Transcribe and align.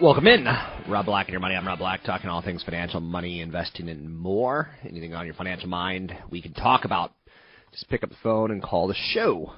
Welcome 0.00 0.28
in. 0.28 0.46
Rob 0.88 1.04
Black 1.04 1.26
and 1.26 1.32
your 1.32 1.40
money. 1.40 1.54
I'm 1.54 1.66
Rob 1.66 1.78
Black, 1.78 2.02
talking 2.04 2.30
all 2.30 2.40
things 2.40 2.62
financial, 2.64 3.00
money, 3.00 3.42
investing, 3.42 3.90
and 3.90 4.18
more. 4.18 4.70
Anything 4.82 5.14
on 5.14 5.26
your 5.26 5.34
financial 5.34 5.68
mind, 5.68 6.16
we 6.30 6.40
can 6.40 6.54
talk 6.54 6.86
about. 6.86 7.12
Just 7.70 7.86
pick 7.90 8.02
up 8.02 8.08
the 8.08 8.16
phone 8.22 8.50
and 8.50 8.62
call 8.62 8.88
the 8.88 8.94
show. 9.12 9.52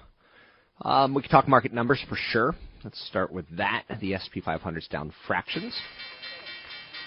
Um, 0.80 1.14
we 1.14 1.22
can 1.22 1.30
talk 1.30 1.47
market 1.47 1.72
numbers 1.72 2.05
for 2.08 2.16
sure. 2.33 2.56
Let's 2.83 3.00
start 3.06 3.33
with 3.33 3.47
that. 3.56 3.84
The 4.00 4.16
SP 4.19 4.42
500's 4.44 4.88
down 4.88 5.12
fractions. 5.28 5.78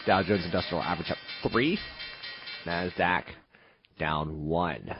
Dow 0.08 0.24
Jones 0.24 0.46
Industrial 0.46 0.82
Average 0.82 1.12
up 1.12 1.18
three. 1.52 1.78
Nasdaq 2.66 3.24
down 4.00 4.46
one. 4.46 4.96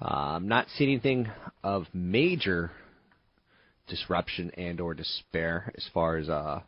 Um, 0.00 0.48
not 0.48 0.66
seeing 0.76 0.90
anything 0.90 1.30
of 1.62 1.86
major 1.94 2.70
disruption 3.88 4.50
and 4.56 4.80
or 4.80 4.94
despair 4.94 5.72
as 5.76 5.88
far 5.94 6.16
as 6.16 6.28
uh, 6.28 6.60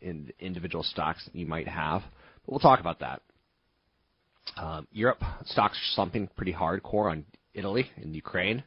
in 0.00 0.32
individual 0.40 0.82
stocks 0.82 1.24
that 1.24 1.36
you 1.36 1.46
might 1.46 1.68
have. 1.68 2.02
But 2.44 2.52
we'll 2.52 2.60
talk 2.60 2.80
about 2.80 3.00
that. 3.00 3.22
Um, 4.56 4.88
Europe 4.90 5.22
stocks 5.44 5.76
are 5.76 5.94
slumping 5.94 6.28
pretty 6.36 6.52
hardcore 6.52 7.10
on 7.10 7.24
Italy 7.54 7.90
and 7.96 8.14
Ukraine. 8.14 8.64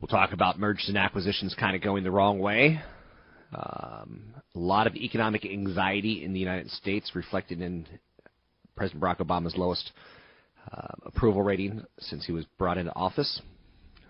We'll 0.00 0.08
talk 0.08 0.32
about 0.32 0.58
mergers 0.58 0.88
and 0.88 0.96
acquisitions 0.96 1.54
kind 1.58 1.76
of 1.76 1.82
going 1.82 2.04
the 2.04 2.10
wrong 2.10 2.38
way. 2.38 2.80
Um, 3.54 4.34
a 4.54 4.58
lot 4.58 4.86
of 4.86 4.96
economic 4.96 5.44
anxiety 5.44 6.24
in 6.24 6.32
the 6.32 6.40
United 6.40 6.70
States 6.70 7.12
reflected 7.14 7.60
in 7.60 7.86
President 8.76 9.02
Barack 9.02 9.18
Obama's 9.18 9.56
lowest 9.56 9.92
uh, 9.96 10.00
approval 11.04 11.42
rating 11.42 11.84
since 11.98 12.24
he 12.26 12.32
was 12.32 12.44
brought 12.58 12.78
into 12.78 12.94
office. 12.94 13.40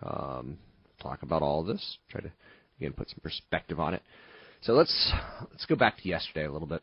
Um, 0.02 0.58
talk 1.02 1.22
about 1.22 1.42
all 1.42 1.60
of 1.60 1.66
this. 1.66 1.98
Try 2.10 2.20
to 2.22 2.32
again 2.78 2.92
put 2.92 3.08
some 3.08 3.20
perspective 3.22 3.80
on 3.80 3.94
it. 3.94 4.02
So 4.62 4.72
let's 4.72 5.12
let's 5.50 5.66
go 5.66 5.76
back 5.76 5.98
to 5.98 6.08
yesterday 6.08 6.46
a 6.46 6.52
little 6.52 6.68
bit. 6.68 6.82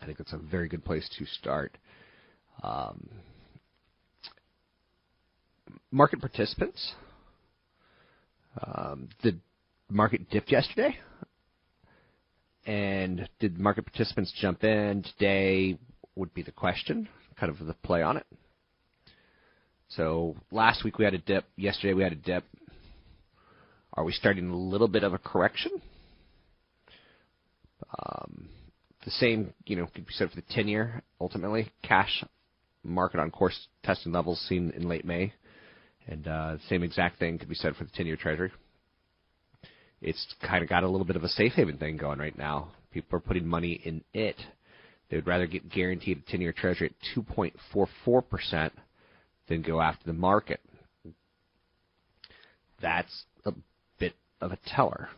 I 0.00 0.06
think 0.06 0.20
it's 0.20 0.32
a 0.32 0.38
very 0.38 0.68
good 0.68 0.84
place 0.84 1.08
to 1.18 1.26
start. 1.26 1.76
Um, 2.62 3.08
market 5.90 6.20
participants. 6.20 6.94
Um, 8.66 9.08
the 9.22 9.36
market 9.88 10.28
dipped 10.30 10.52
yesterday, 10.52 10.96
and 12.66 13.28
did 13.40 13.58
market 13.58 13.86
participants 13.86 14.32
jump 14.40 14.64
in 14.64 15.02
today? 15.02 15.78
Would 16.14 16.34
be 16.34 16.42
the 16.42 16.52
question. 16.52 17.08
Kind 17.38 17.50
of 17.50 17.66
the 17.66 17.74
play 17.74 18.02
on 18.02 18.16
it. 18.16 18.26
So 19.88 20.36
last 20.50 20.84
week 20.84 20.98
we 20.98 21.04
had 21.04 21.14
a 21.14 21.18
dip. 21.18 21.44
Yesterday 21.56 21.94
we 21.94 22.02
had 22.02 22.12
a 22.12 22.16
dip. 22.16 22.44
Are 23.94 24.04
we 24.04 24.12
starting 24.12 24.48
a 24.48 24.56
little 24.56 24.88
bit 24.88 25.04
of 25.04 25.12
a 25.12 25.18
correction? 25.18 25.72
Um, 27.98 28.48
the 29.04 29.10
same, 29.10 29.52
you 29.66 29.76
know, 29.76 29.86
could 29.86 30.06
be 30.06 30.12
said 30.14 30.30
for 30.30 30.36
the 30.36 30.44
10 30.50 30.68
year, 30.68 31.02
ultimately. 31.20 31.70
Cash 31.82 32.24
market 32.82 33.20
on 33.20 33.30
course 33.30 33.68
testing 33.82 34.12
levels 34.12 34.40
seen 34.48 34.72
in 34.74 34.88
late 34.88 35.04
May. 35.04 35.32
And 36.06 36.26
uh, 36.26 36.56
same 36.68 36.82
exact 36.82 37.18
thing 37.18 37.38
could 37.38 37.48
be 37.48 37.54
said 37.54 37.76
for 37.76 37.84
the 37.84 37.90
10 37.94 38.06
year 38.06 38.16
Treasury. 38.16 38.50
It's 40.00 40.34
kind 40.44 40.64
of 40.64 40.68
got 40.68 40.84
a 40.84 40.88
little 40.88 41.06
bit 41.06 41.16
of 41.16 41.22
a 41.22 41.28
safe 41.28 41.52
haven 41.52 41.76
thing 41.76 41.96
going 41.96 42.18
right 42.18 42.36
now. 42.36 42.72
People 42.90 43.16
are 43.16 43.20
putting 43.20 43.46
money 43.46 43.80
in 43.84 44.02
it. 44.12 44.36
They 45.12 45.18
would 45.18 45.26
rather 45.26 45.46
get 45.46 45.68
guaranteed 45.68 46.22
a 46.26 46.30
10 46.30 46.40
year 46.40 46.54
Treasury 46.54 46.88
at 46.88 47.22
2.44% 47.22 48.70
than 49.46 49.60
go 49.60 49.78
after 49.78 50.06
the 50.06 50.14
market. 50.14 50.58
That's 52.80 53.24
a 53.44 53.52
bit 53.98 54.14
of 54.40 54.52
a 54.52 54.58
teller. 54.66 55.10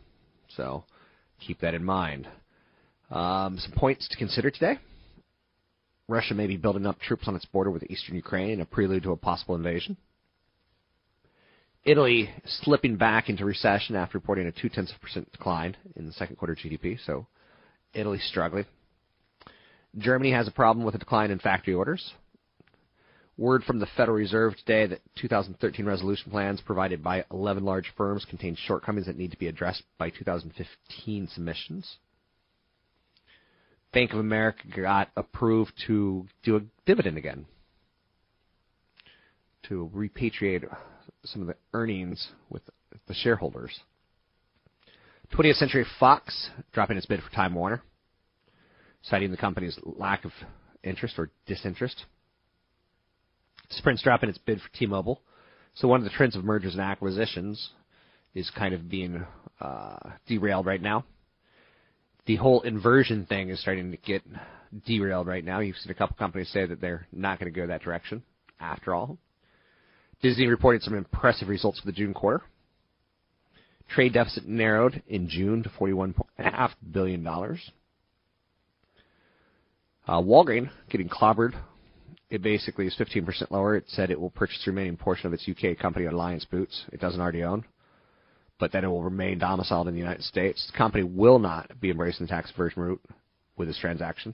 So 0.49 0.83
keep 1.39 1.61
that 1.61 1.75
in 1.75 1.83
mind. 1.85 2.27
Um, 3.09 3.57
some 3.57 3.71
points 3.71 4.09
to 4.09 4.17
consider 4.17 4.51
today. 4.51 4.79
Russia 6.09 6.33
may 6.33 6.47
be 6.47 6.57
building 6.57 6.85
up 6.85 6.99
troops 6.99 7.29
on 7.29 7.35
its 7.37 7.45
border 7.45 7.71
with 7.71 7.89
eastern 7.89 8.17
Ukraine 8.17 8.49
in 8.49 8.59
a 8.59 8.65
prelude 8.65 9.03
to 9.03 9.13
a 9.13 9.17
possible 9.17 9.55
invasion. 9.55 9.95
Italy 11.85 12.31
slipping 12.45 12.97
back 12.97 13.29
into 13.29 13.45
recession 13.45 13.95
after 13.95 14.17
reporting 14.17 14.45
a 14.45 14.51
two 14.51 14.67
tenths 14.67 14.91
of 14.91 14.99
percent 14.99 15.31
decline 15.31 15.77
in 15.95 16.05
the 16.05 16.11
second 16.11 16.35
quarter 16.35 16.53
GDP, 16.53 16.99
so 17.05 17.27
Italy 17.93 18.19
struggling. 18.19 18.65
Germany 19.97 20.31
has 20.31 20.47
a 20.47 20.51
problem 20.51 20.85
with 20.85 20.95
a 20.95 20.99
decline 20.99 21.31
in 21.31 21.39
factory 21.39 21.73
orders. 21.73 22.13
Word 23.37 23.63
from 23.63 23.79
the 23.79 23.87
Federal 23.97 24.17
Reserve 24.17 24.55
today 24.57 24.87
that 24.87 25.01
2013 25.17 25.85
resolution 25.85 26.31
plans 26.31 26.61
provided 26.61 27.03
by 27.03 27.25
11 27.31 27.63
large 27.63 27.91
firms 27.97 28.25
contain 28.25 28.55
shortcomings 28.55 29.07
that 29.07 29.17
need 29.17 29.31
to 29.31 29.37
be 29.37 29.47
addressed 29.47 29.83
by 29.97 30.09
2015 30.09 31.27
submissions. 31.33 31.97
Bank 33.93 34.11
of 34.11 34.19
America 34.19 34.63
got 34.73 35.09
approved 35.15 35.73
to 35.87 36.25
do 36.43 36.57
a 36.57 36.61
dividend 36.85 37.17
again, 37.17 37.45
to 39.63 39.89
repatriate 39.93 40.65
some 41.23 41.41
of 41.41 41.47
the 41.47 41.55
earnings 41.73 42.29
with 42.49 42.61
the 43.07 43.13
shareholders. 43.13 43.79
20th 45.33 45.55
Century 45.55 45.85
Fox 45.99 46.49
dropping 46.71 46.97
its 46.97 47.05
bid 47.05 47.21
for 47.21 47.31
Time 47.31 47.53
Warner, 47.53 47.81
citing 49.09 49.31
the 49.31 49.37
company's 49.37 49.77
lack 49.83 50.25
of 50.25 50.31
interest 50.83 51.15
or 51.17 51.29
disinterest. 51.45 52.05
Sprint's 53.69 54.03
dropping 54.03 54.29
its 54.29 54.37
bid 54.37 54.59
for 54.61 54.69
T-Mobile. 54.77 55.21
So 55.73 55.87
one 55.87 55.99
of 55.99 56.03
the 56.03 56.11
trends 56.11 56.35
of 56.35 56.43
mergers 56.43 56.73
and 56.73 56.81
acquisitions 56.81 57.71
is 58.33 58.49
kind 58.51 58.73
of 58.73 58.89
being 58.89 59.25
uh, 59.59 59.97
derailed 60.27 60.65
right 60.65 60.81
now 60.81 61.05
the 62.25 62.35
whole 62.35 62.61
inversion 62.61 63.25
thing 63.25 63.49
is 63.49 63.59
starting 63.61 63.91
to 63.91 63.97
get 63.97 64.23
derailed 64.85 65.27
right 65.27 65.43
now. 65.43 65.59
You've 65.59 65.77
seen 65.77 65.91
a 65.91 65.95
couple 65.95 66.15
companies 66.17 66.49
say 66.49 66.65
that 66.65 66.81
they're 66.81 67.07
not 67.11 67.39
going 67.39 67.51
to 67.51 67.59
go 67.59 67.67
that 67.67 67.83
direction 67.83 68.23
after 68.59 68.93
all. 68.93 69.17
Disney 70.21 70.47
reported 70.47 70.81
some 70.81 70.95
impressive 70.95 71.47
results 71.47 71.79
for 71.79 71.85
the 71.85 71.91
June 71.91 72.13
quarter. 72.13 72.43
Trade 73.89 74.13
deficit 74.13 74.47
narrowed 74.47 75.03
in 75.07 75.29
June 75.29 75.61
to 75.61 75.69
$41.5 75.69 76.71
billion. 76.91 77.23
Uh, 80.07 80.21
Walgreen 80.21 80.69
getting 80.89 81.09
clobbered. 81.09 81.53
It 82.29 82.41
basically 82.41 82.87
is 82.87 82.95
15% 82.99 83.51
lower. 83.51 83.75
It 83.75 83.85
said 83.87 84.09
it 84.09 84.19
will 84.19 84.29
purchase 84.29 84.61
the 84.65 84.71
remaining 84.71 84.97
portion 84.97 85.27
of 85.27 85.33
its 85.33 85.47
UK 85.49 85.77
company 85.77 86.05
Alliance 86.05 86.45
Boots. 86.45 86.85
It 86.91 86.99
doesn't 86.99 87.19
already 87.21 87.43
own. 87.43 87.65
but 88.57 88.71
that 88.71 88.83
it 88.83 88.87
will 88.87 89.03
remain 89.03 89.37
domiciled 89.37 89.87
in 89.87 89.93
the 89.93 89.99
United 89.99 90.23
States. 90.23 90.65
The 90.71 90.77
company 90.77 91.03
will 91.03 91.39
not 91.39 91.79
be 91.81 91.89
embracing 91.89 92.25
the 92.25 92.29
tax 92.29 92.49
inversion 92.51 92.81
route 92.81 93.01
with 93.57 93.67
this 93.67 93.77
transaction. 93.77 94.33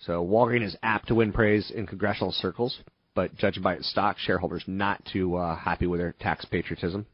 So 0.00 0.24
Walgreens 0.24 0.66
is 0.66 0.76
apt 0.82 1.08
to 1.08 1.14
win 1.14 1.32
praise 1.32 1.70
in 1.70 1.86
congressional 1.86 2.32
circles, 2.32 2.78
but 3.14 3.36
judging 3.36 3.62
by 3.62 3.74
its 3.74 3.90
stock, 3.90 4.16
shareholders 4.18 4.64
not 4.66 5.04
too 5.12 5.36
uh, 5.36 5.56
happy 5.56 5.86
with 5.86 6.00
their 6.00 6.12
tax 6.20 6.44
patriotism. 6.44 7.06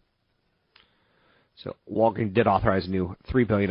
So 1.57 1.77
Walgreens 1.91 2.35
did 2.35 2.47
authorize 2.47 2.87
a 2.87 2.91
new 2.91 3.17
$3 3.31 3.47
billion 3.47 3.71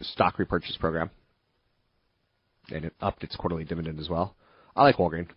stock 0.00 0.38
repurchase 0.38 0.76
program, 0.78 1.10
and 2.70 2.84
it 2.84 2.94
upped 3.00 3.24
its 3.24 3.36
quarterly 3.36 3.64
dividend 3.64 3.98
as 3.98 4.08
well. 4.08 4.36
I 4.76 4.82
like 4.82 4.96
Walgreens. 4.96 5.28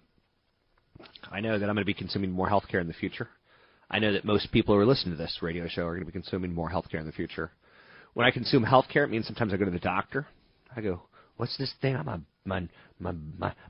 I 1.31 1.41
know 1.41 1.59
that 1.59 1.69
I'm 1.69 1.75
going 1.75 1.81
to 1.81 1.85
be 1.85 1.93
consuming 1.93 2.31
more 2.31 2.49
healthcare 2.49 2.81
in 2.81 2.87
the 2.87 2.93
future. 2.93 3.29
I 3.89 3.99
know 3.99 4.13
that 4.13 4.25
most 4.25 4.51
people 4.51 4.73
who 4.73 4.81
are 4.81 4.85
listening 4.85 5.15
to 5.15 5.21
this 5.21 5.39
radio 5.41 5.67
show 5.67 5.83
are 5.83 5.95
going 5.95 6.05
to 6.05 6.11
be 6.11 6.11
consuming 6.11 6.53
more 6.53 6.69
healthcare 6.69 6.99
in 6.99 7.05
the 7.05 7.11
future. 7.11 7.51
When 8.13 8.25
I 8.25 8.31
consume 8.31 8.63
healthcare, 8.63 9.03
it 9.03 9.09
means 9.09 9.27
sometimes 9.27 9.53
I 9.53 9.57
go 9.57 9.65
to 9.65 9.71
the 9.71 9.79
doctor. 9.79 10.27
I 10.75 10.81
go, 10.81 11.01
"What's 11.37 11.57
this 11.57 11.73
thing 11.81 11.95
on 11.95 12.05
my 12.05 12.19
my 12.45 12.67
my 12.99 13.13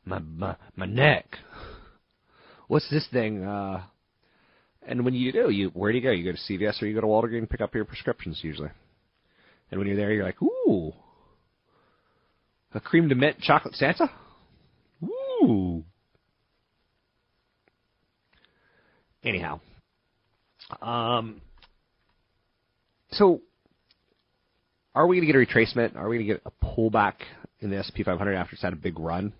my 0.06 0.20
my 0.20 0.56
my, 0.76 0.86
neck? 0.86 1.26
What's 2.68 2.90
this 2.90 3.08
thing?" 3.12 3.44
Uh, 3.44 3.84
and 4.88 5.04
when 5.04 5.16
you 5.16 5.32
do, 5.32 5.50
you 5.50 5.70
where 5.70 5.92
do 5.92 5.98
you 5.98 6.04
go? 6.04 6.12
You 6.12 6.32
go 6.32 6.38
to 6.38 6.54
CVS 6.54 6.82
or 6.82 6.86
you 6.86 6.94
go 6.94 7.02
to 7.02 7.08
Walgreens 7.08 7.40
and 7.40 7.50
pick 7.50 7.62
up 7.62 7.74
your 7.74 7.86
prescriptions 7.86 8.40
usually. 8.44 8.70
And 9.72 9.80
when 9.80 9.88
you're 9.88 9.98
there, 9.98 10.14
you're 10.14 10.26
like, 10.26 10.42
"Ooh, 10.42 10.94
a 12.76 12.80
cream 12.80 13.08
de 13.08 13.16
mint 13.16 13.40
chocolate 13.40 13.76
Santa." 13.76 14.10
Ooh. 15.04 15.84
Anyhow, 19.24 19.60
um, 20.82 21.42
so 23.12 23.42
are 24.94 25.08
we 25.08 25.18
going 25.18 25.28
to 25.28 25.34
get 25.34 25.36
a 25.36 25.46
retracement? 25.46 25.96
Are 25.96 26.08
we 26.08 26.18
going 26.18 26.28
to 26.28 26.34
get 26.36 26.44
a 26.46 26.66
pullback 26.66 27.16
in 27.60 27.70
the 27.70 27.78
S&P 27.78 28.04
500 28.04 28.34
after 28.34 28.54
it's 28.54 28.62
had 28.62 28.74
a 28.74 28.78
big 28.78 29.00
run? 29.00 29.34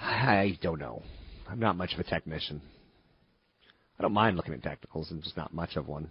I 0.00 0.58
don't 0.62 0.78
know. 0.78 1.02
I'm 1.48 1.60
not 1.60 1.76
much 1.76 1.92
of 1.92 2.00
a 2.00 2.04
technician. 2.04 2.62
I 3.98 4.02
don't 4.02 4.12
mind 4.12 4.36
looking 4.36 4.54
at 4.54 4.62
technicals. 4.62 5.10
I'm 5.10 5.22
just 5.22 5.36
not 5.36 5.52
much 5.52 5.76
of 5.76 5.86
one. 5.86 6.08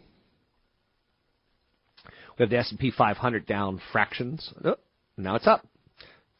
We 2.37 2.43
have 2.43 2.49
the 2.49 2.57
S&P 2.57 2.91
500 2.91 3.45
down 3.45 3.79
fractions. 3.91 4.51
Oh, 4.63 4.75
now 5.17 5.35
it's 5.35 5.47
up. 5.47 5.65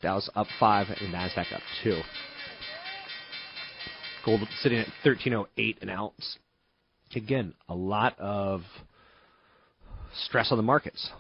Dow's 0.01 0.30
up 0.36 0.48
five 0.60 0.88
and 0.90 1.13
Nasdaq 1.13 1.54
up 1.54 1.62
two. 1.84 2.01
Gold 4.25 4.42
sitting 4.62 4.80
at 4.80 4.88
1308 5.04 5.78
an 5.81 5.90
ounce. 5.90 6.38
Again, 7.16 7.54
a 7.69 7.75
lot 7.75 8.18
of 8.19 8.62
stress 10.25 10.51
on 10.51 10.57
the 10.57 10.63
markets. 10.63 11.12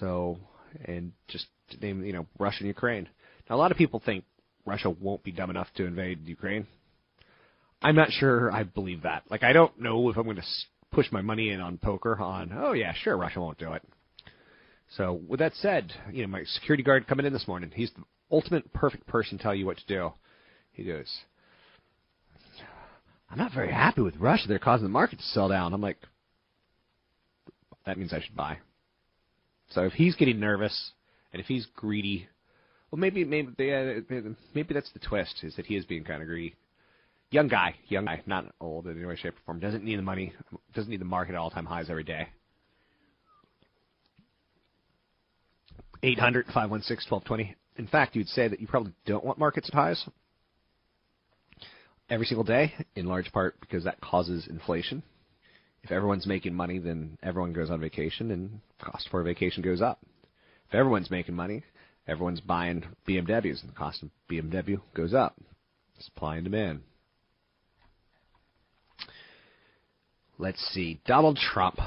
So, 0.00 0.38
and 0.86 1.12
just 1.28 1.46
to 1.70 1.76
name, 1.78 2.04
you 2.04 2.12
know, 2.12 2.26
Russia 2.38 2.58
and 2.60 2.68
Ukraine. 2.68 3.08
Now, 3.48 3.56
a 3.56 3.58
lot 3.58 3.70
of 3.70 3.76
people 3.76 4.02
think 4.04 4.24
Russia 4.64 4.90
won't 4.90 5.22
be 5.22 5.32
dumb 5.32 5.50
enough 5.50 5.68
to 5.76 5.84
invade 5.84 6.26
Ukraine. 6.26 6.66
I'm 7.82 7.96
not 7.96 8.10
sure 8.10 8.50
I 8.50 8.62
believe 8.62 9.02
that. 9.02 9.24
Like, 9.30 9.42
I 9.42 9.52
don't 9.52 9.78
know 9.78 10.08
if 10.08 10.16
I'm 10.16 10.24
going 10.24 10.36
to 10.36 10.42
push 10.94 11.10
my 11.10 11.22
money 11.22 11.50
in 11.50 11.60
on 11.60 11.78
poker 11.78 12.18
on, 12.20 12.52
oh, 12.56 12.72
yeah, 12.72 12.92
sure, 12.94 13.16
Russia 13.16 13.40
won't 13.40 13.58
do 13.58 13.72
it. 13.72 13.82
So, 14.96 15.20
with 15.26 15.40
that 15.40 15.54
said, 15.56 15.92
you 16.12 16.22
know, 16.22 16.28
my 16.28 16.44
security 16.44 16.82
guard 16.82 17.06
coming 17.06 17.26
in 17.26 17.32
this 17.32 17.48
morning, 17.48 17.72
he's 17.74 17.90
the 17.96 18.04
ultimate 18.30 18.72
perfect 18.72 19.06
person 19.06 19.38
to 19.38 19.42
tell 19.42 19.54
you 19.54 19.66
what 19.66 19.78
to 19.78 19.86
do. 19.86 20.12
He 20.72 20.84
goes, 20.84 21.10
I'm 23.30 23.38
not 23.38 23.52
very 23.52 23.72
happy 23.72 24.02
with 24.02 24.16
Russia. 24.16 24.44
They're 24.46 24.58
causing 24.58 24.84
the 24.84 24.90
market 24.90 25.18
to 25.18 25.24
sell 25.24 25.48
down. 25.48 25.72
I'm 25.72 25.80
like, 25.80 25.98
that 27.86 27.98
means 27.98 28.12
I 28.12 28.20
should 28.20 28.36
buy. 28.36 28.58
So 29.70 29.82
if 29.82 29.92
he's 29.94 30.14
getting 30.14 30.38
nervous 30.38 30.92
and 31.32 31.40
if 31.40 31.46
he's 31.46 31.66
greedy, 31.74 32.28
well, 32.90 33.00
maybe 33.00 33.24
maybe 33.24 33.50
maybe 34.54 34.74
that's 34.74 34.92
the 34.92 35.00
twist 35.00 35.40
is 35.42 35.56
that 35.56 35.66
he 35.66 35.76
is 35.76 35.84
being 35.84 36.04
kind 36.04 36.22
of 36.22 36.28
greedy. 36.28 36.54
Young 37.34 37.48
guy, 37.48 37.74
young 37.88 38.04
guy, 38.04 38.22
not 38.26 38.46
old 38.60 38.86
in 38.86 38.96
any 38.96 39.04
way, 39.04 39.16
shape, 39.16 39.34
or 39.34 39.40
form. 39.44 39.58
Doesn't 39.58 39.82
need 39.82 39.98
the 39.98 40.02
money. 40.02 40.32
Doesn't 40.72 40.88
need 40.88 41.00
the 41.00 41.04
market 41.04 41.32
at 41.32 41.38
all 41.38 41.50
time 41.50 41.66
highs 41.66 41.90
every 41.90 42.04
day. 42.04 42.28
800 46.04 46.46
516 46.46 47.10
1220. 47.10 47.56
In 47.76 47.88
fact, 47.88 48.14
you'd 48.14 48.28
say 48.28 48.46
that 48.46 48.60
you 48.60 48.68
probably 48.68 48.92
don't 49.04 49.24
want 49.24 49.40
markets 49.40 49.68
at 49.68 49.74
highs 49.74 50.08
every 52.08 52.26
single 52.26 52.44
day, 52.44 52.72
in 52.94 53.06
large 53.06 53.32
part 53.32 53.58
because 53.58 53.82
that 53.82 54.00
causes 54.00 54.46
inflation. 54.46 55.02
If 55.82 55.90
everyone's 55.90 56.28
making 56.28 56.54
money, 56.54 56.78
then 56.78 57.18
everyone 57.20 57.52
goes 57.52 57.68
on 57.68 57.80
vacation, 57.80 58.30
and 58.30 58.60
cost 58.80 59.08
for 59.10 59.22
a 59.22 59.24
vacation 59.24 59.60
goes 59.60 59.82
up. 59.82 59.98
If 60.68 60.76
everyone's 60.76 61.10
making 61.10 61.34
money, 61.34 61.64
everyone's 62.06 62.40
buying 62.40 62.84
BMWs, 63.08 63.62
and 63.62 63.70
the 63.70 63.76
cost 63.76 64.04
of 64.04 64.10
BMW 64.30 64.80
goes 64.94 65.14
up. 65.14 65.36
Supply 65.98 66.36
and 66.36 66.44
demand. 66.44 66.82
Let's 70.36 70.60
see. 70.72 71.00
Donald 71.06 71.38
Trump, 71.38 71.78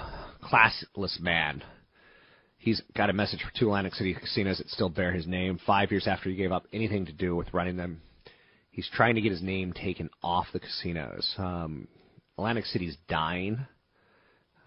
classless 0.42 1.20
man. 1.20 1.64
He's 2.58 2.82
got 2.96 3.10
a 3.10 3.14
message 3.14 3.42
for 3.42 3.52
two 3.58 3.68
Atlantic 3.68 3.94
City 3.94 4.14
casinos 4.14 4.60
that 4.60 4.70
still 4.70 4.88
bear 4.90 5.12
his 5.12 5.28
name. 5.28 5.60
Five 5.66 5.92
years 5.92 6.08
after 6.08 6.30
he 6.30 6.36
gave 6.36 6.54
up 6.54 6.66
anything 6.72 7.06
to 7.08 7.12
do 7.12 7.36
with 7.36 7.54
running 7.54 7.76
them, 7.76 8.02
he's 8.72 8.90
trying 8.94 9.16
to 9.16 9.22
get 9.22 9.34
his 9.34 9.42
name 9.42 9.74
taken 9.74 10.10
off 10.24 10.48
the 10.54 10.62
casinos. 10.62 11.36
Um, 11.38 11.90
Atlantic 12.38 12.66
City's 12.66 12.96
dying. 13.10 13.60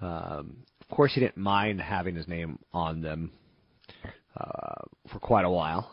Um, 0.03 0.65
of 0.82 0.94
course, 0.94 1.15
he 1.15 1.21
didn't 1.21 1.38
mind 1.38 1.81
having 1.81 2.15
his 2.15 2.29
name 2.29 2.59
on 2.75 3.00
them 3.00 3.32
uh, 4.37 4.82
for 5.11 5.21
quite 5.21 5.47
a 5.47 5.50
while. 5.50 5.91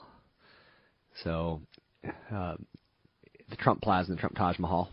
So, 1.23 1.61
uh, 2.33 2.55
the 3.49 3.55
Trump 3.55 3.81
Plaza 3.81 4.09
and 4.09 4.17
the 4.17 4.21
Trump 4.21 4.35
Taj 4.35 4.59
Mahal, 4.59 4.89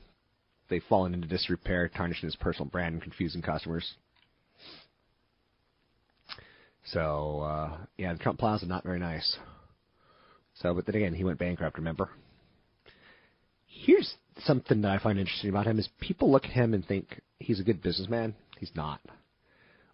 they've 0.75 0.83
fallen 0.89 1.15
into 1.15 1.29
disrepair, 1.29 1.89
tarnishing 1.89 2.27
his 2.27 2.35
personal 2.35 2.69
brand 2.69 2.95
and 2.95 3.03
confusing 3.03 3.41
customers. 3.41 3.95
So, 6.87 7.41
uh, 7.41 7.77
yeah, 7.97 8.13
the 8.13 8.19
Trump 8.19 8.41
Plaza 8.41 8.67
not 8.67 8.83
very 8.83 8.99
nice. 8.99 9.37
So, 10.55 10.75
but 10.75 10.85
then 10.85 10.97
again, 10.97 11.15
he 11.15 11.23
went 11.23 11.39
bankrupt. 11.39 11.79
Remember? 11.79 12.11
Here's 13.67 14.15
something 14.41 14.83
that 14.83 14.91
I 14.91 14.99
find 14.99 15.17
interesting 15.17 15.51
about 15.51 15.67
him 15.67 15.79
is 15.79 15.89
people 16.01 16.33
look 16.33 16.45
at 16.45 16.51
him 16.51 16.75
and 16.75 16.85
think 16.85 17.21
he's 17.39 17.61
a 17.61 17.65
good 17.65 17.81
businessman. 17.81 18.35
He's 18.59 18.73
not. 18.75 19.01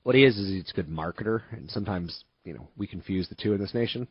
What 0.03 0.15
he 0.15 0.25
is 0.25 0.38
is 0.38 0.49
he's 0.49 0.71
a 0.71 0.76
good 0.76 0.88
marketer, 0.88 1.43
and 1.52 1.71
sometimes 1.71 2.25
you 2.45 2.54
know 2.54 2.69
we 2.78 2.87
confuse 2.87 3.28
the 3.28 3.35
two 3.35 3.52
in 3.52 3.61
this 3.61 3.75
nation. 3.75 4.09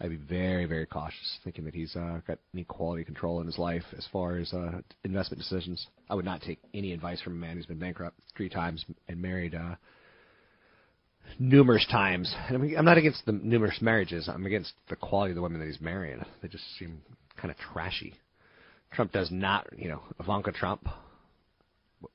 I'd 0.00 0.10
be 0.10 0.16
very, 0.16 0.64
very 0.64 0.86
cautious, 0.86 1.38
thinking 1.44 1.64
that 1.64 1.74
he's 1.74 1.94
uh, 1.94 2.20
got 2.26 2.38
any 2.52 2.64
quality 2.64 3.04
control 3.04 3.40
in 3.40 3.46
his 3.46 3.58
life 3.58 3.84
as 3.96 4.06
far 4.12 4.36
as 4.36 4.52
uh, 4.52 4.80
investment 5.04 5.40
decisions. 5.40 5.86
I 6.10 6.16
would 6.16 6.24
not 6.24 6.42
take 6.42 6.58
any 6.74 6.92
advice 6.92 7.20
from 7.20 7.34
a 7.34 7.36
man 7.36 7.56
who's 7.56 7.66
been 7.66 7.78
bankrupt 7.78 8.18
three 8.36 8.48
times 8.48 8.84
and 9.08 9.22
married 9.22 9.54
uh, 9.54 9.76
numerous 11.38 11.86
times. 11.90 12.34
And 12.48 12.76
I'm, 12.76 12.84
not 12.84 12.98
against 12.98 13.24
the 13.26 13.32
numerous 13.32 13.80
marriages. 13.80 14.28
I'm 14.28 14.46
against 14.46 14.72
the 14.88 14.96
quality 14.96 15.32
of 15.32 15.36
the 15.36 15.42
women 15.42 15.60
that 15.60 15.66
he's 15.66 15.80
marrying. 15.80 16.24
They 16.40 16.48
just 16.48 16.64
seem 16.78 17.02
kind 17.36 17.50
of 17.50 17.56
trashy. 17.58 18.14
Trump 18.92 19.12
does 19.12 19.30
not, 19.30 19.68
you 19.76 19.88
know, 19.88 20.02
Ivanka 20.20 20.52
Trump. 20.52 20.88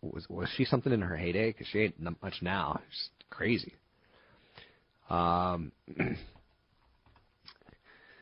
Was 0.01 0.27
was 0.29 0.50
she 0.55 0.65
something 0.65 0.91
in 0.91 1.01
her 1.01 1.15
heyday? 1.15 1.51
Because 1.51 1.67
she 1.67 1.79
ain't 1.79 2.22
much 2.22 2.36
now. 2.41 2.81
It's 2.89 3.10
crazy. 3.29 3.74
Um, 5.10 5.72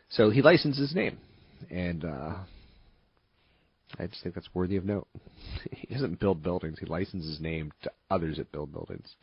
so 0.10 0.30
he 0.30 0.42
licensed 0.42 0.80
his 0.80 0.96
name, 0.96 1.18
and 1.70 2.06
uh, 2.06 2.36
I 4.00 4.08
just 4.08 4.24
think 4.24 4.36
that's 4.36 4.54
worthy 4.54 4.78
of 4.78 4.86
note. 4.86 5.08
he 5.72 5.94
doesn't 5.94 6.20
build 6.20 6.44
buildings; 6.44 6.80
he 6.80 6.86
licenses 6.86 7.32
his 7.32 7.42
name 7.42 7.72
to 7.84 7.92
others 8.10 8.38
that 8.38 8.52
build 8.52 8.72
buildings. 8.72 9.16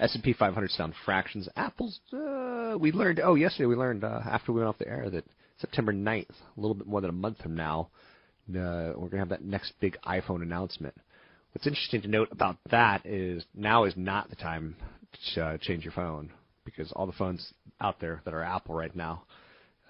S&P 0.00 0.32
500 0.32 0.70
down 0.78 0.94
fractions. 1.04 1.48
Apple's, 1.56 1.98
uh, 2.12 2.76
we 2.78 2.92
learned, 2.92 3.20
oh, 3.22 3.34
yesterday 3.34 3.66
we 3.66 3.74
learned 3.74 4.04
uh, 4.04 4.20
after 4.24 4.52
we 4.52 4.60
went 4.60 4.68
off 4.68 4.78
the 4.78 4.86
air 4.86 5.10
that 5.10 5.24
September 5.60 5.92
9th, 5.92 6.30
a 6.30 6.60
little 6.60 6.74
bit 6.74 6.86
more 6.86 7.00
than 7.00 7.10
a 7.10 7.14
month 7.14 7.38
from 7.38 7.56
now, 7.56 7.88
uh, 8.50 8.94
we're 8.94 9.08
going 9.08 9.10
to 9.10 9.18
have 9.18 9.28
that 9.28 9.44
next 9.44 9.72
big 9.80 9.96
iPhone 10.06 10.42
announcement. 10.42 10.94
What's 11.52 11.66
interesting 11.66 12.02
to 12.02 12.08
note 12.08 12.28
about 12.30 12.58
that 12.70 13.04
is 13.04 13.44
now 13.54 13.84
is 13.84 13.94
not 13.96 14.30
the 14.30 14.36
time 14.36 14.76
to 15.34 15.44
uh, 15.44 15.58
change 15.58 15.84
your 15.84 15.92
phone 15.92 16.30
because 16.64 16.92
all 16.92 17.06
the 17.06 17.12
phones 17.12 17.52
out 17.80 17.98
there 18.00 18.22
that 18.24 18.34
are 18.34 18.42
Apple 18.42 18.74
right 18.74 18.94
now, 18.94 19.24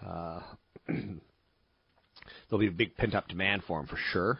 uh, 0.06 0.40
there'll 0.88 2.58
be 2.58 2.68
a 2.68 2.72
big 2.72 2.96
pent 2.96 3.14
up 3.14 3.28
demand 3.28 3.62
for 3.66 3.78
them 3.78 3.86
for 3.86 3.98
sure. 4.12 4.38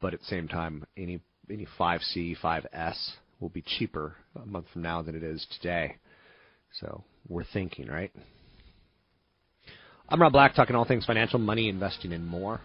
But 0.00 0.14
at 0.14 0.20
the 0.20 0.26
same 0.26 0.48
time, 0.48 0.84
any 0.96 1.20
any 1.50 1.66
5C, 1.78 2.36
5S 2.42 2.96
will 3.40 3.48
be 3.48 3.62
cheaper 3.62 4.16
a 4.40 4.46
month 4.46 4.66
from 4.72 4.82
now 4.82 5.02
than 5.02 5.14
it 5.14 5.22
is 5.22 5.46
today. 5.60 5.96
So 6.80 7.04
we're 7.28 7.44
thinking, 7.44 7.86
right? 7.86 8.12
I'm 10.08 10.20
Rob 10.20 10.32
Black, 10.32 10.54
talking 10.54 10.76
all 10.76 10.84
things 10.84 11.04
financial, 11.04 11.38
money, 11.38 11.68
investing, 11.68 12.12
and 12.12 12.26
more. 12.26 12.60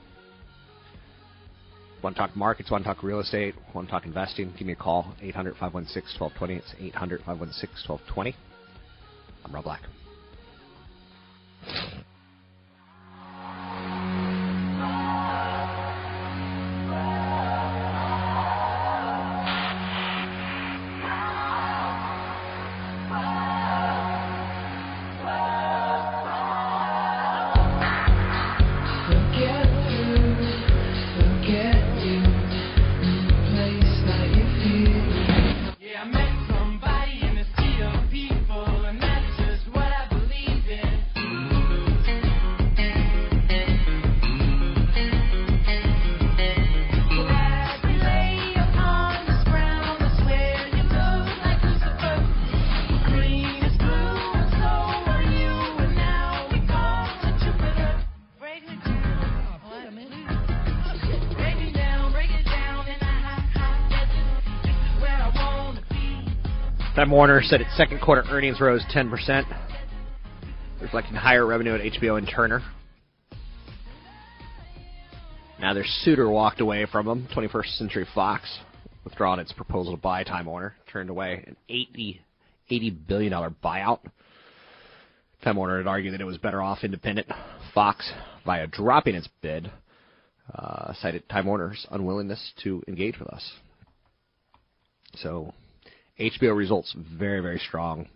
Want 2.03 2.15
to 2.15 2.19
talk 2.21 2.35
markets, 2.35 2.71
want 2.71 2.83
to 2.83 2.93
talk 2.93 3.03
real 3.03 3.19
estate, 3.19 3.53
want 3.75 3.87
to 3.87 3.91
talk 3.91 4.05
investing, 4.05 4.53
give 4.57 4.65
me 4.65 4.73
a 4.73 4.75
call, 4.75 5.13
800 5.21 5.53
516 5.53 6.19
1220. 6.19 6.55
It's 6.55 6.73
800 6.95 7.19
516 7.19 7.69
1220. 7.87 8.35
I'm 9.45 9.53
Rob 9.53 9.63
Black. 9.63 9.81
Time 67.11 67.17
Warner 67.17 67.41
said 67.43 67.59
its 67.59 67.75
second 67.75 67.99
quarter 67.99 68.23
earnings 68.29 68.61
rose 68.61 68.85
10%, 68.95 69.43
reflecting 70.81 71.13
higher 71.13 71.45
revenue 71.45 71.75
at 71.75 71.81
HBO 71.81 72.17
and 72.17 72.25
Turner. 72.25 72.61
Now 75.59 75.73
their 75.73 75.83
suitor 75.83 76.29
walked 76.29 76.61
away 76.61 76.87
from 76.89 77.05
them. 77.05 77.27
21st 77.35 77.77
Century 77.77 78.07
Fox 78.15 78.59
withdrawn 79.03 79.39
its 79.39 79.51
proposal 79.51 79.93
to 79.93 80.01
buy 80.01 80.23
Time 80.23 80.45
Warner, 80.45 80.73
turned 80.89 81.09
away 81.09 81.43
an 81.45 81.57
80, 81.67 82.21
$80 82.71 83.07
billion 83.09 83.33
buyout. 83.61 83.99
Time 85.43 85.57
Warner 85.57 85.79
had 85.79 85.87
argued 85.87 86.13
that 86.13 86.21
it 86.21 86.25
was 86.25 86.37
better 86.37 86.61
off 86.61 86.77
independent. 86.81 87.27
Fox, 87.75 88.09
via 88.45 88.67
dropping 88.67 89.15
its 89.15 89.27
bid, 89.41 89.69
uh, 90.55 90.93
cited 91.01 91.27
Time 91.27 91.45
Warner's 91.45 91.85
unwillingness 91.91 92.53
to 92.63 92.81
engage 92.87 93.19
with 93.19 93.27
us. 93.27 93.51
So 95.15 95.53
HBO 96.21 96.55
results 96.55 96.95
very, 97.17 97.41
very 97.41 97.59
strong. 97.59 98.07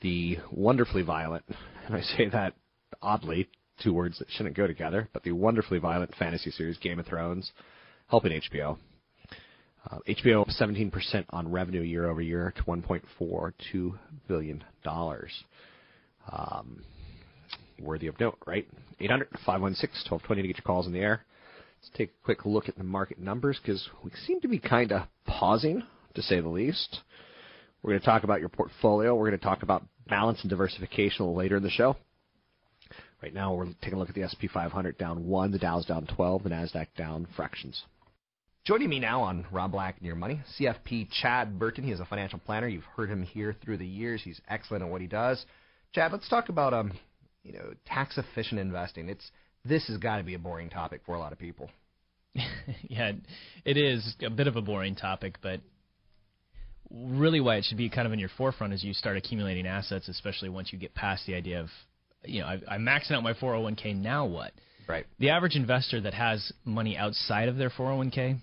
The 0.00 0.38
wonderfully 0.50 1.02
violent, 1.02 1.44
and 1.86 1.96
I 1.96 2.00
say 2.00 2.28
that 2.28 2.54
oddly, 3.02 3.48
two 3.82 3.92
words 3.92 4.18
that 4.18 4.28
shouldn't 4.30 4.56
go 4.56 4.66
together, 4.66 5.08
but 5.12 5.22
the 5.22 5.32
wonderfully 5.32 5.78
violent 5.78 6.14
fantasy 6.16 6.50
series 6.50 6.78
Game 6.78 6.98
of 6.98 7.06
Thrones 7.06 7.52
helping 8.08 8.32
HBO. 8.32 8.78
Uh, 9.90 9.98
HBO 10.08 10.42
up 10.42 10.48
17% 10.48 11.24
on 11.30 11.50
revenue 11.50 11.82
year 11.82 12.08
over 12.08 12.20
year 12.20 12.52
to 12.56 12.62
1.42 12.64 13.98
billion 14.26 14.64
dollars. 14.82 15.32
Um, 16.30 16.82
worthy 17.80 18.08
of 18.08 18.18
note, 18.18 18.38
right? 18.46 18.66
800 19.00 19.28
516 19.44 20.10
1220 20.10 20.42
to 20.42 20.48
get 20.48 20.56
your 20.56 20.64
calls 20.64 20.86
in 20.86 20.92
the 20.92 20.98
air. 21.00 21.24
Let's 21.80 21.96
take 21.96 22.10
a 22.10 22.24
quick 22.24 22.44
look 22.44 22.68
at 22.68 22.76
the 22.76 22.84
market 22.84 23.18
numbers 23.18 23.58
because 23.62 23.88
we 24.02 24.10
seem 24.26 24.40
to 24.40 24.48
be 24.48 24.58
kind 24.58 24.92
of 24.92 25.02
pausing, 25.26 25.82
to 26.16 26.22
say 26.22 26.40
the 26.40 26.48
least. 26.48 27.00
We're 27.82 27.92
going 27.92 28.00
to 28.00 28.06
talk 28.06 28.24
about 28.24 28.40
your 28.40 28.48
portfolio. 28.48 29.14
We're 29.14 29.28
going 29.28 29.38
to 29.38 29.44
talk 29.44 29.62
about 29.62 29.84
balance 30.08 30.40
and 30.42 30.50
diversification 30.50 31.22
a 31.22 31.24
little 31.24 31.36
later 31.36 31.56
in 31.56 31.62
the 31.62 31.70
show. 31.70 31.96
Right 33.22 33.32
now, 33.32 33.54
we're 33.54 33.66
taking 33.80 33.94
a 33.94 33.98
look 33.98 34.08
at 34.08 34.14
the 34.14 34.28
SP 34.28 34.50
500 34.52 34.98
down 34.98 35.26
one, 35.26 35.50
the 35.50 35.58
Dow's 35.58 35.86
down 35.86 36.06
12, 36.06 36.42
the 36.42 36.50
Nasdaq 36.50 36.88
down 36.96 37.26
fractions. 37.34 37.82
Joining 38.64 38.88
me 38.88 38.98
now 38.98 39.22
on 39.22 39.46
Rob 39.52 39.72
Black 39.72 39.96
and 39.98 40.06
Your 40.06 40.16
Money, 40.16 40.40
CFP 40.58 41.08
Chad 41.22 41.58
Burton. 41.58 41.84
He 41.84 41.92
is 41.92 42.00
a 42.00 42.04
financial 42.04 42.40
planner. 42.40 42.66
You've 42.66 42.84
heard 42.96 43.08
him 43.08 43.22
here 43.22 43.54
through 43.64 43.78
the 43.78 43.86
years. 43.86 44.22
He's 44.24 44.40
excellent 44.48 44.82
at 44.82 44.90
what 44.90 45.00
he 45.00 45.06
does. 45.06 45.44
Chad, 45.94 46.12
let's 46.12 46.28
talk 46.28 46.48
about 46.48 46.74
um, 46.74 46.92
you 47.44 47.52
know, 47.52 47.72
tax 47.86 48.18
efficient 48.18 48.60
investing. 48.60 49.08
It's 49.08 49.30
this 49.64 49.86
has 49.86 49.98
got 49.98 50.18
to 50.18 50.24
be 50.24 50.34
a 50.34 50.38
boring 50.38 50.68
topic 50.68 51.02
for 51.06 51.14
a 51.14 51.18
lot 51.18 51.32
of 51.32 51.38
people. 51.38 51.70
yeah, 52.82 53.12
it 53.64 53.76
is 53.76 54.16
a 54.24 54.30
bit 54.30 54.48
of 54.48 54.56
a 54.56 54.62
boring 54.62 54.96
topic, 54.96 55.36
but 55.40 55.60
really 56.90 57.40
why 57.40 57.56
it 57.56 57.64
should 57.64 57.76
be 57.76 57.88
kind 57.88 58.06
of 58.06 58.12
in 58.12 58.18
your 58.18 58.30
forefront 58.36 58.72
as 58.72 58.82
you 58.84 58.92
start 58.94 59.16
accumulating 59.16 59.66
assets, 59.66 60.08
especially 60.08 60.48
once 60.48 60.72
you 60.72 60.78
get 60.78 60.94
past 60.94 61.26
the 61.26 61.34
idea 61.34 61.60
of, 61.60 61.68
you 62.24 62.40
know, 62.40 62.46
I, 62.46 62.60
I'm 62.68 62.82
maxing 62.84 63.12
out 63.12 63.22
my 63.22 63.32
401k. 63.34 63.96
Now 63.96 64.26
what? 64.26 64.52
Right. 64.88 65.06
The 65.18 65.30
average 65.30 65.56
investor 65.56 66.00
that 66.02 66.14
has 66.14 66.52
money 66.64 66.96
outside 66.96 67.48
of 67.48 67.56
their 67.56 67.70
401k 67.70 68.38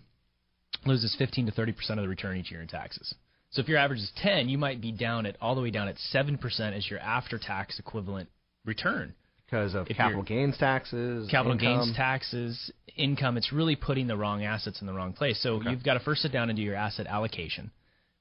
loses 0.86 1.16
15 1.18 1.46
to 1.48 1.52
30 1.52 1.72
percent 1.72 2.00
of 2.00 2.04
the 2.04 2.10
return 2.10 2.38
each 2.38 2.52
year 2.52 2.62
in 2.62 2.68
taxes. 2.68 3.14
So 3.52 3.62
if 3.62 3.68
your 3.68 3.78
average 3.78 4.00
is 4.00 4.12
10, 4.18 4.50
you 4.50 4.58
might 4.58 4.82
be 4.82 4.92
down 4.92 5.26
at 5.26 5.38
all 5.40 5.56
the 5.56 5.62
way 5.62 5.72
down 5.72 5.88
at 5.88 5.98
7 5.98 6.38
percent 6.38 6.76
as 6.76 6.90
your 6.90 7.00
after-tax 7.00 7.80
equivalent 7.80 8.30
return. 8.66 9.14
Because 9.46 9.76
of 9.76 9.88
If 9.90 9.98
capital 9.98 10.24
gains 10.24 10.58
taxes, 10.58 11.30
capital 11.30 11.54
income. 11.54 11.86
gains 11.86 11.96
taxes, 11.96 12.72
income, 12.96 13.38
it's 13.38 13.54
really 13.54 13.76
putting 13.76 14.08
the 14.08 14.18
wrong 14.18 14.44
assets 14.44 14.82
in 14.82 14.88
the 14.88 14.94
wrong 14.94 15.14
place. 15.14 15.42
So 15.44 15.62
you've 15.62 15.84
got 15.84 15.94
to 15.94 16.00
first 16.00 16.24
sit 16.24 16.32
down 16.32 16.50
and 16.50 16.58
do 16.58 16.64
your 16.64 16.76
asset 16.76 17.06
allocation, 17.06 17.70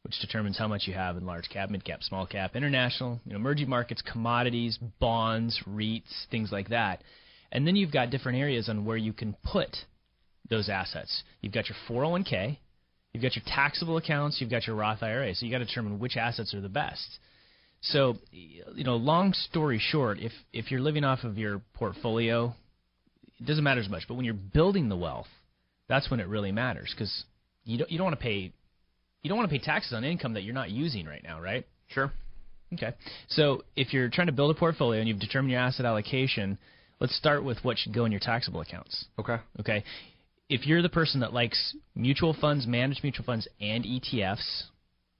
which 0.02 0.18
determines 0.20 0.58
how 0.58 0.68
much 0.68 0.82
you 0.86 0.94
have 0.94 1.16
in 1.16 1.24
large 1.24 1.48
cap, 1.48 1.70
mid 1.70 1.84
cap, 1.84 2.02
small 2.02 2.26
cap, 2.26 2.56
international, 2.56 3.20
you 3.24 3.32
know, 3.32 3.36
emerging 3.36 3.68
markets, 3.68 4.02
commodities, 4.10 4.78
bonds, 4.98 5.60
REITs, 5.66 6.26
things 6.30 6.50
like 6.50 6.68
that. 6.70 7.02
And 7.52 7.66
then 7.66 7.76
you've 7.76 7.92
got 7.92 8.10
different 8.10 8.38
areas 8.38 8.68
on 8.68 8.84
where 8.84 8.96
you 8.96 9.12
can 9.12 9.36
put 9.44 9.76
those 10.50 10.68
assets. 10.68 11.22
You've 11.40 11.52
got 11.52 11.66
your 11.68 11.76
401k, 11.88 12.58
you've 13.12 13.22
got 13.22 13.36
your 13.36 13.44
taxable 13.46 13.96
accounts, 13.96 14.40
you've 14.40 14.50
got 14.50 14.66
your 14.66 14.74
Roth 14.76 15.02
IRA. 15.02 15.34
So 15.34 15.46
you've 15.46 15.52
got 15.52 15.58
to 15.58 15.66
determine 15.66 15.98
which 15.98 16.16
assets 16.16 16.52
are 16.54 16.60
the 16.60 16.68
best. 16.68 17.18
So, 17.82 18.16
you 18.30 18.84
know, 18.84 18.96
long 18.96 19.32
story 19.32 19.80
short, 19.80 20.18
if 20.20 20.32
if 20.52 20.70
you're 20.70 20.80
living 20.80 21.04
off 21.04 21.24
of 21.24 21.36
your 21.36 21.60
portfolio, 21.74 22.54
it 23.40 23.46
doesn't 23.46 23.64
matter 23.64 23.80
as 23.80 23.88
much. 23.88 24.04
But 24.06 24.14
when 24.14 24.24
you're 24.24 24.34
building 24.34 24.88
the 24.88 24.96
wealth, 24.96 25.26
that's 25.88 26.08
when 26.10 26.20
it 26.20 26.28
really 26.28 26.52
matters 26.52 26.92
because 26.94 27.24
you 27.64 27.78
don't 27.78 27.90
you 27.90 27.98
don't 27.98 28.06
want 28.06 28.18
to 28.18 28.22
pay 28.22 28.52
you 29.22 29.28
don't 29.28 29.38
want 29.38 29.50
to 29.50 29.56
pay 29.56 29.64
taxes 29.64 29.92
on 29.92 30.04
income 30.04 30.34
that 30.34 30.42
you're 30.42 30.54
not 30.54 30.70
using 30.70 31.06
right 31.06 31.22
now, 31.22 31.40
right? 31.40 31.66
Sure. 31.88 32.12
Okay. 32.74 32.92
So 33.28 33.64
if 33.76 33.92
you're 33.92 34.08
trying 34.08 34.28
to 34.28 34.32
build 34.32 34.54
a 34.54 34.58
portfolio 34.58 35.00
and 35.00 35.08
you've 35.08 35.20
determined 35.20 35.52
your 35.52 35.60
asset 35.60 35.86
allocation, 35.86 36.58
let's 37.00 37.16
start 37.16 37.44
with 37.44 37.58
what 37.62 37.78
should 37.78 37.94
go 37.94 38.04
in 38.04 38.12
your 38.12 38.20
taxable 38.20 38.60
accounts. 38.60 39.06
Okay. 39.18 39.36
Okay. 39.60 39.84
If 40.48 40.66
you're 40.66 40.82
the 40.82 40.88
person 40.88 41.20
that 41.20 41.32
likes 41.32 41.74
mutual 41.94 42.34
funds, 42.38 42.66
managed 42.66 43.02
mutual 43.02 43.24
funds, 43.24 43.46
and 43.60 43.84
ETFs, 43.84 44.64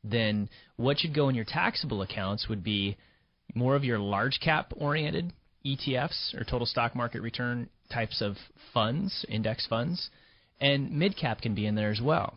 then 0.05 0.49
what 0.77 0.99
should 0.99 1.15
go 1.15 1.29
in 1.29 1.35
your 1.35 1.45
taxable 1.45 2.03
accounts 2.03 2.49
would 2.49 2.65
be 2.65 2.97
more 3.55 3.77
of 3.77 3.85
your 3.85 3.99
large 3.99 4.41
cap 4.43 4.73
oriented 4.77 5.33
ETFs 5.65 6.35
or 6.35 6.45
total 6.45 6.67
stock 6.67 6.97
market 6.97 7.23
return 7.23 7.69
types 7.93 8.21
of 8.21 8.37
funds, 8.75 9.25
index 9.29 9.67
funds, 9.67 10.11
and 10.61 10.91
mid 10.91 11.17
cap 11.17 11.41
can 11.41 11.55
be 11.55 11.67
in 11.67 11.75
there 11.75 11.91
as 11.91 12.01
well. 12.01 12.37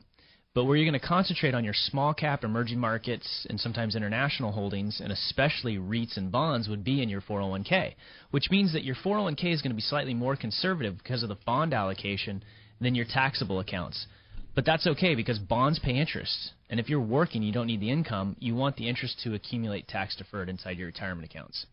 But 0.56 0.64
where 0.64 0.78
you're 0.78 0.90
going 0.90 1.00
to 1.00 1.06
concentrate 1.06 1.54
on 1.54 1.66
your 1.66 1.74
small 1.74 2.14
cap, 2.14 2.46
emerging 2.46 2.80
markets, 2.80 3.46
and 3.50 3.60
sometimes 3.60 3.94
international 3.94 4.54
holdings, 4.54 5.02
and 5.02 5.12
especially 5.12 5.78
REITs 5.78 6.16
and 6.16 6.32
bonds, 6.32 6.70
would 6.70 6.82
be 6.82 7.04
in 7.04 7.10
your 7.10 7.20
401k, 7.20 7.94
which 8.32 8.50
means 8.50 8.72
that 8.72 8.86
your 8.86 8.96
401k 8.96 9.54
is 9.54 9.62
going 9.62 9.72
to 9.72 9.76
be 9.76 9.82
slightly 9.82 10.14
more 10.14 10.38
conservative 10.38 10.98
because 10.98 11.24
of 11.24 11.30
the 11.30 11.38
bond 11.46 11.74
allocation 11.74 12.42
than 12.80 12.96
your 12.96 13.06
taxable 13.06 13.60
accounts. 13.60 14.08
But 14.56 14.64
that's 14.64 14.88
okay 14.88 15.14
because 15.14 15.40
bonds 15.40 15.80
pay 15.80 15.98
interest. 15.98 16.52
And 16.70 16.80
if 16.80 16.88
you're 16.88 17.02
working, 17.02 17.44
you 17.44 17.52
don't 17.52 17.68
need 17.68 17.82
the 17.82 17.92
income, 17.92 18.38
you 18.40 18.56
want 18.56 18.78
the 18.78 18.88
interest 18.88 19.20
to 19.26 19.34
accumulate 19.34 19.90
tax 19.90 20.16
deferred 20.16 20.48
inside 20.48 20.78
your 20.78 20.88
retirement 20.88 21.30
accounts. 21.30 21.66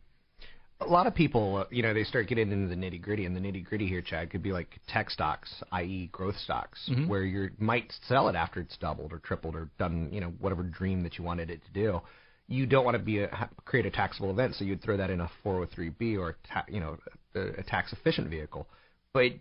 A 0.86 0.90
lot 0.92 1.06
of 1.06 1.14
people, 1.14 1.56
uh, 1.58 1.64
you 1.70 1.82
know, 1.82 1.94
they 1.94 2.04
start 2.04 2.26
getting 2.28 2.50
into 2.50 2.66
the 2.68 2.74
nitty 2.74 3.00
gritty, 3.00 3.24
and 3.24 3.34
the 3.36 3.40
nitty 3.40 3.64
gritty 3.64 3.86
here, 3.86 4.02
Chad, 4.02 4.30
could 4.30 4.42
be 4.42 4.52
like 4.52 4.78
tech 4.88 5.10
stocks, 5.10 5.62
i.e., 5.72 6.08
growth 6.12 6.36
stocks, 6.36 6.88
Mhm. 6.90 7.06
where 7.08 7.24
you 7.24 7.50
might 7.58 7.92
sell 8.08 8.28
it 8.28 8.34
after 8.34 8.60
it's 8.60 8.76
doubled 8.76 9.12
or 9.12 9.18
tripled 9.20 9.54
or 9.54 9.68
done, 9.78 10.08
you 10.12 10.20
know, 10.20 10.30
whatever 10.40 10.62
dream 10.62 11.02
that 11.04 11.18
you 11.18 11.24
wanted 11.24 11.50
it 11.50 11.64
to 11.64 11.72
do. 11.72 12.00
You 12.48 12.66
don't 12.66 12.84
want 12.84 12.96
to 12.96 13.02
be 13.02 13.20
a, 13.20 13.28
ha- 13.34 13.48
create 13.64 13.86
a 13.86 13.90
taxable 13.90 14.30
event, 14.30 14.56
so 14.56 14.64
you'd 14.64 14.82
throw 14.82 14.96
that 14.96 15.10
in 15.10 15.20
a 15.20 15.30
403b 15.44 16.18
or 16.18 16.36
ta- 16.44 16.64
you 16.68 16.80
know 16.80 16.98
a, 17.34 17.40
a 17.40 17.62
tax 17.62 17.92
efficient 17.92 18.28
vehicle. 18.28 18.66
But 19.14 19.32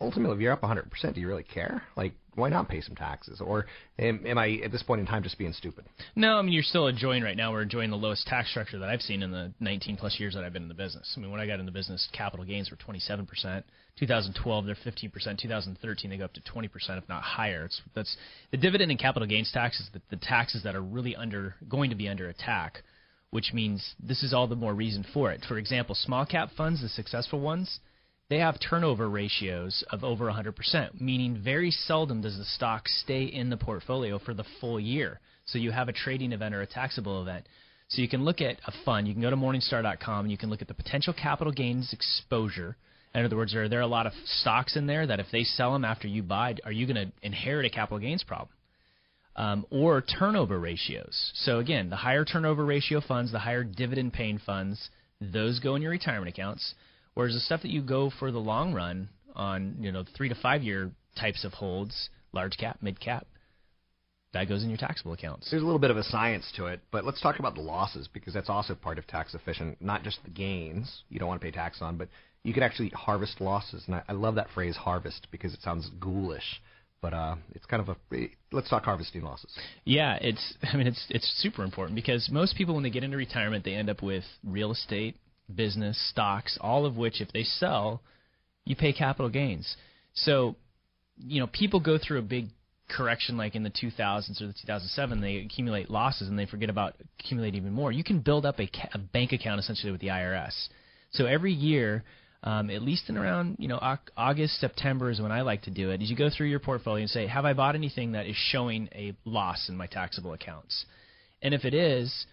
ultimately, 0.00 0.36
if 0.36 0.40
you're 0.40 0.52
up 0.52 0.62
100%, 0.62 1.14
do 1.14 1.20
you 1.20 1.28
really 1.28 1.42
care? 1.42 1.82
Like, 1.96 2.12
why 2.38 2.48
not 2.48 2.68
pay 2.68 2.80
some 2.80 2.94
taxes? 2.94 3.40
Or 3.40 3.66
am, 3.98 4.24
am 4.24 4.38
I 4.38 4.60
at 4.64 4.70
this 4.70 4.82
point 4.82 5.00
in 5.00 5.06
time 5.06 5.22
just 5.22 5.36
being 5.38 5.52
stupid? 5.52 5.84
No, 6.14 6.38
I 6.38 6.42
mean 6.42 6.52
you're 6.52 6.62
still 6.62 6.86
enjoying 6.86 7.22
right 7.22 7.36
now. 7.36 7.52
We're 7.52 7.62
enjoying 7.62 7.90
the 7.90 7.96
lowest 7.96 8.26
tax 8.26 8.50
structure 8.50 8.78
that 8.78 8.88
I've 8.88 9.02
seen 9.02 9.22
in 9.22 9.32
the 9.32 9.52
19 9.60 9.96
plus 9.96 10.18
years 10.20 10.34
that 10.34 10.44
I've 10.44 10.52
been 10.52 10.62
in 10.62 10.68
the 10.68 10.74
business. 10.74 11.12
I 11.16 11.20
mean, 11.20 11.30
when 11.30 11.40
I 11.40 11.46
got 11.46 11.58
in 11.58 11.66
the 11.66 11.72
business, 11.72 12.08
capital 12.12 12.46
gains 12.46 12.70
were 12.70 12.76
27 12.76 13.26
percent. 13.26 13.64
2012 13.98 14.66
they're 14.66 14.76
15 14.84 15.10
percent. 15.10 15.40
2013 15.40 16.10
they 16.10 16.16
go 16.16 16.24
up 16.24 16.32
to 16.34 16.40
20 16.40 16.68
percent, 16.68 17.02
if 17.02 17.08
not 17.08 17.22
higher. 17.22 17.64
It's 17.64 17.82
that's 17.94 18.16
the 18.52 18.56
dividend 18.56 18.90
and 18.92 19.00
capital 19.00 19.26
gains 19.26 19.50
tax 19.52 19.80
is 19.80 19.88
the, 19.92 20.00
the 20.10 20.16
taxes 20.16 20.62
that 20.62 20.76
are 20.76 20.82
really 20.82 21.16
under 21.16 21.56
going 21.68 21.90
to 21.90 21.96
be 21.96 22.08
under 22.08 22.28
attack, 22.28 22.82
which 23.30 23.52
means 23.52 23.94
this 24.00 24.22
is 24.22 24.32
all 24.32 24.46
the 24.46 24.54
more 24.54 24.74
reason 24.74 25.04
for 25.12 25.32
it. 25.32 25.44
For 25.48 25.58
example, 25.58 25.96
small 25.96 26.24
cap 26.24 26.50
funds, 26.56 26.82
the 26.82 26.88
successful 26.88 27.40
ones, 27.40 27.80
they 28.28 28.38
have 28.38 28.58
turnover 28.60 29.08
ratios 29.08 29.82
of 29.90 30.04
over 30.04 30.26
100%, 30.26 31.00
meaning 31.00 31.40
very 31.42 31.70
seldom 31.70 32.20
does 32.20 32.36
the 32.36 32.44
stock 32.44 32.86
stay 32.86 33.24
in 33.24 33.48
the 33.48 33.56
portfolio 33.56 34.18
for 34.18 34.34
the 34.34 34.44
full 34.60 34.78
year. 34.78 35.20
So 35.46 35.58
you 35.58 35.70
have 35.70 35.88
a 35.88 35.94
trading 35.94 36.32
event 36.32 36.54
or 36.54 36.60
a 36.60 36.66
taxable 36.66 37.22
event. 37.22 37.46
So 37.88 38.02
you 38.02 38.08
can 38.08 38.24
look 38.24 38.42
at 38.42 38.58
a 38.66 38.72
fund. 38.84 39.08
You 39.08 39.14
can 39.14 39.22
go 39.22 39.30
to 39.30 39.36
Morningstar.com 39.36 40.26
and 40.26 40.30
you 40.30 40.36
can 40.36 40.50
look 40.50 40.60
at 40.60 40.68
the 40.68 40.74
potential 40.74 41.14
capital 41.14 41.52
gains 41.52 41.90
exposure. 41.94 42.76
In 43.14 43.24
other 43.24 43.36
words, 43.36 43.54
are 43.54 43.68
there 43.68 43.80
a 43.80 43.86
lot 43.86 44.06
of 44.06 44.12
stocks 44.26 44.76
in 44.76 44.86
there 44.86 45.06
that 45.06 45.20
if 45.20 45.26
they 45.32 45.44
sell 45.44 45.72
them 45.72 45.86
after 45.86 46.06
you 46.06 46.22
buy, 46.22 46.56
are 46.64 46.72
you 46.72 46.86
going 46.86 47.08
to 47.08 47.12
inherit 47.22 47.64
a 47.64 47.70
capital 47.70 47.98
gains 47.98 48.22
problem? 48.22 48.50
Um, 49.36 49.64
or 49.70 50.02
turnover 50.02 50.58
ratios. 50.58 51.32
So 51.34 51.60
again, 51.60 51.88
the 51.88 51.96
higher 51.96 52.26
turnover 52.26 52.66
ratio 52.66 53.00
funds, 53.00 53.32
the 53.32 53.38
higher 53.38 53.64
dividend 53.64 54.12
paying 54.12 54.38
funds, 54.44 54.90
those 55.20 55.60
go 55.60 55.76
in 55.76 55.82
your 55.82 55.92
retirement 55.92 56.28
accounts. 56.28 56.74
Whereas 57.18 57.34
the 57.34 57.40
stuff 57.40 57.62
that 57.62 57.72
you 57.72 57.82
go 57.82 58.12
for 58.16 58.30
the 58.30 58.38
long 58.38 58.72
run 58.72 59.08
on, 59.34 59.74
you 59.80 59.90
know, 59.90 60.04
three 60.16 60.28
to 60.28 60.36
five 60.36 60.62
year 60.62 60.92
types 61.18 61.42
of 61.42 61.52
holds, 61.52 62.10
large 62.30 62.56
cap, 62.56 62.78
mid 62.80 63.00
cap, 63.00 63.26
that 64.34 64.48
goes 64.48 64.62
in 64.62 64.68
your 64.68 64.78
taxable 64.78 65.14
accounts. 65.14 65.50
There's 65.50 65.64
a 65.64 65.66
little 65.66 65.80
bit 65.80 65.90
of 65.90 65.96
a 65.96 66.04
science 66.04 66.48
to 66.54 66.66
it, 66.66 66.80
but 66.92 67.04
let's 67.04 67.20
talk 67.20 67.40
about 67.40 67.56
the 67.56 67.60
losses 67.60 68.08
because 68.12 68.34
that's 68.34 68.48
also 68.48 68.76
part 68.76 69.00
of 69.00 69.06
tax 69.08 69.34
efficient. 69.34 69.82
Not 69.82 70.04
just 70.04 70.20
the 70.22 70.30
gains 70.30 71.02
you 71.08 71.18
don't 71.18 71.26
want 71.26 71.40
to 71.40 71.44
pay 71.44 71.50
tax 71.50 71.82
on, 71.82 71.96
but 71.96 72.06
you 72.44 72.54
could 72.54 72.62
actually 72.62 72.90
harvest 72.90 73.40
losses. 73.40 73.82
And 73.88 73.96
I, 73.96 74.02
I 74.10 74.12
love 74.12 74.36
that 74.36 74.46
phrase 74.54 74.76
harvest 74.76 75.26
because 75.32 75.52
it 75.52 75.60
sounds 75.60 75.90
ghoulish, 75.98 76.62
but 77.02 77.14
uh, 77.14 77.34
it's 77.50 77.66
kind 77.66 77.82
of 77.82 77.96
a. 78.12 78.28
Let's 78.52 78.70
talk 78.70 78.84
harvesting 78.84 79.22
losses. 79.22 79.52
Yeah, 79.84 80.18
it's 80.20 80.54
I 80.72 80.76
mean 80.76 80.86
it's 80.86 81.04
it's 81.10 81.28
super 81.42 81.64
important 81.64 81.96
because 81.96 82.28
most 82.30 82.54
people 82.54 82.76
when 82.76 82.84
they 82.84 82.90
get 82.90 83.02
into 83.02 83.16
retirement 83.16 83.64
they 83.64 83.74
end 83.74 83.90
up 83.90 84.04
with 84.04 84.22
real 84.44 84.70
estate, 84.70 85.16
business, 85.54 85.98
stocks, 86.10 86.58
all 86.60 86.84
of 86.84 86.96
which 86.96 87.20
if 87.20 87.32
they 87.32 87.42
sell, 87.42 88.02
you 88.64 88.76
pay 88.76 88.92
capital 88.92 89.30
gains. 89.30 89.76
So, 90.14 90.56
you 91.18 91.40
know, 91.40 91.46
people 91.46 91.80
go 91.80 91.98
through 91.98 92.18
a 92.18 92.22
big 92.22 92.48
correction 92.88 93.36
like 93.36 93.54
in 93.54 93.62
the 93.62 93.70
2000s 93.70 94.40
or 94.40 94.46
the 94.46 94.54
2007 94.54 95.20
they 95.20 95.36
accumulate 95.36 95.90
losses 95.90 96.26
and 96.26 96.38
they 96.38 96.46
forget 96.46 96.70
about 96.70 96.94
accumulating 97.20 97.60
even 97.60 97.72
more. 97.72 97.92
You 97.92 98.04
can 98.04 98.20
build 98.20 98.46
up 98.46 98.58
a, 98.58 98.66
ca- 98.66 98.88
a 98.94 98.98
bank 98.98 99.32
account 99.32 99.60
essentially 99.60 99.92
with 99.92 100.00
the 100.00 100.08
IRS. 100.08 100.68
So 101.10 101.26
every 101.26 101.52
year 101.52 102.04
um, 102.42 102.70
at 102.70 102.82
least 102.82 103.08
in 103.08 103.16
around 103.16 103.56
you 103.58 103.68
know 103.68 103.80
August, 104.16 104.60
September 104.60 105.10
is 105.10 105.20
when 105.20 105.32
I 105.32 105.40
like 105.40 105.62
to 105.62 105.70
do 105.70 105.90
it. 105.90 106.00
Is 106.00 106.10
you 106.10 106.16
go 106.16 106.30
through 106.30 106.46
your 106.46 106.60
portfolio 106.60 107.02
and 107.02 107.10
say, 107.10 107.26
have 107.26 107.44
I 107.44 107.52
bought 107.52 107.74
anything 107.74 108.12
that 108.12 108.26
is 108.26 108.36
showing 108.36 108.88
a 108.94 109.14
loss 109.24 109.68
in 109.68 109.76
my 109.76 109.86
taxable 109.86 110.32
accounts? 110.32 110.84
And 111.42 111.52
if 111.52 111.64
it 111.64 111.74
is, 111.74 112.26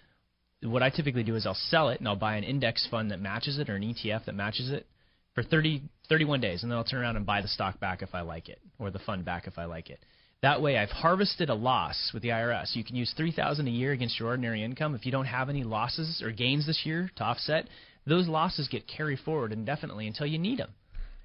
what 0.66 0.84
I 0.84 0.90
typically 0.90 1.24
do 1.24 1.36
is 1.36 1.46
I'll 1.46 1.54
sell 1.54 1.90
it 1.90 2.00
and 2.00 2.08
I'll 2.08 2.16
buy 2.16 2.38
an 2.38 2.44
index 2.44 2.88
fund 2.90 3.12
that 3.12 3.22
matches 3.22 3.60
it 3.60 3.70
or 3.70 3.76
an 3.76 3.84
ETF 3.84 4.26
that 4.26 4.36
matches 4.36 4.72
it 4.72 4.86
for 5.34 5.44
30, 5.44 5.82
31 6.08 6.40
days, 6.42 6.64
and 6.64 6.72
then 6.72 6.78
I'll 6.78 6.86
turn 6.86 7.02
around 7.02 7.18
and 7.18 7.26
buy 7.26 7.42
the 7.42 7.48
stock 7.48 7.80
back 7.80 8.02
if 8.02 8.16
I 8.16 8.22
like 8.22 8.50
it 8.50 8.60
or 8.80 8.90
the 8.90 9.00
fund 9.00 9.26
back 9.26 9.48
if 9.48 9.58
I 9.58 9.66
like 9.66 9.90
it. 9.90 10.00
That 10.42 10.62
way, 10.62 10.78
I've 10.78 10.90
harvested 10.90 11.50
a 11.50 11.56
loss 11.56 12.12
with 12.14 12.24
the 12.24 12.30
IRS. 12.30 12.76
You 12.76 12.84
can 12.84 12.96
use 12.96 13.14
three 13.16 13.32
thousand 13.32 13.68
a 13.68 13.72
year 13.72 13.92
against 13.92 14.20
your 14.20 14.30
ordinary 14.30 14.64
income. 14.64 14.96
If 14.96 15.06
you 15.06 15.12
don't 15.12 15.26
have 15.26 15.50
any 15.50 15.64
losses 15.64 16.22
or 16.24 16.32
gains 16.32 16.66
this 16.66 16.82
year 16.86 17.10
to 17.16 17.24
offset, 17.24 17.68
those 18.06 18.28
losses 18.28 18.68
get 18.68 18.88
carried 18.88 19.20
forward 19.20 19.52
indefinitely 19.52 20.08
until 20.08 20.28
you 20.28 20.38
need 20.38 20.60
them, 20.60 20.72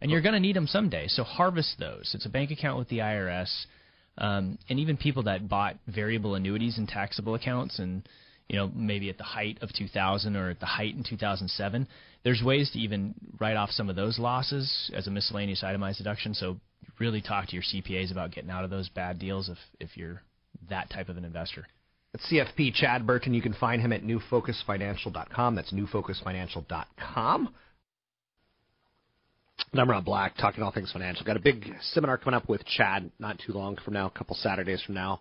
and 0.00 0.10
you're 0.10 0.22
going 0.22 0.34
to 0.34 0.40
need 0.40 0.56
them 0.56 0.66
someday. 0.66 1.06
So 1.08 1.22
harvest 1.22 1.76
those. 1.78 2.12
It's 2.14 2.26
a 2.26 2.30
bank 2.30 2.50
account 2.50 2.78
with 2.78 2.88
the 2.88 2.98
IRS, 2.98 3.66
um, 4.18 4.58
and 4.68 4.78
even 4.80 4.96
people 4.96 5.24
that 5.24 5.48
bought 5.48 5.76
variable 5.86 6.34
annuities 6.34 6.78
in 6.78 6.86
taxable 6.86 7.34
accounts 7.34 7.78
and 7.78 8.08
you 8.50 8.56
know 8.56 8.68
maybe 8.74 9.08
at 9.08 9.16
the 9.16 9.24
height 9.24 9.58
of 9.62 9.72
2000 9.72 10.34
or 10.36 10.50
at 10.50 10.58
the 10.58 10.66
height 10.66 10.96
in 10.96 11.04
2007 11.04 11.86
there's 12.24 12.42
ways 12.42 12.68
to 12.72 12.78
even 12.80 13.14
write 13.38 13.56
off 13.56 13.70
some 13.70 13.88
of 13.88 13.94
those 13.94 14.18
losses 14.18 14.90
as 14.94 15.06
a 15.06 15.10
miscellaneous 15.10 15.62
itemized 15.62 15.98
deduction 15.98 16.34
so 16.34 16.56
really 16.98 17.22
talk 17.22 17.46
to 17.46 17.54
your 17.54 17.62
CPAs 17.62 18.10
about 18.10 18.32
getting 18.32 18.50
out 18.50 18.64
of 18.64 18.70
those 18.70 18.88
bad 18.88 19.20
deals 19.20 19.48
if 19.48 19.58
if 19.78 19.96
you're 19.96 20.20
that 20.68 20.90
type 20.90 21.08
of 21.08 21.16
an 21.16 21.24
investor 21.24 21.64
That's 22.12 22.26
CFP 22.30 22.74
Chad 22.74 23.06
Burton. 23.06 23.34
You 23.34 23.40
can 23.40 23.54
find 23.54 23.80
him 23.80 23.92
at 23.92 24.02
newfocusfinancial.com. 24.02 25.54
That's 25.54 25.72
newfocusfinancial.com. 25.72 27.54
And 29.72 29.80
I'm 29.80 29.88
Rob 29.88 30.04
Black, 30.04 30.36
talking 30.36 30.64
all 30.64 30.72
things 30.72 30.90
financial. 30.90 31.24
Got 31.24 31.36
a 31.36 31.40
big 31.40 31.66
seminar 31.92 32.18
coming 32.18 32.34
up 32.34 32.48
with 32.48 32.64
Chad 32.66 33.12
not 33.20 33.38
too 33.46 33.52
long 33.52 33.76
from 33.84 33.94
now, 33.94 34.06
a 34.08 34.10
couple 34.10 34.34
Saturdays 34.34 34.82
from 34.82 34.96
now. 34.96 35.20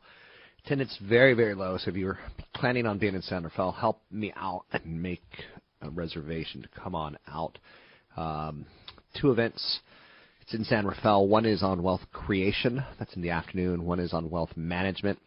Attendance 0.66 0.98
very, 1.08 1.34
very 1.34 1.56
low. 1.56 1.78
So 1.78 1.90
if 1.90 1.96
you're 1.96 2.20
planning 2.54 2.86
on 2.86 2.98
being 2.98 3.16
in 3.16 3.22
San 3.22 3.44
Rafael, 3.44 3.72
help 3.72 4.02
me 4.12 4.34
out 4.36 4.66
and 4.72 5.02
make 5.02 5.24
a 5.82 5.90
reservation 5.90 6.62
to 6.62 6.68
come 6.68 6.96
on 6.96 7.18
out. 7.28 7.58
Um, 8.18 8.66
two 9.20 9.32
events. 9.32 9.80
It's 10.42 10.54
in 10.54 10.64
San 10.66 10.86
Rafael. 10.86 11.28
One 11.28 11.46
is 11.46 11.64
on 11.64 11.84
wealth 11.84 12.02
creation. 12.12 12.84
That's 12.98 13.16
in 13.16 13.22
the 13.22 13.30
afternoon. 13.30 13.86
One 13.86 14.00
is 14.00 14.14
on 14.14 14.30
wealth 14.30 14.56
management. 14.56 15.20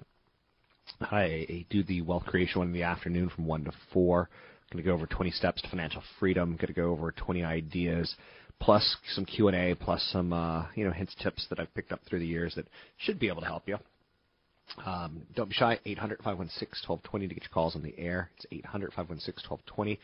I 1.01 1.66
do 1.71 1.83
the 1.83 2.03
wealth 2.03 2.25
creation 2.27 2.59
one 2.59 2.68
in 2.68 2.75
the 2.75 2.83
afternoon 2.83 3.31
from 3.31 3.47
1 3.47 3.64
to 3.64 3.73
4. 3.92 4.29
Going 4.73 4.83
to 4.83 4.88
go 4.88 4.95
over 4.95 5.07
20 5.07 5.31
steps 5.31 5.62
to 5.62 5.68
financial 5.68 6.03
freedom. 6.18 6.57
Going 6.57 6.68
to 6.68 6.73
go 6.73 6.90
over 6.90 7.12
20 7.12 7.45
ideas, 7.45 8.14
plus 8.61 8.97
some 9.14 9.25
Q&A, 9.25 9.75
plus 9.75 10.03
some 10.12 10.33
uh, 10.33 10.66
you 10.75 10.85
know 10.85 10.92
hints, 10.92 11.14
tips 11.23 11.47
that 11.51 11.61
I've 11.61 11.73
picked 11.75 11.92
up 11.92 12.01
through 12.09 12.21
the 12.21 12.27
years 12.27 12.55
that 12.55 12.66
should 12.97 13.18
be 13.18 13.29
able 13.29 13.42
to 13.42 13.47
help 13.47 13.64
you. 13.66 13.79
Um, 14.85 15.22
don't 15.35 15.48
be 15.48 15.54
shy. 15.54 15.78
800-516-1220 15.87 17.02
to 17.12 17.26
get 17.28 17.42
your 17.42 17.50
calls 17.52 17.76
on 17.76 17.82
the 17.82 17.94
air. 17.98 18.30
It's 18.37 18.64
800-516-1220. 18.66 19.98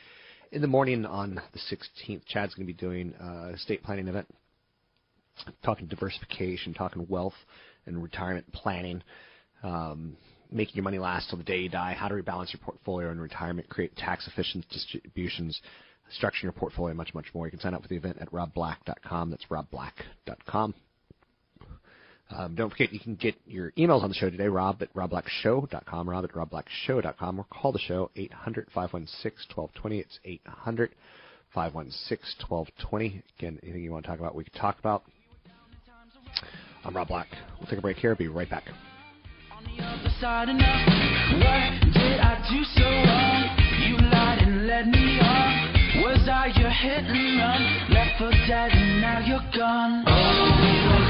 In 0.52 0.62
the 0.62 0.66
morning 0.66 1.04
on 1.04 1.40
the 1.52 1.59
16th, 1.59 2.22
Chad's 2.26 2.54
going 2.54 2.66
to 2.66 2.72
be 2.72 2.78
doing 2.78 3.14
a 3.20 3.50
estate 3.50 3.83
planning 3.83 4.09
event, 4.09 4.26
talking 5.64 5.87
diversification, 5.87 6.74
talking 6.74 7.07
wealth 7.09 7.35
and 7.87 8.02
retirement 8.02 8.50
planning. 8.52 9.02
Um, 9.62 10.16
making 10.50 10.76
your 10.76 10.85
money 10.85 10.98
last 10.98 11.28
till 11.28 11.38
the 11.38 11.44
day 11.44 11.59
you 11.59 11.68
die, 11.68 11.94
how 11.94 12.09
to 12.09 12.14
rebalance 12.14 12.52
your 12.52 12.61
portfolio 12.62 13.11
in 13.11 13.20
retirement, 13.20 13.68
create 13.68 13.94
tax 13.96 14.26
efficient 14.26 14.66
distributions, 14.70 15.61
structure 16.12 16.46
your 16.46 16.52
portfolio, 16.52 16.94
much, 16.94 17.12
much 17.14 17.26
more. 17.35 17.46
You 17.46 17.50
can 17.50 17.61
sign 17.61 17.74
up 17.74 17.83
for 17.83 17.88
the 17.88 17.96
event 17.96 18.18
at 18.20 18.31
robblack.com. 18.33 19.31
That's 19.31 19.44
robblack.com. 19.50 20.74
Um, 22.31 22.55
don't 22.55 22.69
forget, 22.71 22.93
you 22.93 23.01
can 23.01 23.14
get 23.14 23.35
your 23.47 23.73
emails 23.73 24.03
on 24.03 24.11
the 24.11 24.14
show 24.14 24.29
today, 24.29 24.49
rob 24.49 24.83
at 24.83 24.93
robblackshow.com, 24.93 26.11
rob 26.11 26.25
at 26.25 26.33
robblackshow.com, 26.33 27.41
or 27.41 27.47
call 27.51 27.73
the 27.73 27.79
show, 27.79 28.11
800-516-1220. 28.17 30.05
It's 30.05 30.19
800-516-1220. 31.57 33.23
Again, 33.38 33.59
anything 33.62 33.83
you 33.83 33.91
want 33.93 34.05
to 34.05 34.11
talk 34.11 34.19
about, 34.19 34.35
we 34.35 34.45
can 34.45 34.61
talk 34.61 34.79
about. 34.79 35.05
I'm 36.85 36.95
Rob 36.95 37.09
Black. 37.09 37.29
We'll 37.59 37.69
take 37.69 37.79
a 37.79 37.83
break 37.83 37.97
here. 37.97 38.14
Be 38.14 38.29
right 38.29 38.49
back. 38.49 38.64
Was 46.03 46.29
I 46.29 46.47
your 46.55 46.71
hit 46.71 47.05
and 47.05 47.41
run? 47.41 47.91
Left 47.91 48.19
for 48.19 48.31
dead 48.47 48.71
and 48.73 49.01
now 49.01 49.19
you're 49.27 49.43
gone. 49.57 50.05
Oh, 50.07 51.08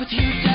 with 0.00 0.12
you 0.12 0.42
down, 0.42 0.53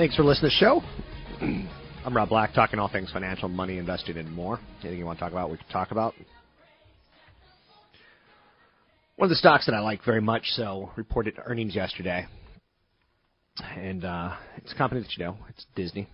Thanks 0.00 0.16
for 0.16 0.24
listening 0.24 0.50
to 0.50 0.56
the 0.56 0.60
show. 0.60 0.82
I'm 2.06 2.16
Rob 2.16 2.30
Black, 2.30 2.54
talking 2.54 2.78
all 2.78 2.88
things 2.88 3.12
financial, 3.12 3.50
money, 3.50 3.76
investing, 3.76 4.16
and 4.16 4.32
more. 4.32 4.58
Anything 4.80 4.98
you 4.98 5.04
want 5.04 5.18
to 5.18 5.20
talk 5.22 5.32
about, 5.32 5.50
we 5.50 5.58
can 5.58 5.66
talk 5.68 5.90
about. 5.90 6.14
One 9.16 9.26
of 9.26 9.28
the 9.28 9.36
stocks 9.36 9.66
that 9.66 9.74
I 9.74 9.80
like 9.80 10.02
very 10.02 10.22
much 10.22 10.44
so 10.52 10.90
reported 10.96 11.34
earnings 11.44 11.74
yesterday. 11.74 12.24
And 13.76 14.06
uh, 14.06 14.36
it's 14.56 14.72
a 14.72 14.74
company 14.74 15.02
that 15.02 15.18
you 15.18 15.24
know, 15.26 15.36
it's 15.50 15.66
Disney. 15.76 16.08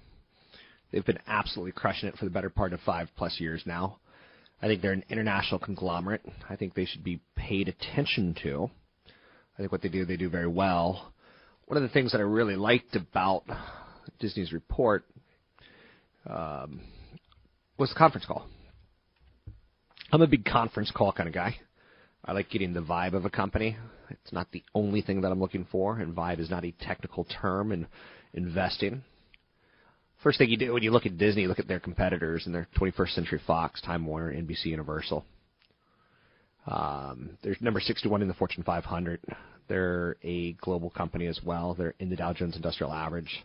They've 0.90 1.06
been 1.06 1.20
absolutely 1.28 1.70
crushing 1.70 2.08
it 2.08 2.16
for 2.16 2.24
the 2.24 2.32
better 2.32 2.50
part 2.50 2.72
of 2.72 2.80
five 2.80 3.06
plus 3.16 3.38
years 3.38 3.62
now. 3.66 4.00
I 4.60 4.66
think 4.66 4.82
they're 4.82 4.90
an 4.90 5.04
international 5.10 5.60
conglomerate. 5.60 6.22
I 6.50 6.56
think 6.56 6.74
they 6.74 6.86
should 6.86 7.04
be 7.04 7.20
paid 7.36 7.68
attention 7.68 8.34
to. 8.42 8.68
I 9.54 9.58
think 9.58 9.70
what 9.70 9.80
they 9.80 9.88
do, 9.88 10.04
they 10.04 10.16
do 10.16 10.28
very 10.28 10.48
well. 10.48 11.12
One 11.66 11.76
of 11.76 11.82
the 11.82 11.88
things 11.88 12.12
that 12.12 12.18
I 12.18 12.24
really 12.24 12.54
liked 12.54 12.94
about 12.94 13.42
Disney's 14.20 14.52
report 14.52 15.04
um, 16.24 16.80
was 17.76 17.88
the 17.88 17.96
conference 17.96 18.24
call. 18.24 18.46
I'm 20.12 20.22
a 20.22 20.28
big 20.28 20.44
conference 20.44 20.92
call 20.92 21.10
kind 21.10 21.28
of 21.28 21.34
guy. 21.34 21.56
I 22.24 22.32
like 22.32 22.50
getting 22.50 22.72
the 22.72 22.82
vibe 22.82 23.14
of 23.14 23.24
a 23.24 23.30
company. 23.30 23.76
It's 24.10 24.32
not 24.32 24.52
the 24.52 24.62
only 24.76 25.02
thing 25.02 25.22
that 25.22 25.32
I'm 25.32 25.40
looking 25.40 25.66
for, 25.72 25.98
and 25.98 26.14
vibe 26.14 26.38
is 26.38 26.50
not 26.50 26.64
a 26.64 26.70
technical 26.70 27.24
term 27.24 27.72
in 27.72 27.88
investing. 28.32 29.02
First 30.22 30.38
thing 30.38 30.48
you 30.48 30.56
do 30.56 30.72
when 30.72 30.84
you 30.84 30.92
look 30.92 31.04
at 31.04 31.18
Disney, 31.18 31.42
you 31.42 31.48
look 31.48 31.58
at 31.58 31.66
their 31.66 31.80
competitors 31.80 32.46
and 32.46 32.54
their 32.54 32.68
21st 32.78 33.10
Century 33.10 33.40
Fox, 33.44 33.80
Time 33.82 34.06
Warner, 34.06 34.32
NBC 34.32 34.66
Universal. 34.66 35.24
Um, 36.68 37.30
they're 37.42 37.56
number 37.60 37.80
61 37.80 38.22
in 38.22 38.28
the 38.28 38.34
Fortune 38.34 38.62
500. 38.62 39.20
They're 39.68 40.16
a 40.22 40.52
global 40.54 40.90
company 40.90 41.26
as 41.26 41.40
well. 41.44 41.74
They're 41.74 41.94
in 41.98 42.08
the 42.08 42.16
Dow 42.16 42.32
Jones 42.32 42.56
Industrial 42.56 42.92
Average. 42.92 43.44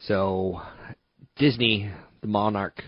So, 0.00 0.60
Disney, 1.36 1.90
the 2.20 2.26
monarch 2.26 2.82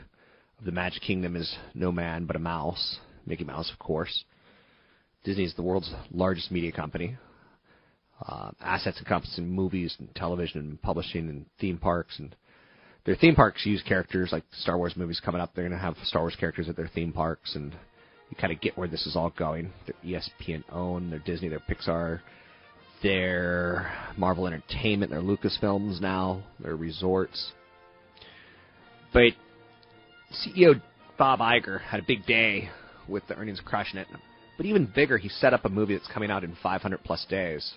of 0.59 0.65
the 0.65 0.73
Magic 0.73 1.03
Kingdom, 1.03 1.37
is 1.37 1.55
no 1.75 1.93
man 1.93 2.25
but 2.25 2.37
a 2.37 2.41
mouse. 2.41 2.99
Mickey 3.27 3.45
Mouse, 3.45 3.71
of 3.71 3.79
course. 3.79 4.25
Disney 5.25 5.45
is 5.45 5.55
the 5.55 5.63
world's 5.63 5.93
largest 6.11 6.51
media 6.51 6.73
company. 6.73 7.17
Uh, 8.27 8.51
assets 8.61 8.99
encompassing 8.99 9.49
movies 9.49 9.95
and 9.99 10.15
television 10.15 10.61
and 10.61 10.83
publishing 10.83 11.29
and 11.29 11.47
theme 11.61 11.77
parks 11.77 12.19
and 12.19 12.35
their 13.05 13.17
theme 13.17 13.35
parks 13.35 13.67
use 13.67 13.83
characters 13.83 14.31
like 14.31 14.45
Star 14.53 14.79
Wars 14.79 14.95
movies 14.97 15.21
coming 15.25 15.41
up. 15.41 15.55
They're 15.55 15.69
going 15.69 15.79
to 15.79 15.85
have 15.85 15.97
Star 16.05 16.23
Wars 16.23 16.37
characters 16.39 16.69
at 16.69 16.77
their 16.77 16.89
theme 16.89 17.13
parks, 17.13 17.57
and 17.57 17.75
you 18.33 18.37
kind 18.41 18.53
of 18.53 18.63
get 18.63 18.79
where 18.79 18.89
this 18.89 19.07
is 19.07 19.15
all 19.15 19.31
going. 19.37 19.71
They're 19.87 20.19
ESPN 20.49 20.65
owned, 20.73 21.13
they're 21.13 21.19
Disney, 21.19 21.51
they're 21.51 21.61
Pixar, 21.61 22.21
they're 23.03 23.93
Marvel 24.17 24.47
Entertainment, 24.47 25.11
they're 25.11 25.21
Lucasfilms 25.21 26.01
now, 26.01 26.43
they're 26.59 26.75
resorts. 26.75 27.53
But 29.13 29.33
CEO 30.33 30.81
Bob 31.19 31.41
Iger 31.41 31.83
had 31.83 32.01
a 32.01 32.05
big 32.09 32.25
day 32.25 32.71
with 33.07 33.23
the 33.29 33.37
earnings 33.37 33.61
crushing 33.63 33.99
it. 33.99 34.07
But 34.57 34.65
even 34.65 34.91
bigger, 34.95 35.19
he 35.19 35.29
set 35.29 35.53
up 35.53 35.67
a 35.67 35.69
movie 35.69 35.95
that's 35.95 36.09
coming 36.09 36.31
out 36.31 36.43
in 36.43 36.57
500 36.63 37.05
plus 37.05 37.27
days. 37.29 37.75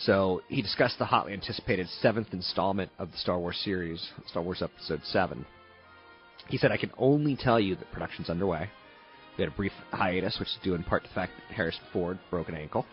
So 0.00 0.42
he 0.48 0.60
discussed 0.60 0.98
the 0.98 1.06
hotly 1.06 1.32
anticipated 1.32 1.88
seventh 2.02 2.28
installment 2.32 2.90
of 2.98 3.12
the 3.12 3.18
Star 3.18 3.38
Wars 3.38 3.58
series, 3.64 4.10
Star 4.26 4.42
Wars 4.42 4.60
Episode 4.60 5.00
7. 5.04 5.46
He 6.48 6.58
said, 6.58 6.70
I 6.70 6.76
can 6.76 6.90
only 6.98 7.34
tell 7.34 7.58
you 7.58 7.76
that 7.76 7.90
production's 7.92 8.28
underway. 8.28 8.68
We 9.36 9.44
had 9.44 9.52
a 9.52 9.56
brief 9.56 9.72
hiatus, 9.92 10.38
which 10.38 10.48
is 10.48 10.58
due 10.62 10.74
in 10.74 10.82
part 10.82 11.04
to 11.04 11.08
the 11.08 11.14
fact 11.14 11.32
that 11.36 11.54
Harrison 11.54 11.82
Ford 11.92 12.18
broke 12.30 12.48
an 12.48 12.54
ankle. 12.54 12.86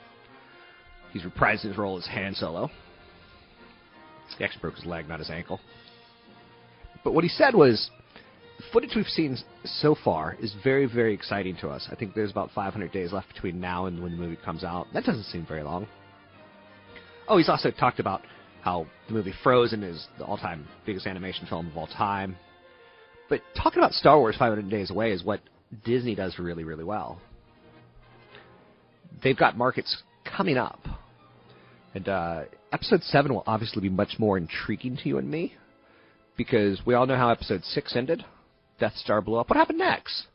He's 1.12 1.24
reprised 1.24 1.62
his 1.62 1.78
role 1.78 1.98
as 1.98 2.06
Han 2.06 2.36
Solo. 2.36 2.70
He 4.38 4.44
actually 4.44 4.62
broke 4.62 4.76
his 4.76 4.86
leg, 4.86 5.10
not 5.10 5.20
his 5.20 5.30
ankle. 5.30 5.60
But 7.04 7.14
what 7.14 7.24
he 7.24 7.30
said 7.30 7.56
was, 7.56 7.90
the 8.58 8.64
footage 8.72 8.92
we've 8.96 9.08
seen 9.08 9.38
so 9.64 9.96
far 10.04 10.38
is 10.42 10.54
very, 10.64 10.86
very 10.86 11.14
exciting 11.14 11.58
to 11.62 11.70
us. 11.70 11.88
I 11.92 11.96
think 11.96 12.14
there's 12.14 12.32
about 12.32 12.52
500 12.54 12.92
days 12.92 13.12
left 13.12 13.34
between 13.34 13.60
now 13.60 13.86
and 13.86 14.02
when 14.02 14.12
the 14.12 14.18
movie 14.18 14.38
comes 14.44 14.64
out. 14.64 14.88
That 14.94 15.04
doesn't 15.06 15.24
seem 15.26 15.46
very 15.46 15.64
long. 15.64 15.88
Oh, 17.28 17.38
he's 17.38 17.50
also 17.50 17.72
talked 17.72 18.00
about 18.00 18.22
how 18.62 18.86
the 19.08 19.14
movie 19.14 19.34
Frozen 19.44 19.84
is 19.84 20.08
the 20.18 20.26
all-time 20.26 20.68
biggest 20.86 21.08
animation 21.08 21.48
film 21.48 21.68
of 21.68 21.78
all 21.78 21.88
time. 21.88 22.36
But 23.30 23.42
talking 23.56 23.80
about 23.80 23.94
Star 23.94 24.18
Wars 24.20 24.36
500 24.38 24.70
Days 24.70 24.90
Away 24.90 25.12
is 25.12 25.24
what 25.24 25.40
Disney 25.84 26.16
does 26.16 26.38
really, 26.40 26.64
really 26.64 26.84
well. 26.84 27.20
They've 29.24 29.38
got 29.38 29.58
markets 29.58 30.04
coming 30.26 30.58
up. 30.58 30.80
And 31.94 32.08
uh, 32.08 32.44
Episode 32.72 33.02
7 33.04 33.34
will 33.34 33.44
obviously 33.48 33.82
be 33.82 33.90
much 33.90 34.16
more 34.20 34.38
intriguing 34.38 34.98
to 34.98 35.10
you 35.10 35.18
and 35.18 35.30
me 35.30 35.54
because 36.38 36.82
we 36.86 36.94
all 36.94 37.06
know 37.06 37.18
how 37.18 37.30
Episode 37.30 37.64
6 37.64 37.96
ended. 37.96 38.24
Death 38.80 38.96
Star 38.96 39.22
blew 39.22 39.38
up. 39.38 39.50
What 39.50 39.58
happened 39.58 39.80
next? 39.80 40.28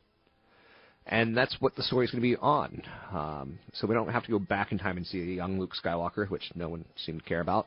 And 1.06 1.36
that's 1.36 1.56
what 1.60 1.76
the 1.76 1.82
story's 1.82 2.10
going 2.10 2.22
to 2.22 2.28
be 2.28 2.36
on. 2.36 2.82
Um, 3.12 3.58
so 3.74 3.86
we 3.86 3.94
don't 3.94 4.08
have 4.08 4.24
to 4.24 4.30
go 4.30 4.38
back 4.38 4.72
in 4.72 4.78
time 4.78 4.96
and 4.96 5.06
see 5.06 5.20
a 5.20 5.24
young 5.24 5.60
Luke 5.60 5.72
Skywalker, 5.82 6.28
which 6.30 6.50
no 6.54 6.68
one 6.68 6.84
seemed 6.96 7.22
to 7.22 7.28
care 7.28 7.40
about. 7.40 7.66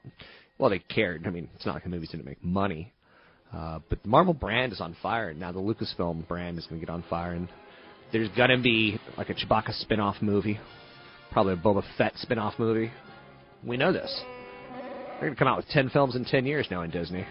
Well, 0.57 0.69
they 0.69 0.79
cared. 0.79 1.27
I 1.27 1.29
mean, 1.29 1.49
it's 1.55 1.65
not 1.65 1.75
like 1.75 1.83
the 1.83 1.89
movies 1.89 2.09
didn't 2.09 2.25
make 2.25 2.43
money. 2.43 2.93
Uh, 3.53 3.79
but 3.89 4.01
the 4.03 4.09
Marvel 4.09 4.33
brand 4.33 4.73
is 4.73 4.81
on 4.81 4.95
fire. 5.01 5.29
And 5.29 5.39
now 5.39 5.51
the 5.51 5.59
Lucasfilm 5.59 6.27
brand 6.27 6.57
is 6.57 6.65
going 6.65 6.79
to 6.79 6.85
get 6.85 6.93
on 6.93 7.03
fire. 7.09 7.33
And 7.33 7.47
there's 8.11 8.29
going 8.29 8.49
to 8.49 8.57
be 8.57 8.99
like 9.17 9.29
a 9.29 9.33
Chewbacca 9.33 9.73
spin-off 9.81 10.17
movie. 10.21 10.59
Probably 11.31 11.53
a 11.53 11.57
Boba 11.57 11.83
Fett 11.97 12.13
spin-off 12.17 12.55
movie. 12.57 12.91
We 13.65 13.77
know 13.77 13.91
this. 13.91 14.21
They're 15.19 15.29
going 15.29 15.33
to 15.33 15.39
come 15.39 15.47
out 15.47 15.57
with 15.57 15.67
10 15.69 15.89
films 15.89 16.15
in 16.15 16.25
10 16.25 16.45
years 16.45 16.67
now 16.69 16.83
in 16.83 16.91
Disney. 16.91 17.25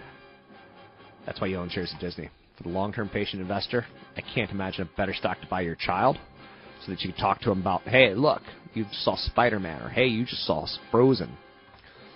That's 1.25 1.41
why 1.41 1.49
you 1.49 1.59
own 1.59 1.71
shares 1.71 1.93
of 1.93 2.01
Disney. 2.01 2.31
For 2.57 2.65
the 2.65 2.69
long-term 2.71 3.11
patient 3.11 3.43
investor, 3.43 3.87
I 4.17 4.23
can't 4.35 4.51
imagine 4.51 4.83
a 4.83 4.97
better 4.97 5.15
stock 5.15 5.41
to 5.41 5.47
buy 5.47 5.61
your 5.61 5.75
child 5.75 6.19
so 6.85 6.91
that 6.93 7.03
you 7.03 7.13
can 7.13 7.21
talk 7.21 7.41
to 7.43 7.51
him 7.51 7.61
about, 7.61 7.83
hey, 7.83 8.15
look, 8.15 8.43
you 8.75 8.87
saw 8.93 9.17
Spider-Man, 9.17 9.83
or 9.83 9.89
hey, 9.89 10.07
you 10.07 10.25
just 10.25 10.47
saw 10.47 10.67
Frozen. 10.91 11.37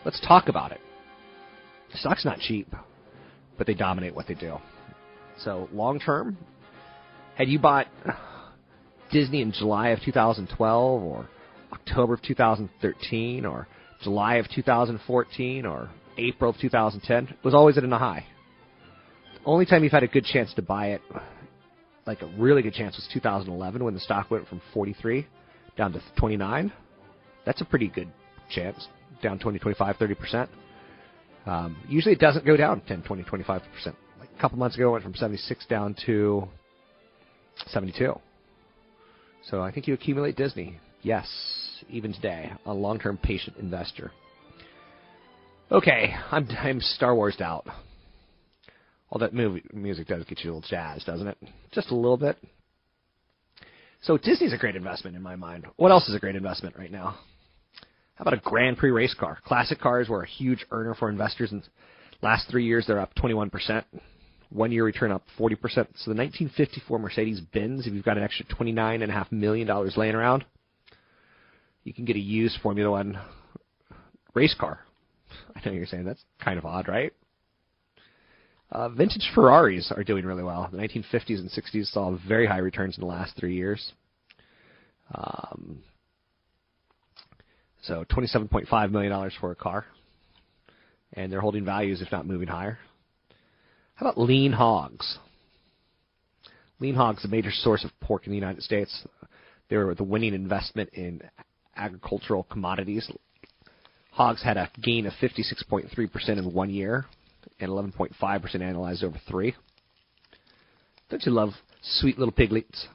Let's 0.04 0.20
talk 0.26 0.48
about 0.48 0.72
it. 0.72 0.80
The 1.92 1.98
stock's 1.98 2.24
not 2.24 2.38
cheap, 2.38 2.72
but 3.60 3.66
they 3.66 3.74
dominate 3.74 4.14
what 4.14 4.26
they 4.26 4.32
do. 4.32 4.56
So 5.40 5.68
long-term, 5.70 6.38
had 7.34 7.48
you 7.48 7.58
bought 7.58 7.88
Disney 9.12 9.42
in 9.42 9.52
July 9.52 9.88
of 9.88 10.00
2012 10.02 11.02
or 11.02 11.28
October 11.70 12.14
of 12.14 12.22
2013 12.22 13.44
or 13.44 13.68
July 14.02 14.36
of 14.36 14.48
2014 14.48 15.66
or 15.66 15.90
April 16.16 16.50
of 16.50 16.56
2010, 16.58 17.34
it 17.34 17.44
was 17.44 17.52
always 17.52 17.76
at 17.76 17.84
a 17.84 17.98
high 17.98 18.24
only 19.44 19.66
time 19.66 19.82
you've 19.82 19.92
had 19.92 20.02
a 20.02 20.08
good 20.08 20.24
chance 20.24 20.52
to 20.54 20.62
buy 20.62 20.88
it, 20.88 21.02
like 22.06 22.22
a 22.22 22.26
really 22.38 22.62
good 22.62 22.74
chance, 22.74 22.96
was 22.96 23.08
2011 23.12 23.82
when 23.82 23.94
the 23.94 24.00
stock 24.00 24.30
went 24.30 24.46
from 24.48 24.60
43 24.74 25.26
down 25.76 25.92
to 25.92 26.02
29. 26.18 26.72
That's 27.46 27.60
a 27.60 27.64
pretty 27.64 27.88
good 27.88 28.08
chance, 28.50 28.88
down 29.22 29.38
20, 29.38 29.58
25, 29.58 29.96
30 29.96 30.14
percent. 30.14 30.50
Um, 31.46 31.76
usually 31.88 32.14
it 32.14 32.20
doesn't 32.20 32.44
go 32.44 32.56
down 32.56 32.82
10, 32.86 33.02
20, 33.02 33.22
25 33.24 33.62
percent. 33.74 33.96
Like 34.18 34.28
a 34.36 34.40
couple 34.40 34.58
months 34.58 34.76
ago, 34.76 34.88
it 34.88 34.92
went 34.92 35.04
from 35.04 35.14
76 35.14 35.66
down 35.66 35.96
to 36.06 36.48
72. 37.68 38.14
So 39.48 39.62
I 39.62 39.72
think 39.72 39.86
you 39.86 39.94
accumulate 39.94 40.36
Disney. 40.36 40.78
Yes, 41.02 41.26
even 41.88 42.12
today, 42.12 42.52
a 42.66 42.74
long-term 42.74 43.18
patient 43.22 43.56
investor. 43.56 44.12
Okay, 45.72 46.14
I'm 46.30 46.48
I'm 46.58 46.80
Star 46.80 47.14
Wars 47.14 47.40
out. 47.40 47.66
All 49.10 49.18
that 49.20 49.34
movie 49.34 49.62
music 49.72 50.06
does 50.06 50.24
get 50.24 50.44
you 50.44 50.50
a 50.50 50.54
little 50.54 50.68
jazzed, 50.68 51.06
doesn't 51.06 51.26
it? 51.26 51.38
Just 51.72 51.90
a 51.90 51.94
little 51.94 52.16
bit. 52.16 52.36
So 54.02 54.16
Disney's 54.16 54.52
a 54.52 54.58
great 54.58 54.76
investment 54.76 55.16
in 55.16 55.22
my 55.22 55.36
mind. 55.36 55.66
What 55.76 55.90
else 55.90 56.08
is 56.08 56.14
a 56.14 56.18
great 56.18 56.36
investment 56.36 56.76
right 56.76 56.90
now? 56.90 57.18
How 58.20 58.24
about 58.24 58.34
a 58.34 58.42
Grand 58.50 58.76
Prix 58.76 58.90
race 58.90 59.14
car? 59.14 59.38
Classic 59.46 59.80
cars 59.80 60.10
were 60.10 60.22
a 60.22 60.28
huge 60.28 60.66
earner 60.70 60.94
for 60.94 61.08
investors. 61.08 61.52
In 61.52 61.62
last 62.20 62.50
three 62.50 62.66
years, 62.66 62.86
they're 62.86 63.00
up 63.00 63.14
21%. 63.14 63.82
One 64.50 64.70
year 64.70 64.84
return 64.84 65.10
up 65.10 65.22
40%. 65.38 65.56
So 65.62 65.80
the 65.80 66.20
1954 66.20 66.98
Mercedes 66.98 67.40
Benz, 67.40 67.86
if 67.86 67.94
you've 67.94 68.04
got 68.04 68.18
an 68.18 68.22
extra 68.22 68.44
$29.5 68.44 69.32
million 69.32 69.90
laying 69.96 70.14
around, 70.14 70.44
you 71.82 71.94
can 71.94 72.04
get 72.04 72.16
a 72.16 72.20
used 72.20 72.60
Formula 72.60 72.90
One 72.90 73.18
race 74.34 74.54
car. 74.60 74.80
I 75.56 75.66
know 75.66 75.72
you're 75.72 75.86
saying 75.86 76.04
that's 76.04 76.22
kind 76.44 76.58
of 76.58 76.66
odd, 76.66 76.88
right? 76.88 77.14
Uh, 78.70 78.90
vintage 78.90 79.30
Ferraris 79.34 79.90
are 79.96 80.04
doing 80.04 80.26
really 80.26 80.44
well. 80.44 80.68
The 80.70 80.76
1950s 80.76 81.38
and 81.38 81.50
60s 81.50 81.86
saw 81.86 82.18
very 82.28 82.46
high 82.46 82.58
returns 82.58 82.98
in 82.98 83.00
the 83.00 83.06
last 83.06 83.34
three 83.38 83.54
years. 83.54 83.94
Um, 85.14 85.82
so 87.82 88.04
$27.5 88.04 88.90
million 88.90 89.30
for 89.40 89.50
a 89.50 89.56
car. 89.56 89.86
And 91.14 91.32
they're 91.32 91.40
holding 91.40 91.64
values, 91.64 92.02
if 92.02 92.12
not 92.12 92.26
moving 92.26 92.48
higher. 92.48 92.78
How 93.94 94.06
about 94.06 94.18
lean 94.18 94.52
hogs? 94.52 95.18
Lean 96.78 96.94
hogs, 96.94 97.24
a 97.24 97.28
major 97.28 97.50
source 97.52 97.84
of 97.84 97.90
pork 98.00 98.26
in 98.26 98.30
the 98.30 98.38
United 98.38 98.62
States. 98.62 99.06
They 99.68 99.76
were 99.76 99.94
the 99.94 100.04
winning 100.04 100.34
investment 100.34 100.90
in 100.90 101.22
agricultural 101.76 102.44
commodities 102.44 103.10
Hogs 104.12 104.42
had 104.42 104.56
a 104.56 104.70
gain 104.82 105.06
of 105.06 105.12
56.3% 105.14 106.28
in 106.28 106.52
one 106.52 106.70
year 106.70 107.06
and 107.60 107.70
11.5% 107.70 108.12
annualized 108.20 109.04
over 109.04 109.18
three. 109.28 109.54
Don't 111.08 111.24
you 111.24 111.32
love 111.32 111.50
sweet 111.82 112.18
little 112.18 112.32
piglets? 112.32 112.86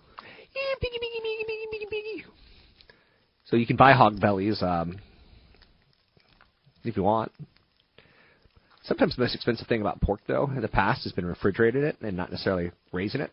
So 3.45 3.57
you 3.57 3.67
can 3.67 3.75
buy 3.75 3.93
hog 3.93 4.19
bellies 4.19 4.61
um, 4.63 4.97
if 6.83 6.97
you 6.97 7.03
want. 7.03 7.31
Sometimes 8.83 9.15
the 9.15 9.21
most 9.21 9.35
expensive 9.35 9.67
thing 9.67 9.81
about 9.81 10.01
pork, 10.01 10.21
though, 10.27 10.49
in 10.55 10.61
the 10.61 10.67
past 10.67 11.03
has 11.03 11.13
been 11.13 11.25
refrigerating 11.25 11.83
it 11.83 11.97
and 12.01 12.17
not 12.17 12.31
necessarily 12.31 12.71
raising 12.91 13.21
it. 13.21 13.31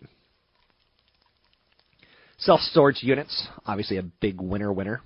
Self 2.38 2.61
storage 2.61 3.03
units, 3.03 3.46
obviously 3.66 3.98
a 3.98 4.03
big 4.03 4.40
winner 4.40 4.72
winner 4.72 5.01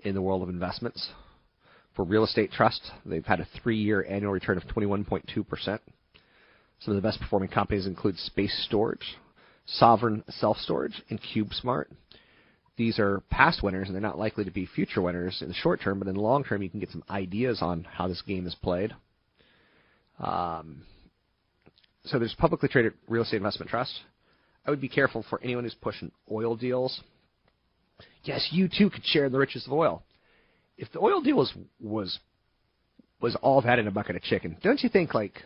in 0.00 0.14
the 0.14 0.22
world 0.22 0.42
of 0.42 0.48
investments. 0.48 1.10
For 1.96 2.04
real 2.04 2.24
estate 2.24 2.52
trust, 2.52 2.92
they've 3.04 3.24
had 3.24 3.40
a 3.40 3.48
three 3.62 3.78
year 3.78 4.06
annual 4.08 4.32
return 4.32 4.56
of 4.56 4.64
21.2%. 4.64 5.78
Some 6.80 6.94
of 6.94 6.94
the 6.94 7.06
best 7.06 7.20
performing 7.20 7.48
companies 7.48 7.86
include 7.86 8.18
Space 8.18 8.56
Storage, 8.66 9.16
Sovran 9.80 10.22
Self 10.30 10.58
Storage, 10.58 11.02
and 11.10 11.20
CubeSmart. 11.20 11.86
These 12.78 13.00
are 13.00 13.22
past 13.28 13.60
winners, 13.60 13.88
and 13.88 13.94
they're 13.94 14.00
not 14.00 14.20
likely 14.20 14.44
to 14.44 14.52
be 14.52 14.64
future 14.64 15.02
winners 15.02 15.42
in 15.42 15.48
the 15.48 15.54
short 15.54 15.80
term, 15.82 15.98
but 15.98 16.06
in 16.06 16.14
the 16.14 16.20
long 16.20 16.44
term, 16.44 16.62
you 16.62 16.70
can 16.70 16.78
get 16.78 16.92
some 16.92 17.02
ideas 17.10 17.58
on 17.60 17.82
how 17.82 18.06
this 18.06 18.22
game 18.22 18.46
is 18.46 18.54
played. 18.54 18.94
Um, 20.20 20.82
so 22.04 22.20
there's 22.20 22.36
publicly 22.38 22.68
traded 22.68 22.94
real 23.08 23.24
estate 23.24 23.38
investment 23.38 23.68
trust. 23.68 23.92
I 24.64 24.70
would 24.70 24.80
be 24.80 24.88
careful 24.88 25.24
for 25.28 25.40
anyone 25.42 25.64
who's 25.64 25.74
pushing 25.74 26.12
oil 26.30 26.54
deals. 26.54 27.00
Yes, 28.22 28.46
you 28.52 28.68
too 28.68 28.90
could 28.90 29.04
share 29.04 29.24
in 29.24 29.32
the 29.32 29.38
riches 29.38 29.66
of 29.66 29.72
oil. 29.72 30.04
If 30.76 30.92
the 30.92 31.00
oil 31.00 31.20
deal 31.20 31.36
was 31.36 31.52
was 31.80 32.16
was 33.20 33.36
all 33.42 33.60
that 33.62 33.80
in 33.80 33.88
a 33.88 33.90
bucket 33.90 34.14
of 34.14 34.22
chicken, 34.22 34.56
don't 34.62 34.80
you 34.82 34.88
think 34.88 35.14
like 35.14 35.42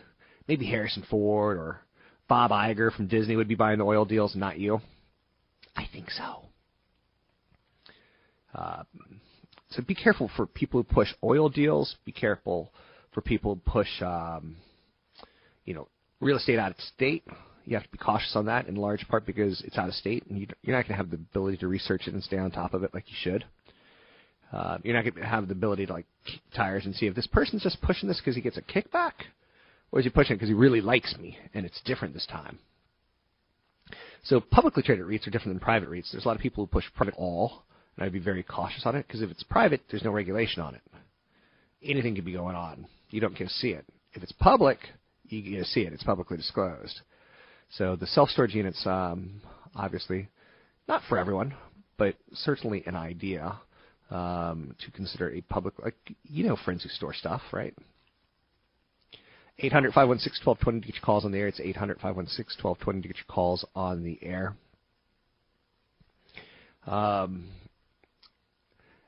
maybe 0.47 0.67
Harrison 0.67 1.03
Ford 1.09 1.57
or 1.57 1.81
Bob 2.27 2.51
Iger 2.51 2.93
from 2.95 3.07
Disney 3.07 3.35
would 3.35 3.47
be 3.47 3.55
buying 3.55 3.79
the 3.79 3.85
oil 3.85 4.05
deals 4.05 4.33
and 4.33 4.39
not 4.39 4.59
you? 4.59 4.81
I 5.75 5.87
think 5.91 6.11
so. 6.11 6.43
So 8.53 9.81
be 9.81 9.95
careful 9.95 10.29
for 10.35 10.45
people 10.45 10.79
who 10.79 10.83
push 10.83 11.09
oil 11.23 11.49
deals. 11.49 11.95
Be 12.05 12.11
careful 12.11 12.71
for 13.11 13.21
people 13.21 13.55
who 13.55 13.71
push, 13.71 14.01
um, 14.01 14.57
you 15.65 15.73
know, 15.73 15.87
real 16.19 16.37
estate 16.37 16.59
out 16.59 16.71
of 16.71 16.77
state. 16.95 17.23
You 17.65 17.75
have 17.75 17.83
to 17.83 17.89
be 17.91 17.97
cautious 17.97 18.35
on 18.35 18.45
that 18.47 18.67
in 18.67 18.75
large 18.75 19.07
part 19.07 19.25
because 19.25 19.61
it's 19.61 19.77
out 19.77 19.87
of 19.87 19.95
state, 19.95 20.25
and 20.27 20.37
you, 20.37 20.47
you're 20.61 20.75
not 20.75 20.83
going 20.83 20.97
to 20.97 20.97
have 20.97 21.09
the 21.09 21.15
ability 21.15 21.57
to 21.57 21.67
research 21.67 22.07
it 22.07 22.13
and 22.13 22.23
stay 22.23 22.37
on 22.37 22.51
top 22.51 22.73
of 22.73 22.83
it 22.83 22.93
like 22.93 23.05
you 23.07 23.15
should. 23.19 23.45
Uh, 24.51 24.77
you're 24.83 24.93
not 24.93 25.03
going 25.03 25.15
to 25.15 25.25
have 25.25 25.47
the 25.47 25.53
ability 25.53 25.85
to 25.85 25.93
like 25.93 26.05
kick 26.25 26.41
tires 26.55 26.85
and 26.85 26.93
see 26.93 27.07
if 27.07 27.15
this 27.15 27.25
person's 27.25 27.63
just 27.63 27.81
pushing 27.81 28.07
this 28.07 28.19
because 28.19 28.35
he 28.35 28.41
gets 28.41 28.57
a 28.57 28.61
kickback, 28.61 29.13
or 29.91 29.99
is 29.99 30.05
he 30.05 30.11
pushing 30.11 30.33
it 30.33 30.35
because 30.35 30.49
he 30.49 30.53
really 30.53 30.81
likes 30.81 31.15
me 31.19 31.37
and 31.53 31.65
it's 31.65 31.81
different 31.85 32.13
this 32.13 32.27
time. 32.27 32.59
So 34.23 34.39
publicly 34.39 34.83
traded 34.83 35.05
REITs 35.05 35.27
are 35.27 35.31
different 35.31 35.55
than 35.55 35.59
private 35.59 35.89
REITs. 35.89 36.11
There's 36.11 36.25
a 36.25 36.27
lot 36.27 36.35
of 36.35 36.41
people 36.41 36.63
who 36.63 36.67
push 36.67 36.85
private 36.95 37.15
all, 37.17 37.63
and 37.95 38.05
I'd 38.05 38.13
be 38.13 38.19
very 38.19 38.43
cautious 38.43 38.85
on 38.85 38.95
it 38.95 39.05
because 39.07 39.21
if 39.21 39.29
it's 39.29 39.43
private, 39.43 39.81
there's 39.89 40.03
no 40.03 40.11
regulation 40.11 40.61
on 40.61 40.75
it. 40.75 40.81
Anything 41.83 42.15
could 42.15 42.25
be 42.25 42.33
going 42.33 42.55
on. 42.55 42.87
You 43.09 43.21
don't 43.21 43.37
get 43.37 43.47
to 43.47 43.53
see 43.53 43.69
it. 43.69 43.85
If 44.13 44.23
it's 44.23 44.31
public, 44.33 44.79
you 45.27 45.41
get 45.41 45.59
to 45.59 45.65
see 45.65 45.81
it. 45.81 45.93
It's 45.93 46.03
publicly 46.03 46.37
disclosed. 46.37 47.01
So 47.71 47.95
the 47.95 48.07
self-storage 48.07 48.53
units, 48.53 48.85
um, 48.85 49.41
obviously, 49.75 50.29
not 50.87 51.01
for 51.09 51.17
everyone, 51.17 51.53
but 51.97 52.15
certainly 52.33 52.83
an 52.85 52.95
idea 52.95 53.59
um, 54.09 54.75
to 54.85 54.91
consider 54.91 55.31
a 55.31 55.41
public. 55.41 55.77
Like 55.79 55.95
you 56.23 56.45
know, 56.45 56.57
friends 56.63 56.83
who 56.83 56.89
store 56.89 57.13
stuff, 57.13 57.41
right? 57.51 57.73
800 59.59 59.93
516 59.93 60.45
1220 60.45 60.81
to 60.81 60.87
get 60.87 60.95
your 60.95 61.05
calls 61.05 61.25
on 61.25 61.31
the 61.31 61.39
air. 61.39 61.47
It's 61.47 61.59
800 61.59 61.97
516 61.97 62.63
1220 62.63 63.01
to 63.01 63.07
get 63.07 63.17
your 63.17 63.33
calls 63.33 63.65
on 63.75 64.03
the 64.03 64.19
air. 64.21 64.55
Um, 66.87 67.49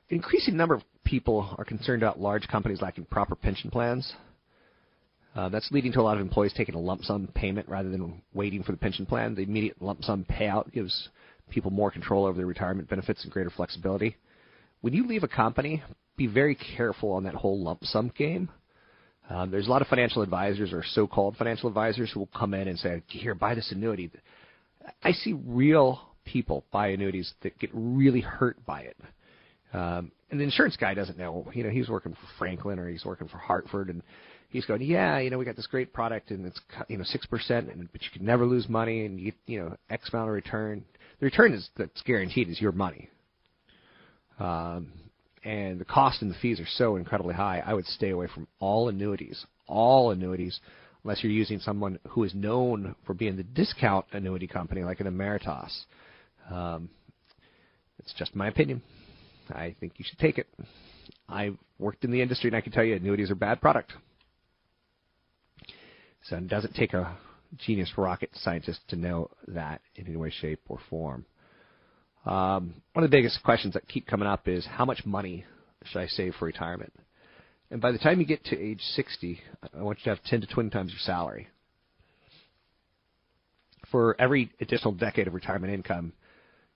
increasing 0.08 0.56
number 0.56 0.74
of 0.74 0.82
people 1.04 1.54
are 1.58 1.64
concerned 1.64 2.02
about 2.02 2.20
large 2.20 2.46
companies 2.48 2.80
lacking 2.80 3.04
proper 3.06 3.34
pension 3.34 3.70
plans. 3.70 4.14
Uh, 5.34 5.48
that's 5.50 5.70
leading 5.70 5.92
to 5.92 6.00
a 6.00 6.02
lot 6.02 6.16
of 6.16 6.22
employees 6.22 6.52
taking 6.56 6.74
a 6.74 6.80
lump 6.80 7.02
sum 7.04 7.28
payment 7.34 7.68
rather 7.68 7.90
than 7.90 8.22
waiting 8.32 8.62
for 8.62 8.72
the 8.72 8.78
pension 8.78 9.04
plan. 9.04 9.34
The 9.34 9.42
immediate 9.42 9.80
lump 9.82 10.02
sum 10.02 10.24
payout 10.28 10.72
gives 10.72 11.08
people 11.50 11.70
more 11.70 11.90
control 11.90 12.24
over 12.24 12.36
their 12.36 12.46
retirement 12.46 12.88
benefits 12.88 13.22
and 13.22 13.32
greater 13.32 13.50
flexibility. 13.50 14.16
When 14.80 14.94
you 14.94 15.06
leave 15.06 15.24
a 15.24 15.28
company, 15.28 15.82
be 16.16 16.26
very 16.26 16.54
careful 16.54 17.12
on 17.12 17.24
that 17.24 17.34
whole 17.34 17.62
lump 17.62 17.84
sum 17.84 18.10
game. 18.16 18.48
Um, 19.28 19.50
there's 19.50 19.66
a 19.66 19.70
lot 19.70 19.82
of 19.82 19.88
financial 19.88 20.22
advisors 20.22 20.72
or 20.72 20.82
so-called 20.84 21.36
financial 21.36 21.68
advisors 21.68 22.10
who 22.12 22.20
will 22.20 22.30
come 22.34 22.54
in 22.54 22.68
and 22.68 22.78
say, 22.78 23.02
"Here, 23.08 23.34
buy 23.34 23.54
this 23.54 23.72
annuity." 23.72 24.10
I 25.02 25.12
see 25.12 25.32
real 25.32 26.00
people 26.24 26.64
buy 26.70 26.88
annuities 26.88 27.34
that 27.42 27.58
get 27.58 27.70
really 27.74 28.20
hurt 28.20 28.64
by 28.64 28.82
it. 28.82 28.96
Um, 29.76 30.10
and 30.30 30.40
the 30.40 30.44
insurance 30.44 30.76
guy 30.76 30.94
doesn't 30.94 31.18
know. 31.18 31.46
You 31.54 31.64
know, 31.64 31.70
he's 31.70 31.88
working 31.88 32.12
for 32.12 32.26
Franklin 32.38 32.78
or 32.78 32.88
he's 32.88 33.04
working 33.04 33.28
for 33.28 33.36
Hartford, 33.36 33.90
and 33.90 34.02
he's 34.48 34.64
going, 34.64 34.80
"Yeah, 34.80 35.18
you 35.18 35.30
know, 35.30 35.38
we 35.38 35.44
got 35.44 35.56
this 35.56 35.66
great 35.66 35.92
product, 35.92 36.30
and 36.30 36.46
it's 36.46 36.60
you 36.88 36.96
know 36.96 37.04
six 37.04 37.26
percent, 37.26 37.68
and 37.70 37.90
but 37.92 38.02
you 38.02 38.08
can 38.12 38.24
never 38.24 38.46
lose 38.46 38.68
money, 38.68 39.04
and 39.04 39.20
you 39.20 39.32
you 39.46 39.60
know 39.60 39.76
X 39.90 40.08
amount 40.12 40.28
of 40.28 40.34
return. 40.34 40.84
The 41.20 41.26
return 41.26 41.52
is 41.52 41.68
that's 41.76 42.02
guaranteed 42.02 42.48
is 42.48 42.60
your 42.60 42.72
money." 42.72 43.10
Um, 44.38 44.92
and 45.44 45.78
the 45.78 45.84
cost 45.84 46.22
and 46.22 46.30
the 46.30 46.38
fees 46.40 46.58
are 46.58 46.66
so 46.76 46.96
incredibly 46.96 47.34
high, 47.34 47.62
I 47.64 47.72
would 47.72 47.86
stay 47.86 48.10
away 48.10 48.26
from 48.34 48.48
all 48.58 48.88
annuities, 48.88 49.46
all 49.68 50.10
annuities, 50.10 50.58
unless 51.04 51.22
you're 51.22 51.32
using 51.32 51.60
someone 51.60 51.98
who 52.08 52.24
is 52.24 52.34
known 52.34 52.96
for 53.06 53.14
being 53.14 53.36
the 53.36 53.44
discount 53.44 54.06
annuity 54.12 54.46
company 54.46 54.82
like 54.82 55.00
an 55.00 55.06
Emeritus. 55.06 55.86
Um, 56.50 56.90
it's 58.00 58.12
just 58.14 58.34
my 58.34 58.48
opinion. 58.48 58.82
I 59.50 59.74
think 59.78 59.94
you 59.96 60.04
should 60.08 60.18
take 60.18 60.38
it. 60.38 60.46
I've 61.28 61.56
worked 61.78 62.04
in 62.04 62.10
the 62.10 62.22
industry 62.22 62.48
and 62.48 62.56
I 62.56 62.60
can 62.60 62.72
tell 62.72 62.84
you 62.84 62.94
annuities 62.94 63.30
are 63.30 63.34
a 63.34 63.36
bad 63.36 63.60
product. 63.60 63.92
So 66.24 66.36
it 66.36 66.48
doesn't 66.48 66.74
take 66.74 66.94
a 66.94 67.16
genius 67.58 67.92
rocket 67.96 68.30
scientist 68.34 68.80
to 68.88 68.96
know 68.96 69.30
that 69.48 69.80
in 69.94 70.06
any 70.06 70.16
way, 70.16 70.30
shape, 70.30 70.60
or 70.68 70.78
form. 70.90 71.24
Um, 72.24 72.74
one 72.92 73.04
of 73.04 73.10
the 73.10 73.16
biggest 73.16 73.42
questions 73.44 73.74
that 73.74 73.86
keep 73.86 74.06
coming 74.06 74.26
up 74.26 74.48
is 74.48 74.66
how 74.66 74.84
much 74.84 75.06
money 75.06 75.44
should 75.84 76.00
I 76.00 76.06
save 76.08 76.34
for 76.34 76.46
retirement? 76.46 76.92
And 77.70 77.80
by 77.80 77.92
the 77.92 77.98
time 77.98 78.20
you 78.20 78.26
get 78.26 78.44
to 78.46 78.60
age 78.60 78.80
60, 78.94 79.40
I 79.74 79.82
want 79.82 79.98
you 79.98 80.04
to 80.04 80.10
have 80.10 80.24
10 80.24 80.40
to 80.40 80.46
20 80.46 80.70
times 80.70 80.90
your 80.90 81.00
salary. 81.00 81.48
For 83.90 84.20
every 84.20 84.50
additional 84.60 84.92
decade 84.92 85.28
of 85.28 85.34
retirement 85.34 85.72
income, 85.72 86.12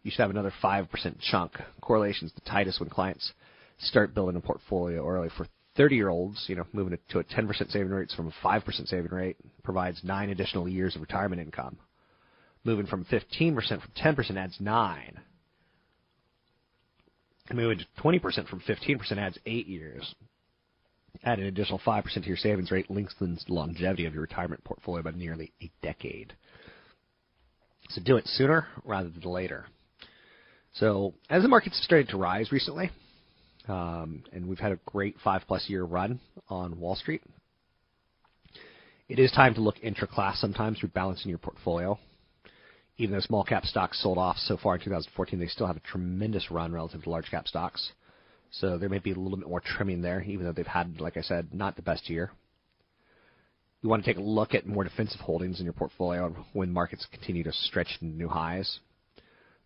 you 0.03 0.11
should 0.11 0.21
have 0.21 0.31
another 0.31 0.53
5% 0.63 0.89
chunk. 1.31 1.53
Correlation's 1.81 2.33
the 2.33 2.41
tightest 2.43 2.81
when 2.81 2.89
clients 2.89 3.33
start 3.79 4.15
building 4.15 4.37
a 4.37 4.41
portfolio 4.41 5.07
early. 5.07 5.29
For 5.37 5.47
30 5.77 5.97
year 5.97 6.09
olds, 6.09 6.45
you 6.49 6.57
know, 6.57 6.67
moving 6.73 6.99
to 7.11 7.19
a 7.19 7.25
10% 7.25 7.71
saving 7.71 7.91
rate 7.91 8.13
from 8.17 8.29
a 8.29 8.47
5% 8.47 8.87
saving 8.89 9.13
rate 9.13 9.37
provides 9.63 10.01
nine 10.03 10.31
additional 10.31 10.69
years 10.69 10.95
of 10.95 11.03
retirement 11.03 11.41
income. 11.41 11.79
Moving 12.65 12.87
from 12.87 13.05
15% 13.07 13.55
from 13.55 13.81
10% 13.97 14.37
adds 14.37 14.57
nine. 14.61 15.21
Moving 17.53 17.79
to 17.79 18.03
20% 18.03 18.49
from 18.49 18.61
15% 18.61 19.19
adds 19.19 19.39
eight 19.47 19.67
years. 19.67 20.15
Add 21.25 21.39
an 21.39 21.47
additional 21.47 21.81
5% 21.85 22.15
to 22.15 22.21
your 22.29 22.37
savings 22.37 22.71
rate 22.71 22.91
lengthens 22.91 23.45
the 23.47 23.55
longevity 23.55 24.07
of 24.07 24.15
your 24.15 24.23
retirement 24.23 24.63
portfolio 24.65 25.03
by 25.03 25.11
nearly 25.11 25.53
a 25.61 25.71
decade. 25.83 26.35
So 27.91 28.01
do 28.05 28.17
it 28.17 28.27
sooner 28.27 28.69
rather 28.85 29.09
than 29.09 29.23
later. 29.23 29.67
So 30.73 31.15
as 31.29 31.43
the 31.43 31.49
market's 31.49 31.83
started 31.85 32.09
to 32.11 32.17
rise 32.17 32.53
recently, 32.53 32.91
um, 33.69 34.23
and 34.33 34.49
we've 34.49 34.59
had 34.59 34.73
a 34.73 34.79
great 34.87 35.17
five 35.23 35.43
plus 35.47 35.69
year 35.69 35.85
run 35.85 36.21
on 36.49 36.79
Wall 36.79 36.95
Street, 36.95 37.23
it 39.09 39.19
is 39.19 39.33
time 39.33 39.55
to 39.55 39.61
look 39.61 39.77
intra-class 39.83 40.41
sometimes 40.41 40.81
rebalancing 40.81 41.27
your 41.27 41.39
portfolio. 41.39 41.99
Even 42.97 43.15
though 43.15 43.21
small 43.21 43.43
cap 43.43 43.65
stocks 43.65 44.01
sold 44.03 44.19
off 44.19 44.37
so 44.37 44.57
far 44.57 44.75
in 44.75 44.81
2014, 44.81 45.39
they 45.41 45.47
still 45.47 45.67
have 45.67 45.77
a 45.77 45.81
tremendous 45.81 46.51
run 46.51 46.73
relative 46.73 47.03
to 47.03 47.11
large 47.11 47.31
cap 47.31 47.49
stocks. 47.49 47.93
So 48.53 48.79
there 48.79 48.89
may 48.89 48.99
be 48.99 49.13
a 49.13 49.19
little 49.19 49.39
bit 49.39 49.49
more 49.49 49.61
trimming 49.61 50.03
there, 50.03 50.23
even 50.23 50.45
though 50.45 50.53
they've 50.53 50.67
had, 50.67 51.01
like 51.01 51.17
I 51.17 51.23
said, 51.23 51.55
not 51.55 51.77
the 51.77 51.83
best 51.83 52.11
year. 52.11 52.31
You 53.83 53.89
want 53.89 54.05
to 54.05 54.11
take 54.11 54.19
a 54.19 54.25
look 54.25 54.55
at 54.55 54.67
more 54.67 54.85
defensive 54.85 55.21
holdings 55.21 55.59
in 55.59 55.65
your 55.65 55.73
portfolio 55.73 56.35
when 56.53 56.71
markets 56.71 57.07
continue 57.11 57.43
to 57.45 57.53
stretch 57.53 57.99
new 58.01 58.29
highs. 58.29 58.81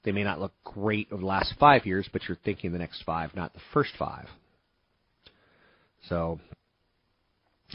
They 0.05 0.13
may 0.13 0.23
not 0.23 0.41
look 0.41 0.53
great 0.65 1.09
over 1.11 1.21
the 1.21 1.27
last 1.27 1.55
five 1.59 1.87
years, 1.87 2.09
but 2.13 2.23
you're 2.29 2.39
thinking 2.45 2.73
the 2.73 2.79
next 2.79 3.03
five, 3.05 3.35
not 3.35 3.55
the 3.55 3.61
first 3.73 3.93
five. 3.99 4.27
So, 6.09 6.39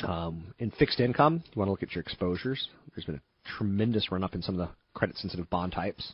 um, 0.03 0.53
in 0.59 0.69
fixed 0.71 0.99
income, 0.99 1.43
you 1.45 1.59
want 1.59 1.67
to 1.67 1.71
look 1.71 1.83
at 1.83 1.95
your 1.95 2.03
exposures. 2.03 2.69
There's 2.93 3.05
been 3.05 3.15
a 3.15 3.57
tremendous 3.57 4.11
run 4.11 4.23
up 4.23 4.35
in 4.35 4.43
some 4.43 4.59
of 4.59 4.67
the 4.67 4.73
credit 4.93 5.17
sensitive 5.17 5.49
bond 5.49 5.71
types. 5.71 6.13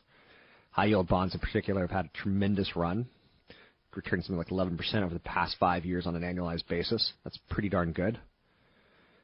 High 0.72 0.86
yield 0.86 1.08
bonds 1.08 1.34
in 1.34 1.42
particular 1.42 1.82
have 1.82 1.92
had 1.92 2.06
a 2.06 2.18
tremendous 2.18 2.76
run. 2.76 3.08
returning 3.96 4.24
something 4.24 4.38
like 4.38 4.50
11% 4.50 5.04
over 5.04 5.14
the 5.14 5.22
past 5.22 5.56
five 5.58 5.86
years 5.86 6.06
on 6.06 6.18
an 6.18 6.22
annualized 6.22 6.68
basis. 6.68 7.14
That's 7.24 7.40
pretty 7.50 7.70
darn 7.70 7.94
good. 7.94 8.20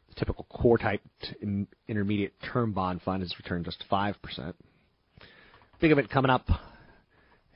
The 0.07 0.15
typical 0.15 0.45
core 0.45 0.77
type 0.77 1.01
intermediate 1.89 2.33
term 2.53 2.71
bond 2.71 3.01
fund 3.01 3.21
has 3.21 3.33
returned 3.37 3.65
just 3.65 3.83
5%. 3.91 4.53
Big 5.81 5.91
event 5.91 6.09
coming 6.09 6.31
up, 6.31 6.47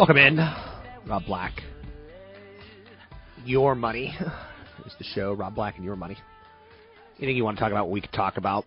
Welcome 0.00 0.16
in, 0.16 0.38
Rob 1.06 1.26
Black. 1.26 1.52
Your 3.44 3.74
money 3.74 4.16
is 4.86 4.94
the 4.96 5.04
show. 5.04 5.34
Rob 5.34 5.54
Black 5.54 5.76
and 5.76 5.84
your 5.84 5.94
money. 5.94 6.16
Anything 7.18 7.36
you 7.36 7.44
want 7.44 7.58
to 7.58 7.60
talk 7.60 7.70
about, 7.70 7.90
we 7.90 8.00
could 8.00 8.12
talk 8.14 8.38
about. 8.38 8.64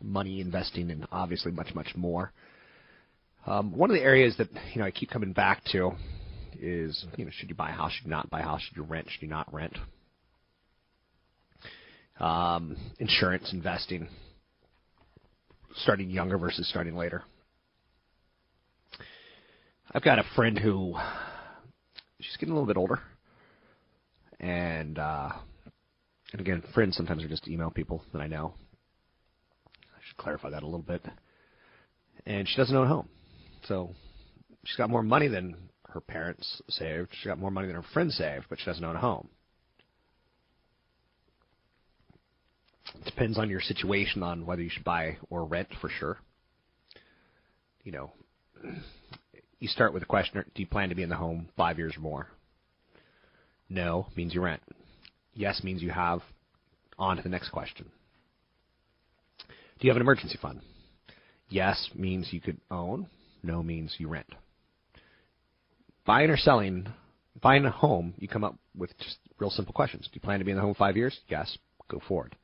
Money, 0.00 0.40
investing, 0.40 0.90
and 0.90 1.06
obviously 1.12 1.52
much, 1.52 1.74
much 1.74 1.94
more. 1.94 2.32
Um, 3.44 3.76
one 3.76 3.90
of 3.90 3.94
the 3.94 4.02
areas 4.02 4.34
that 4.38 4.48
you 4.72 4.80
know 4.80 4.86
I 4.86 4.92
keep 4.92 5.10
coming 5.10 5.34
back 5.34 5.62
to 5.72 5.90
is 6.58 7.04
you 7.18 7.26
know 7.26 7.30
should 7.34 7.50
you 7.50 7.54
buy 7.54 7.68
a 7.68 7.74
house, 7.74 7.92
should 7.92 8.06
you 8.06 8.10
not 8.10 8.30
buy 8.30 8.40
a 8.40 8.44
house, 8.44 8.62
should 8.62 8.78
you 8.78 8.82
rent, 8.82 9.08
should 9.10 9.20
you 9.20 9.28
not 9.28 9.52
rent? 9.52 9.76
Um, 12.18 12.78
insurance, 12.98 13.52
investing, 13.52 14.08
starting 15.74 16.08
younger 16.08 16.38
versus 16.38 16.66
starting 16.70 16.96
later. 16.96 17.24
I've 19.92 20.02
got 20.02 20.18
a 20.18 20.24
friend 20.34 20.58
who 20.58 20.94
she's 22.20 22.36
getting 22.38 22.52
a 22.52 22.54
little 22.54 22.66
bit 22.66 22.76
older, 22.76 23.00
and 24.40 24.98
uh, 24.98 25.30
and 26.32 26.40
again, 26.40 26.62
friends 26.74 26.96
sometimes 26.96 27.22
are 27.22 27.28
just 27.28 27.46
email 27.46 27.70
people 27.70 28.02
that 28.12 28.20
I 28.20 28.26
know. 28.26 28.54
I 29.66 30.00
should 30.06 30.16
clarify 30.16 30.50
that 30.50 30.62
a 30.62 30.66
little 30.66 30.80
bit. 30.82 31.02
And 32.26 32.48
she 32.48 32.56
doesn't 32.56 32.74
own 32.74 32.86
a 32.86 32.88
home, 32.88 33.08
so 33.68 33.94
she's 34.64 34.76
got 34.76 34.90
more 34.90 35.04
money 35.04 35.28
than 35.28 35.56
her 35.90 36.00
parents 36.00 36.60
saved. 36.68 37.10
She's 37.12 37.28
got 37.28 37.38
more 37.38 37.52
money 37.52 37.68
than 37.68 37.76
her 37.76 37.84
friends 37.94 38.16
saved, 38.16 38.46
but 38.50 38.58
she 38.58 38.66
doesn't 38.66 38.84
own 38.84 38.96
a 38.96 39.00
home. 39.00 39.28
It 42.96 43.04
depends 43.04 43.38
on 43.38 43.48
your 43.48 43.60
situation 43.60 44.24
on 44.24 44.46
whether 44.46 44.62
you 44.62 44.70
should 44.70 44.84
buy 44.84 45.18
or 45.30 45.44
rent 45.44 45.68
for 45.80 45.88
sure. 45.88 46.18
You 47.84 47.92
know, 47.92 48.10
you 49.58 49.68
start 49.68 49.92
with 49.92 50.02
a 50.02 50.06
question 50.06 50.44
Do 50.54 50.62
you 50.62 50.66
plan 50.66 50.88
to 50.90 50.94
be 50.94 51.02
in 51.02 51.08
the 51.08 51.16
home 51.16 51.48
five 51.56 51.78
years 51.78 51.96
or 51.96 52.00
more? 52.00 52.28
No 53.68 54.06
means 54.16 54.34
you 54.34 54.40
rent. 54.40 54.62
Yes 55.34 55.62
means 55.62 55.82
you 55.82 55.90
have. 55.90 56.20
On 56.98 57.16
to 57.16 57.22
the 57.22 57.28
next 57.28 57.50
question. 57.50 57.90
Do 59.78 59.86
you 59.86 59.90
have 59.90 59.96
an 59.96 60.02
emergency 60.02 60.38
fund? 60.40 60.60
Yes 61.48 61.90
means 61.94 62.32
you 62.32 62.40
could 62.40 62.58
own. 62.70 63.06
No 63.42 63.62
means 63.62 63.94
you 63.98 64.08
rent. 64.08 64.28
Buying 66.06 66.30
or 66.30 66.36
selling, 66.36 66.86
buying 67.42 67.64
a 67.64 67.70
home, 67.70 68.14
you 68.18 68.28
come 68.28 68.44
up 68.44 68.56
with 68.76 68.96
just 68.98 69.18
real 69.38 69.50
simple 69.50 69.74
questions. 69.74 70.04
Do 70.04 70.10
you 70.14 70.20
plan 70.20 70.38
to 70.38 70.44
be 70.44 70.52
in 70.52 70.56
the 70.56 70.62
home 70.62 70.74
five 70.74 70.96
years? 70.96 71.18
Yes. 71.28 71.58
Go 71.88 72.00
forward. 72.08 72.34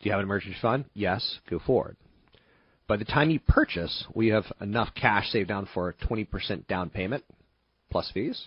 Do 0.00 0.06
you 0.06 0.10
have 0.10 0.18
an 0.18 0.26
emergency 0.26 0.56
fund? 0.60 0.86
Yes. 0.94 1.38
Go 1.48 1.58
forward. 1.58 1.96
By 2.88 2.96
the 2.96 3.04
time 3.04 3.30
you 3.30 3.40
purchase, 3.40 4.04
we 4.14 4.28
have 4.28 4.44
enough 4.60 4.90
cash 4.94 5.30
saved 5.30 5.48
down 5.48 5.68
for 5.74 5.88
a 5.88 5.94
20% 5.94 6.66
down 6.68 6.90
payment 6.90 7.24
plus 7.90 8.10
fees? 8.12 8.46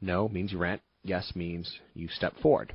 No 0.00 0.28
means 0.28 0.52
you 0.52 0.58
rent. 0.58 0.82
Yes 1.02 1.32
means 1.34 1.78
you 1.94 2.08
step 2.08 2.34
forward. 2.42 2.74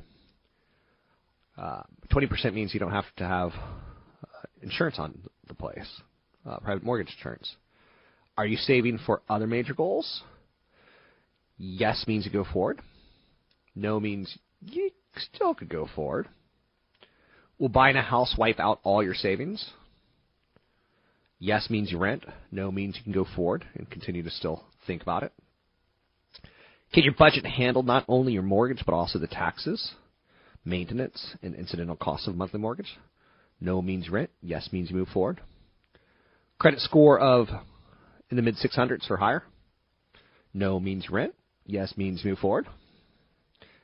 Uh, 1.56 1.82
20% 2.12 2.52
means 2.54 2.74
you 2.74 2.80
don't 2.80 2.90
have 2.90 3.04
to 3.16 3.24
have 3.24 3.52
uh, 3.52 4.46
insurance 4.62 4.98
on 4.98 5.16
the 5.46 5.54
place, 5.54 6.00
uh, 6.44 6.58
private 6.58 6.82
mortgage 6.82 7.14
insurance. 7.16 7.54
Are 8.36 8.46
you 8.46 8.56
saving 8.56 8.98
for 9.06 9.22
other 9.28 9.46
major 9.46 9.74
goals? 9.74 10.22
Yes 11.56 12.04
means 12.08 12.26
you 12.26 12.32
go 12.32 12.44
forward. 12.52 12.80
No 13.76 14.00
means 14.00 14.36
you 14.66 14.90
still 15.16 15.54
could 15.54 15.68
go 15.68 15.88
forward. 15.94 16.28
Will 17.58 17.68
buying 17.68 17.96
a 17.96 18.02
house 18.02 18.34
wipe 18.36 18.58
out 18.58 18.80
all 18.82 19.02
your 19.02 19.14
savings? 19.14 19.64
Yes 21.44 21.68
means 21.68 21.92
you 21.92 21.98
rent. 21.98 22.24
No 22.50 22.72
means 22.72 22.96
you 22.96 23.02
can 23.02 23.12
go 23.12 23.26
forward 23.36 23.66
and 23.74 23.90
continue 23.90 24.22
to 24.22 24.30
still 24.30 24.64
think 24.86 25.02
about 25.02 25.24
it. 25.24 25.32
Can 26.94 27.04
your 27.04 27.12
budget 27.12 27.44
handle 27.44 27.82
not 27.82 28.06
only 28.08 28.32
your 28.32 28.42
mortgage 28.42 28.82
but 28.86 28.94
also 28.94 29.18
the 29.18 29.26
taxes, 29.26 29.92
maintenance, 30.64 31.36
and 31.42 31.54
incidental 31.54 31.96
costs 31.96 32.26
of 32.26 32.34
monthly 32.34 32.60
mortgage? 32.60 32.96
No 33.60 33.82
means 33.82 34.08
rent. 34.08 34.30
Yes 34.40 34.70
means 34.72 34.88
you 34.88 34.96
move 34.96 35.08
forward. 35.08 35.42
Credit 36.58 36.80
score 36.80 37.20
of 37.20 37.48
in 38.30 38.38
the 38.38 38.42
mid 38.42 38.56
600s 38.56 39.10
or 39.10 39.18
higher? 39.18 39.42
No 40.54 40.80
means 40.80 41.10
rent. 41.10 41.34
Yes 41.66 41.92
means 41.98 42.24
move 42.24 42.38
forward. 42.38 42.66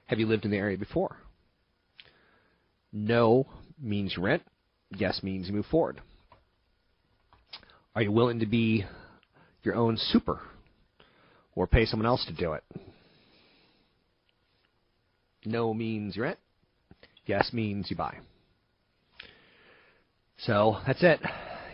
Have 0.06 0.18
you 0.18 0.26
lived 0.26 0.46
in 0.46 0.50
the 0.50 0.56
area 0.56 0.78
before? 0.78 1.18
No 2.90 3.46
means 3.78 4.16
rent. 4.16 4.44
Yes 4.96 5.22
means 5.22 5.50
move 5.50 5.66
forward. 5.66 6.00
Are 7.94 8.02
you 8.02 8.12
willing 8.12 8.38
to 8.40 8.46
be 8.46 8.84
your 9.62 9.74
own 9.74 9.96
super 9.96 10.40
or 11.54 11.66
pay 11.66 11.86
someone 11.86 12.06
else 12.06 12.24
to 12.26 12.32
do 12.32 12.52
it? 12.52 12.64
No 15.44 15.74
means 15.74 16.16
you 16.16 16.22
rent. 16.22 16.38
Yes 17.26 17.52
means 17.52 17.90
you 17.90 17.96
buy. 17.96 18.16
So 20.38 20.78
that's 20.86 21.02
it. 21.02 21.20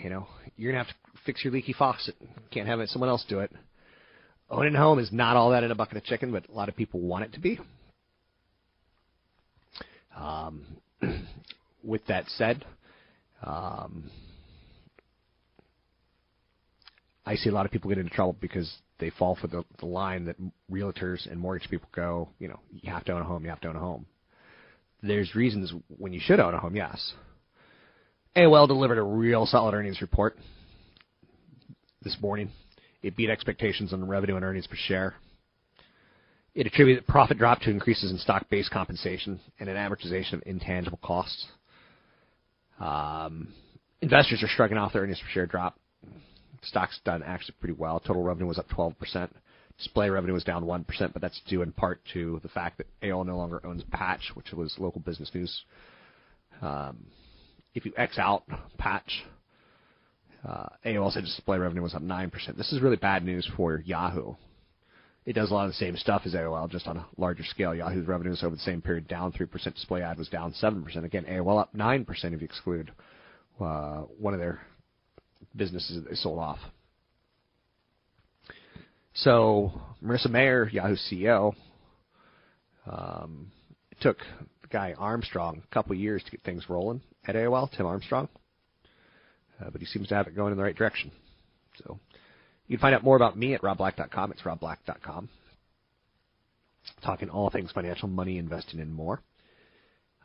You 0.03 0.11
know, 0.11 0.27
you're 0.57 0.73
gonna 0.73 0.85
have 0.85 0.93
to 0.93 1.21
fix 1.25 1.45
your 1.45 1.53
leaky 1.53 1.73
faucet. 1.73 2.14
Can't 2.51 2.67
have 2.67 2.81
it 2.81 2.89
someone 2.89 3.11
else 3.11 3.25
do 3.29 3.41
it. 3.41 3.51
Owning 4.49 4.75
a 4.75 4.79
home 4.79 4.99
is 4.99 5.11
not 5.12 5.37
all 5.37 5.51
that 5.51 5.64
in 5.64 5.71
a 5.71 5.75
bucket 5.75 5.97
of 5.97 6.05
chicken, 6.05 6.33
but 6.33 6.49
a 6.49 6.53
lot 6.53 6.69
of 6.69 6.77
people 6.77 7.01
want 7.01 7.25
it 7.25 7.33
to 7.35 7.41
be. 7.41 7.59
Um, 10.17 10.64
with 11.85 12.07
that 12.07 12.25
said, 12.29 12.64
um, 13.43 14.11
I 17.27 17.35
see 17.35 17.51
a 17.51 17.53
lot 17.53 17.66
of 17.66 17.72
people 17.72 17.89
get 17.89 17.99
into 17.99 18.14
trouble 18.14 18.37
because 18.41 18.72
they 18.99 19.11
fall 19.11 19.37
for 19.39 19.49
the, 19.49 19.64
the 19.81 19.87
line 19.87 20.24
that 20.27 20.37
realtors 20.70 21.31
and 21.31 21.41
mortgage 21.41 21.68
people 21.68 21.89
go, 21.95 22.29
you 22.39 22.47
know, 22.47 22.61
you 22.70 22.91
have 22.93 23.05
to 23.07 23.12
own 23.12 23.20
a 23.20 23.24
home, 23.24 23.43
you 23.43 23.51
have 23.51 23.61
to 23.62 23.68
own 23.68 23.77
a 23.77 23.81
home. 23.81 24.07
There's 25.03 25.35
reasons 25.35 25.74
when 25.99 26.12
you 26.12 26.20
should 26.22 26.39
own 26.39 26.55
a 26.55 26.59
home, 26.59 26.77
yes. 26.77 27.14
AOL 28.37 28.68
delivered 28.68 28.99
a 28.99 29.03
real 29.03 29.45
solid 29.45 29.74
earnings 29.74 30.01
report 30.01 30.39
this 32.03 32.16
morning. 32.20 32.51
It 33.03 33.16
beat 33.16 33.29
expectations 33.29 33.93
on 33.93 34.07
revenue 34.07 34.37
and 34.37 34.45
earnings 34.45 34.66
per 34.66 34.77
share. 34.77 35.14
It 36.55 36.66
attributed 36.66 37.07
profit 37.07 37.39
drop 37.39 37.61
to 37.61 37.70
increases 37.70 38.11
in 38.11 38.18
stock-based 38.18 38.70
compensation 38.70 39.41
and 39.59 39.68
an 39.68 39.77
amortization 39.77 40.35
of 40.35 40.43
intangible 40.47 41.01
costs. 41.03 41.47
Um, 42.79 43.49
investors 44.01 44.43
are 44.43 44.49
shrugging 44.49 44.79
off 44.79 44.93
the 44.93 45.01
earnings 45.01 45.20
per 45.20 45.29
share 45.29 45.47
drop. 45.47 45.79
Stock's 46.62 46.98
done 47.04 47.22
actually 47.22 47.54
pretty 47.61 47.74
well. 47.74 48.00
Total 48.00 48.22
revenue 48.22 48.46
was 48.46 48.59
up 48.59 48.68
12%. 48.68 49.28
Display 49.78 50.09
revenue 50.09 50.32
was 50.32 50.44
down 50.44 50.64
1%, 50.64 51.12
but 51.12 51.20
that's 51.20 51.40
due 51.48 51.62
in 51.62 51.72
part 51.72 52.00
to 52.14 52.40
the 52.42 52.48
fact 52.48 52.78
that 52.78 52.86
AOL 53.02 53.26
no 53.26 53.36
longer 53.36 53.61
owns 53.64 53.82
Patch, 53.90 54.32
which 54.34 54.52
was 54.52 54.74
local 54.78 55.00
business 55.00 55.30
news. 55.34 55.64
Um, 56.62 57.07
if 57.74 57.84
you 57.84 57.92
X 57.96 58.18
out 58.18 58.44
Patch, 58.78 59.24
uh, 60.48 60.66
AOL 60.84 61.12
said 61.12 61.24
display 61.24 61.59
revenue 61.59 61.82
was 61.82 61.94
up 61.94 62.02
9%. 62.02 62.57
This 62.57 62.72
is 62.72 62.80
really 62.80 62.96
bad 62.96 63.24
news 63.24 63.48
for 63.57 63.82
Yahoo. 63.84 64.34
It 65.26 65.34
does 65.34 65.50
a 65.50 65.54
lot 65.54 65.64
of 65.64 65.72
the 65.72 65.76
same 65.76 65.96
stuff 65.96 66.22
as 66.24 66.34
AOL, 66.34 66.70
just 66.70 66.86
on 66.86 66.98
a 66.98 67.07
larger 67.18 67.42
scale. 67.42 67.74
Yahoo's 67.74 68.07
revenues 68.07 68.44
over 68.44 68.54
the 68.54 68.62
same 68.62 68.80
period 68.80 69.09
down 69.09 69.32
3%. 69.32 69.50
Display 69.74 70.02
ad 70.02 70.18
was 70.18 70.28
down 70.28 70.52
7%. 70.52 71.04
Again, 71.04 71.24
AOL 71.28 71.61
up 71.61 71.74
9% 71.74 72.09
if 72.09 72.40
you 72.40 72.44
exclude 72.44 72.92
uh, 73.61 74.02
one 74.18 74.34
of 74.34 74.40
their 74.40 74.61
businesses 75.55 76.03
that 76.03 76.11
they 76.11 76.16
sold 76.16 76.39
off. 76.39 76.59
So 79.14 79.72
Marissa 80.03 80.30
Mayer, 80.30 80.68
Yahoo 80.68 80.97
CEO, 81.11 81.55
um, 82.87 83.51
it 83.91 83.99
took 84.01 84.18
the 84.62 84.68
guy 84.68 84.95
Armstrong 84.99 85.62
a 85.64 85.74
couple 85.74 85.95
years 85.95 86.22
to 86.24 86.30
get 86.30 86.43
things 86.43 86.68
rolling 86.68 87.01
at 87.26 87.34
AOL, 87.34 87.70
Tim 87.74 87.87
Armstrong, 87.87 88.28
uh, 89.61 89.70
but 89.70 89.80
he 89.80 89.87
seems 89.87 90.09
to 90.09 90.14
have 90.14 90.26
it 90.26 90.37
going 90.37 90.53
in 90.53 90.59
the 90.59 90.62
right 90.62 90.76
direction. 90.76 91.11
So 91.82 91.99
you 92.66 92.76
can 92.76 92.82
find 92.82 92.95
out 92.95 93.05
more 93.05 93.16
about 93.16 93.39
me 93.39 93.55
at 93.55 93.62
robblack.com. 93.62 94.32
It's 94.32 94.43
robblack.com. 94.43 95.28
Talking 97.03 97.30
all 97.30 97.51
things 97.51 97.72
financial, 97.72 98.09
money, 98.09 98.39
investing, 98.39 98.80
and 98.80 98.93
more. 98.93 99.22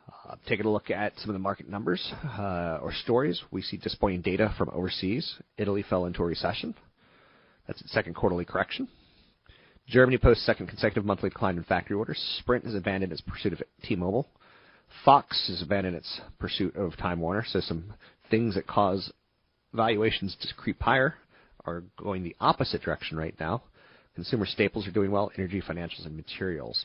Uh, 0.08 0.36
taking 0.48 0.66
a 0.66 0.70
look 0.70 0.90
at 0.90 1.12
some 1.18 1.30
of 1.30 1.34
the 1.34 1.38
market 1.38 1.68
numbers 1.68 2.12
uh, 2.38 2.78
or 2.82 2.92
stories, 3.02 3.40
we 3.50 3.62
see 3.62 3.76
disappointing 3.76 4.20
data 4.20 4.54
from 4.58 4.70
overseas. 4.72 5.34
Italy 5.58 5.84
fell 5.88 6.06
into 6.06 6.22
a 6.22 6.26
recession. 6.26 6.74
That's 7.66 7.80
its 7.80 7.92
second 7.92 8.14
quarterly 8.14 8.44
correction. 8.44 8.88
Germany 9.86 10.18
posts 10.18 10.46
second 10.46 10.68
consecutive 10.68 11.04
monthly 11.04 11.28
decline 11.28 11.56
in 11.56 11.64
factory 11.64 11.96
orders. 11.96 12.18
Sprint 12.40 12.64
has 12.64 12.74
abandoned 12.74 13.12
its 13.12 13.20
pursuit 13.20 13.52
of 13.52 13.62
T-Mobile. 13.84 14.28
Fox 15.04 15.48
has 15.48 15.62
abandoned 15.62 15.96
its 15.96 16.20
pursuit 16.38 16.74
of 16.76 16.96
Time 16.96 17.20
Warner. 17.20 17.44
So 17.46 17.60
some 17.60 17.94
things 18.30 18.54
that 18.54 18.66
cause 18.66 19.12
valuations 19.72 20.36
to 20.40 20.54
creep 20.54 20.80
higher 20.80 21.14
are 21.64 21.84
going 21.96 22.22
the 22.22 22.36
opposite 22.40 22.82
direction 22.82 23.16
right 23.16 23.34
now. 23.38 23.62
Consumer 24.14 24.46
staples 24.46 24.86
are 24.86 24.92
doing 24.92 25.10
well, 25.10 25.30
energy, 25.36 25.62
financials, 25.62 26.04
and 26.04 26.16
materials. 26.16 26.84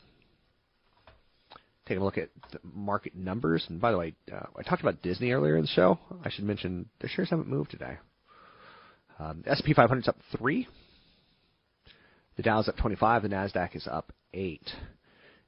Taking 1.88 2.02
a 2.02 2.04
look 2.04 2.18
at 2.18 2.28
the 2.52 2.58
market 2.62 3.16
numbers, 3.16 3.64
and 3.70 3.80
by 3.80 3.92
the 3.92 3.96
way, 3.96 4.14
uh, 4.30 4.44
I 4.54 4.62
talked 4.62 4.82
about 4.82 5.00
Disney 5.00 5.32
earlier 5.32 5.56
in 5.56 5.62
the 5.62 5.68
show. 5.68 5.98
I 6.22 6.28
should 6.28 6.44
mention 6.44 6.86
their 7.00 7.08
shares 7.08 7.30
haven't 7.30 7.48
moved 7.48 7.70
today. 7.70 7.96
Um, 9.18 9.42
S&P 9.46 9.72
500 9.72 10.00
is 10.00 10.08
up 10.08 10.18
three. 10.36 10.68
The 12.36 12.42
Dow 12.42 12.60
is 12.60 12.68
up 12.68 12.76
25. 12.76 13.22
The 13.22 13.28
Nasdaq 13.30 13.74
is 13.74 13.88
up 13.90 14.12
eight. 14.34 14.68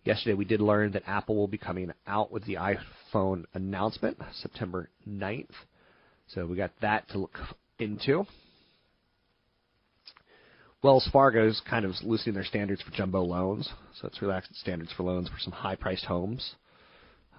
Yesterday, 0.05 0.33
we 0.33 0.47
did 0.47 0.63
learn 0.63 0.93
that 0.93 1.03
Apple 1.07 1.37
will 1.37 1.47
be 1.47 1.59
coming 1.59 1.93
out 2.07 2.33
with 2.33 2.47
the 2.47 2.55
iPhone 2.55 3.45
announcement 3.53 4.17
September 4.41 4.89
9th. 5.07 5.51
So 6.29 6.47
we 6.47 6.57
got 6.57 6.73
that 6.81 7.07
to 7.11 7.19
look 7.19 7.39
into. 7.79 8.25
Wells 10.83 11.09
Fargo's 11.13 11.61
kind 11.69 11.85
of 11.85 11.93
loosening 12.03 12.35
their 12.35 12.45
standards 12.45 12.81
for 12.81 12.91
jumbo 12.93 13.21
loans, 13.23 13.69
so 14.01 14.09
it's 14.09 14.23
relaxing 14.23 14.55
standards 14.59 14.91
for 14.97 15.03
loans 15.03 15.29
for 15.29 15.39
some 15.39 15.53
high-priced 15.53 16.07
homes, 16.07 16.55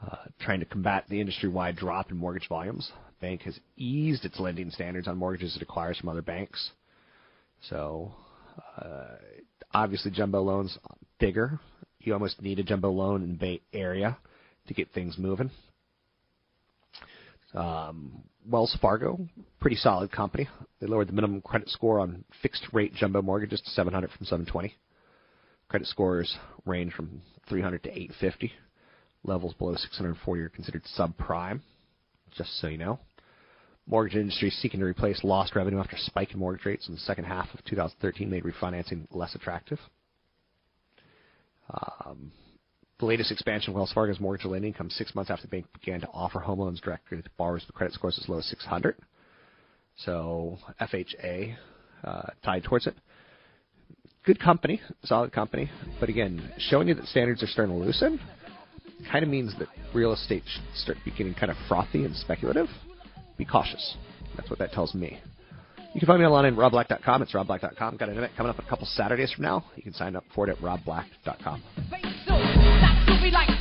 uh, 0.05 0.17
trying 0.39 0.59
to 0.59 0.65
combat 0.65 1.05
the 1.09 1.19
industry-wide 1.19 1.75
drop 1.75 2.11
in 2.11 2.17
mortgage 2.17 2.47
volumes. 2.47 2.91
Bank 3.19 3.41
has 3.41 3.59
eased 3.77 4.25
its 4.25 4.39
lending 4.39 4.69
standards 4.69 5.07
on 5.07 5.17
mortgages 5.17 5.55
it 5.55 5.61
acquires 5.61 5.97
from 5.97 6.09
other 6.09 6.21
banks. 6.21 6.71
So, 7.69 8.13
uh, 8.77 9.15
obviously, 9.73 10.11
jumbo 10.11 10.41
loans 10.41 10.77
bigger. 11.19 11.59
You 11.99 12.13
almost 12.13 12.41
need 12.41 12.59
a 12.59 12.63
jumbo 12.63 12.91
loan 12.91 13.23
in 13.23 13.37
Bay 13.37 13.61
Area 13.73 14.17
to 14.67 14.73
get 14.73 14.91
things 14.91 15.17
moving. 15.17 15.49
Um, 17.53 18.23
Wells 18.49 18.75
Fargo, 18.81 19.19
pretty 19.59 19.75
solid 19.75 20.11
company. 20.11 20.47
They 20.79 20.87
lowered 20.87 21.07
the 21.07 21.13
minimum 21.13 21.41
credit 21.41 21.69
score 21.69 21.99
on 21.99 22.23
fixed 22.41 22.65
rate 22.73 22.93
jumbo 22.93 23.21
mortgages 23.21 23.61
to 23.61 23.69
700 23.71 24.09
from 24.11 24.25
720. 24.25 24.73
Credit 25.69 25.87
scores 25.87 26.35
range 26.65 26.93
from 26.93 27.21
300 27.49 27.83
to 27.83 27.89
850. 27.89 28.51
Levels 29.23 29.53
below 29.53 29.75
640 29.75 30.41
are 30.41 30.49
considered 30.49 30.83
subprime, 30.97 31.61
just 32.31 32.59
so 32.59 32.67
you 32.67 32.77
know. 32.77 32.99
Mortgage 33.87 34.15
industry 34.15 34.49
seeking 34.49 34.79
to 34.79 34.85
replace 34.85 35.23
lost 35.23 35.55
revenue 35.55 35.79
after 35.79 35.97
spike 35.97 36.33
in 36.33 36.39
mortgage 36.39 36.65
rates 36.65 36.87
in 36.87 36.93
the 36.95 36.99
second 37.01 37.25
half 37.25 37.53
of 37.53 37.63
2013 37.65 38.29
made 38.29 38.43
refinancing 38.43 39.05
less 39.11 39.35
attractive. 39.35 39.79
Um, 41.69 42.31
the 43.01 43.07
latest 43.07 43.31
expansion 43.31 43.71
of 43.71 43.75
Wells 43.75 43.91
Fargo's 43.91 44.19
mortgage 44.19 44.45
lending 44.45 44.73
comes 44.73 44.95
six 44.95 45.13
months 45.13 45.29
after 45.29 45.47
the 45.47 45.49
bank 45.49 45.65
began 45.73 45.99
to 46.01 46.07
offer 46.13 46.39
home 46.39 46.59
loans 46.59 46.79
directly 46.79 47.21
to 47.21 47.29
borrowers 47.37 47.63
with 47.67 47.75
credit 47.75 47.93
scores 47.93 48.17
as 48.21 48.29
low 48.29 48.37
as 48.37 48.45
600. 48.45 48.95
So 49.97 50.57
FHA 50.79 51.55
uh, 52.03 52.21
tied 52.45 52.63
towards 52.63 52.87
it. 52.87 52.95
Good 54.23 54.39
company, 54.39 54.79
solid 55.03 55.33
company, 55.33 55.69
but 55.99 56.09
again, 56.09 56.53
showing 56.69 56.87
you 56.87 56.93
that 56.93 57.05
standards 57.07 57.41
are 57.41 57.47
starting 57.47 57.75
to 57.75 57.83
loosen 57.83 58.19
kind 59.11 59.23
of 59.23 59.29
means 59.29 59.57
that 59.57 59.67
real 59.95 60.13
estate 60.13 60.43
should 60.45 60.63
start 60.75 60.97
becoming 61.03 61.33
kind 61.33 61.51
of 61.51 61.57
frothy 61.67 62.05
and 62.05 62.15
speculative. 62.15 62.67
Be 63.35 63.45
cautious. 63.45 63.97
That's 64.37 64.47
what 64.47 64.59
that 64.59 64.73
tells 64.73 64.93
me. 64.93 65.19
You 65.93 65.99
can 65.99 66.05
find 66.05 66.19
me 66.19 66.25
online 66.25 66.53
at 66.53 66.59
robblack.com. 66.59 67.23
It's 67.23 67.33
robblack.com. 67.33 67.97
Got 67.97 68.09
an 68.09 68.17
event 68.17 68.33
coming 68.37 68.51
up 68.51 68.59
a 68.59 68.69
couple 68.69 68.85
Saturdays 68.85 69.31
from 69.33 69.43
now. 69.43 69.65
You 69.75 69.83
can 69.83 69.93
sign 69.93 70.15
up 70.15 70.23
for 70.35 70.47
it 70.47 70.51
at 70.51 70.57
robblack.com. 70.59 71.63
Check 73.21 73.60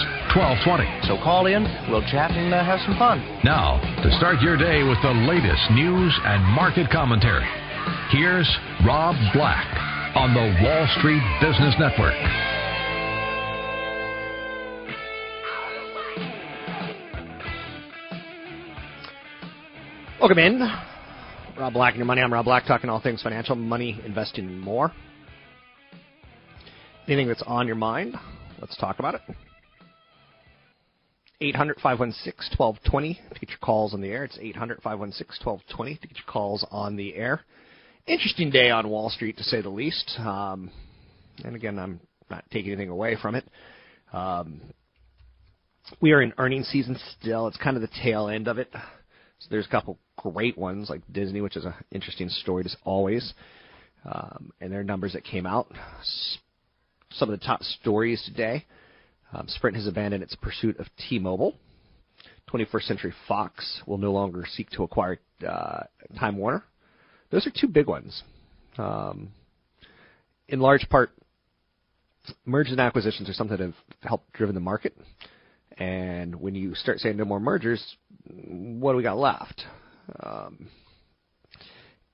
1220. 0.35 1.07
So 1.07 1.17
call 1.23 1.45
in, 1.45 1.63
we'll 1.89 2.05
chat 2.09 2.31
and 2.31 2.53
uh, 2.53 2.63
have 2.63 2.79
some 2.85 2.97
fun. 2.97 3.19
Now, 3.43 3.79
to 4.03 4.09
start 4.17 4.41
your 4.41 4.57
day 4.57 4.83
with 4.83 5.01
the 5.01 5.13
latest 5.27 5.71
news 5.71 6.13
and 6.23 6.43
market 6.55 6.89
commentary, 6.91 7.47
Here's 8.11 8.57
Rob 8.85 9.15
Black 9.33 9.65
on 10.15 10.33
the 10.33 10.63
Wall 10.63 10.87
Street 10.99 11.23
Business 11.41 11.73
Network. 11.79 12.13
Welcome 20.19 20.37
in. 20.39 20.59
Rob 21.57 21.73
Black 21.73 21.93
and 21.93 21.99
your 21.99 22.05
money. 22.05 22.21
I'm 22.21 22.31
Rob 22.31 22.45
Black, 22.45 22.65
talking 22.65 22.89
all 22.89 23.01
things 23.01 23.23
financial, 23.23 23.55
money, 23.55 23.99
investing, 24.05 24.45
and 24.45 24.59
more. 24.59 24.91
Anything 27.07 27.29
that's 27.29 27.43
on 27.47 27.65
your 27.65 27.77
mind, 27.77 28.15
let's 28.59 28.75
talk 28.77 28.99
about 28.99 29.15
it. 29.15 29.21
800 31.41 31.77
516 31.81 32.55
1220 32.55 33.19
to 33.33 33.39
get 33.39 33.49
your 33.49 33.57
calls 33.59 33.93
on 33.93 34.01
the 34.01 34.09
air. 34.09 34.23
It's 34.23 34.37
800 34.39 34.81
516 34.83 35.43
1220 35.43 35.95
to 35.95 36.07
get 36.07 36.17
your 36.17 36.31
calls 36.31 36.65
on 36.69 36.95
the 36.95 37.15
air. 37.15 37.41
Interesting 38.05 38.51
day 38.51 38.69
on 38.69 38.89
Wall 38.89 39.09
Street, 39.09 39.37
to 39.37 39.43
say 39.43 39.61
the 39.61 39.69
least. 39.69 40.11
Um, 40.19 40.69
and 41.43 41.55
again, 41.55 41.79
I'm 41.79 41.99
not 42.29 42.45
taking 42.51 42.71
anything 42.71 42.89
away 42.89 43.17
from 43.19 43.35
it. 43.35 43.43
Um, 44.13 44.61
we 45.99 46.11
are 46.11 46.21
in 46.21 46.33
earnings 46.37 46.67
season 46.67 46.97
still. 47.19 47.47
It's 47.47 47.57
kind 47.57 47.75
of 47.75 47.81
the 47.81 47.89
tail 48.03 48.29
end 48.29 48.47
of 48.47 48.59
it. 48.59 48.69
So 48.73 49.47
there's 49.49 49.65
a 49.65 49.69
couple 49.69 49.97
great 50.17 50.57
ones 50.57 50.89
like 50.89 51.01
Disney, 51.11 51.41
which 51.41 51.57
is 51.57 51.65
an 51.65 51.73
interesting 51.91 52.29
story 52.29 52.63
as 52.65 52.75
always, 52.83 53.33
um, 54.05 54.51
and 54.61 54.71
their 54.71 54.83
numbers 54.83 55.13
that 55.13 55.23
came 55.23 55.47
out. 55.47 55.71
Some 57.11 57.31
of 57.31 57.39
the 57.39 57.45
top 57.45 57.63
stories 57.63 58.21
today: 58.25 58.65
um, 59.33 59.47
Sprint 59.47 59.75
has 59.77 59.87
abandoned 59.87 60.23
its 60.23 60.35
pursuit 60.35 60.79
of 60.79 60.87
T-Mobile. 61.09 61.55
21st 62.51 62.83
Century 62.83 63.13
Fox 63.27 63.81
will 63.87 63.97
no 63.97 64.11
longer 64.11 64.45
seek 64.45 64.69
to 64.71 64.83
acquire 64.83 65.19
uh, 65.47 65.83
Time 66.19 66.37
Warner. 66.37 66.63
Those 67.31 67.47
are 67.47 67.51
two 67.55 67.67
big 67.67 67.87
ones. 67.87 68.23
Um, 68.77 69.29
in 70.49 70.59
large 70.59 70.87
part, 70.89 71.11
mergers 72.45 72.71
and 72.71 72.81
acquisitions 72.81 73.29
are 73.29 73.33
something 73.33 73.57
that 73.57 73.63
have 73.63 73.75
helped 74.01 74.33
driven 74.33 74.53
the 74.53 74.61
market. 74.61 74.95
And 75.77 76.35
when 76.35 76.55
you 76.55 76.75
start 76.75 76.99
saying 76.99 77.17
no 77.17 77.25
more 77.25 77.39
mergers, 77.39 77.83
what 78.27 78.91
do 78.91 78.97
we 78.97 79.03
got 79.03 79.17
left? 79.17 79.63
Um, 80.21 80.67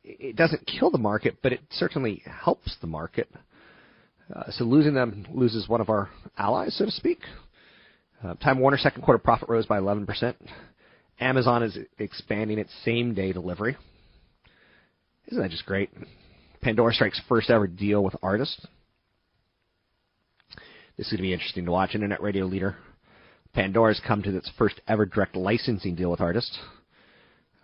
it 0.04 0.36
doesn't 0.36 0.66
kill 0.68 0.92
the 0.92 0.98
market, 0.98 1.38
but 1.42 1.52
it 1.52 1.62
certainly 1.72 2.24
helps 2.26 2.78
the 2.80 2.88
market. 2.88 3.28
Uh, 4.34 4.52
so 4.52 4.64
losing 4.64 4.94
them 4.94 5.26
loses 5.34 5.70
one 5.70 5.82
of 5.82 5.90
our 5.90 6.10
allies, 6.38 6.76
so 6.76 6.86
to 6.86 6.92
speak. 6.92 7.20
Uh, 8.24 8.34
Time 8.36 8.60
Warner 8.60 8.78
second 8.78 9.04
quarter 9.04 9.20
profit 9.20 9.50
rose 9.50 9.66
by 9.66 9.80
11%. 9.80 10.36
Amazon 11.20 11.64
is 11.64 11.78
expanding 11.98 12.60
its 12.60 12.72
same 12.84 13.14
day 13.14 13.32
delivery. 13.32 13.78
Isn't 15.28 15.42
that 15.42 15.52
just 15.52 15.66
great? 15.66 15.90
Pandora 16.62 16.94
strikes 16.94 17.22
first 17.28 17.50
ever 17.50 17.68
deal 17.68 18.04
with 18.04 18.16
artists. 18.22 18.66
This 20.98 21.08
is 21.08 21.12
going 21.12 21.18
to 21.18 21.24
be 21.24 21.34
interesting 21.34 21.66
to 21.66 21.72
watch. 21.72 21.96
Internet 21.96 22.22
radio 22.22 22.46
leader 22.46 22.76
Pandora 23.54 23.94
has 23.94 24.02
come 24.06 24.22
to 24.24 24.36
its 24.36 24.52
first 24.58 24.80
ever 24.88 25.06
direct 25.06 25.36
licensing 25.36 25.96
deal 25.96 26.12
with 26.12 26.22
artists. 26.22 26.58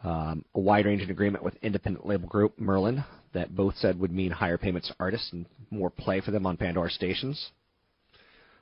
Um, 0.04 0.44
a 0.56 0.60
wide 0.60 0.86
ranging 0.86 1.10
agreement 1.10 1.44
with 1.44 1.56
independent 1.62 2.06
label 2.06 2.28
group 2.28 2.60
Merlin 2.60 3.04
that 3.34 3.56
both 3.56 3.76
said 3.78 4.00
would 4.00 4.12
mean 4.12 4.32
higher 4.32 4.58
payments 4.58 4.88
to 4.88 4.96
artists 5.00 5.32
and 5.32 5.46
more 5.72 5.90
play 5.90 6.22
for 6.22 6.32
them 6.32 6.46
on 6.46 6.58
Pandora 6.58 6.90
stations. 6.90 7.50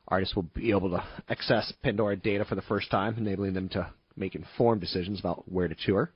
Artists 0.07 0.36
will 0.36 0.47
be 0.55 0.72
able 0.72 0.89
to 0.89 1.03
access 1.30 1.72
Pandora 1.84 2.15
data 2.15 2.45
for 2.45 2.55
the 2.55 2.61
first 2.63 2.89
time, 2.89 3.17
enabling 3.17 3.53
them 3.53 3.69
to 3.69 3.91
make 4.15 4.36
informed 4.36 4.82
decisions 4.82 5.19
about 5.19 5.49
where 5.51 5.67
to 5.67 5.76
tour, 5.86 6.11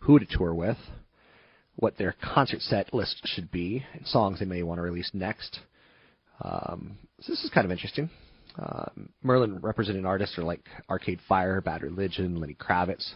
who 0.00 0.18
to 0.18 0.26
tour 0.26 0.54
with, 0.54 0.78
what 1.76 1.96
their 1.98 2.14
concert 2.34 2.60
set 2.62 2.92
list 2.94 3.20
should 3.24 3.50
be, 3.50 3.84
and 3.92 4.06
songs 4.06 4.38
they 4.38 4.46
may 4.46 4.62
want 4.62 4.78
to 4.78 4.82
release 4.82 5.10
next. 5.12 5.60
Um, 6.42 6.98
so 7.20 7.32
this 7.32 7.44
is 7.44 7.50
kind 7.50 7.64
of 7.64 7.70
interesting. 7.70 8.10
Uh, 8.58 8.86
Merlin 9.22 9.58
representing 9.60 10.06
artists 10.06 10.38
are 10.38 10.42
like 10.42 10.64
Arcade 10.88 11.20
Fire, 11.28 11.60
Bad 11.60 11.82
Religion, 11.82 12.40
Lenny 12.40 12.54
Kravitz. 12.54 13.14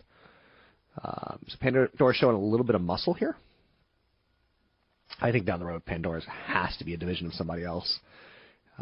Um, 1.02 1.38
so 1.48 1.56
Pandora's 1.60 2.16
showing 2.16 2.36
a 2.36 2.40
little 2.40 2.66
bit 2.66 2.74
of 2.74 2.82
muscle 2.82 3.14
here. 3.14 3.36
I 5.20 5.32
think 5.32 5.46
down 5.46 5.60
the 5.60 5.66
road, 5.66 5.84
Pandora's 5.84 6.24
has 6.46 6.76
to 6.78 6.84
be 6.84 6.94
a 6.94 6.96
division 6.96 7.26
of 7.26 7.34
somebody 7.34 7.64
else. 7.64 8.00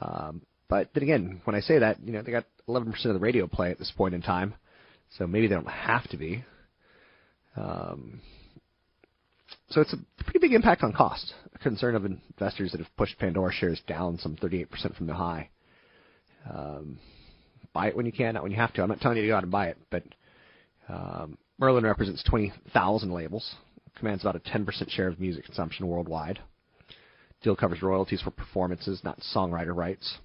Um, 0.01 0.43
but 0.69 0.91
then 0.95 1.03
again, 1.03 1.41
when 1.45 1.57
I 1.57 1.61
say 1.61 1.79
that, 1.79 2.01
you 2.05 2.13
know, 2.13 2.23
they 2.23 2.31
got 2.31 2.45
11% 2.69 3.05
of 3.07 3.15
the 3.15 3.19
radio 3.19 3.47
play 3.47 3.71
at 3.71 3.79
this 3.79 3.93
point 3.97 4.15
in 4.15 4.23
time, 4.23 4.55
so 5.17 5.27
maybe 5.27 5.49
they 5.49 5.55
don't 5.55 5.67
have 5.67 6.09
to 6.11 6.17
be. 6.17 6.45
Um, 7.57 8.21
so 9.71 9.81
it's 9.81 9.93
a 9.93 10.25
pretty 10.25 10.39
big 10.39 10.53
impact 10.53 10.83
on 10.83 10.93
cost. 10.93 11.33
A 11.55 11.59
concern 11.59 11.95
of 11.95 12.05
investors 12.05 12.73
that 12.73 12.81
have 12.81 12.97
pushed 12.97 13.19
Pandora 13.19 13.53
shares 13.53 13.81
down 13.87 14.19
some 14.19 14.37
38% 14.37 14.97
from 14.97 15.07
the 15.07 15.15
high. 15.15 15.49
Um, 16.51 16.99
buy 17.73 17.89
it 17.89 17.97
when 17.97 18.07
you 18.07 18.13
can, 18.13 18.35
not 18.35 18.43
when 18.43 18.53
you 18.53 18.59
have 18.59 18.73
to. 18.75 18.83
I'm 18.83 18.89
not 18.89 19.01
telling 19.01 19.17
you 19.17 19.23
to 19.25 19.29
go 19.29 19.37
out 19.37 19.43
and 19.43 19.53
buy 19.53 19.69
it, 19.69 19.79
but 19.91 20.03
um, 20.89 21.37
Merlin 21.59 21.85
represents 21.85 22.23
20,000 22.25 23.13
labels, 23.13 23.55
commands 23.99 24.23
about 24.23 24.37
a 24.37 24.41
10% 24.41 24.91
share 24.91 25.09
of 25.09 25.21
music 25.21 25.45
consumption 25.45 25.87
worldwide. 25.87 26.39
Deal 27.43 27.57
covers 27.57 27.83
royalties 27.83 28.21
for 28.23 28.31
performances, 28.31 29.01
not 29.05 29.21
songwriter 29.35 29.75
rights. 29.75 30.19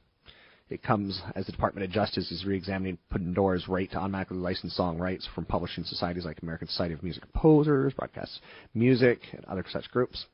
It 0.69 0.82
comes 0.82 1.21
as 1.36 1.45
the 1.45 1.51
Department 1.51 1.86
of 1.86 1.91
Justice 1.91 2.32
is 2.32 2.45
re-examining 2.45 2.97
Pandora's 3.11 3.67
right 3.67 3.91
to 3.91 3.97
automatically 3.97 4.38
license 4.38 4.76
song 4.76 4.97
rights 4.97 5.28
from 5.36 5.45
publishing 5.45 5.84
societies 5.84 6.26
like 6.26 6.41
American 6.41 6.67
Society 6.67 6.93
of 6.93 7.03
Music 7.03 7.21
Composers, 7.21 7.93
Broadcast 7.93 8.39
Music, 8.74 9.19
and 9.34 9.45
other 9.45 9.63
such 9.69 9.91
groups. 9.91 10.26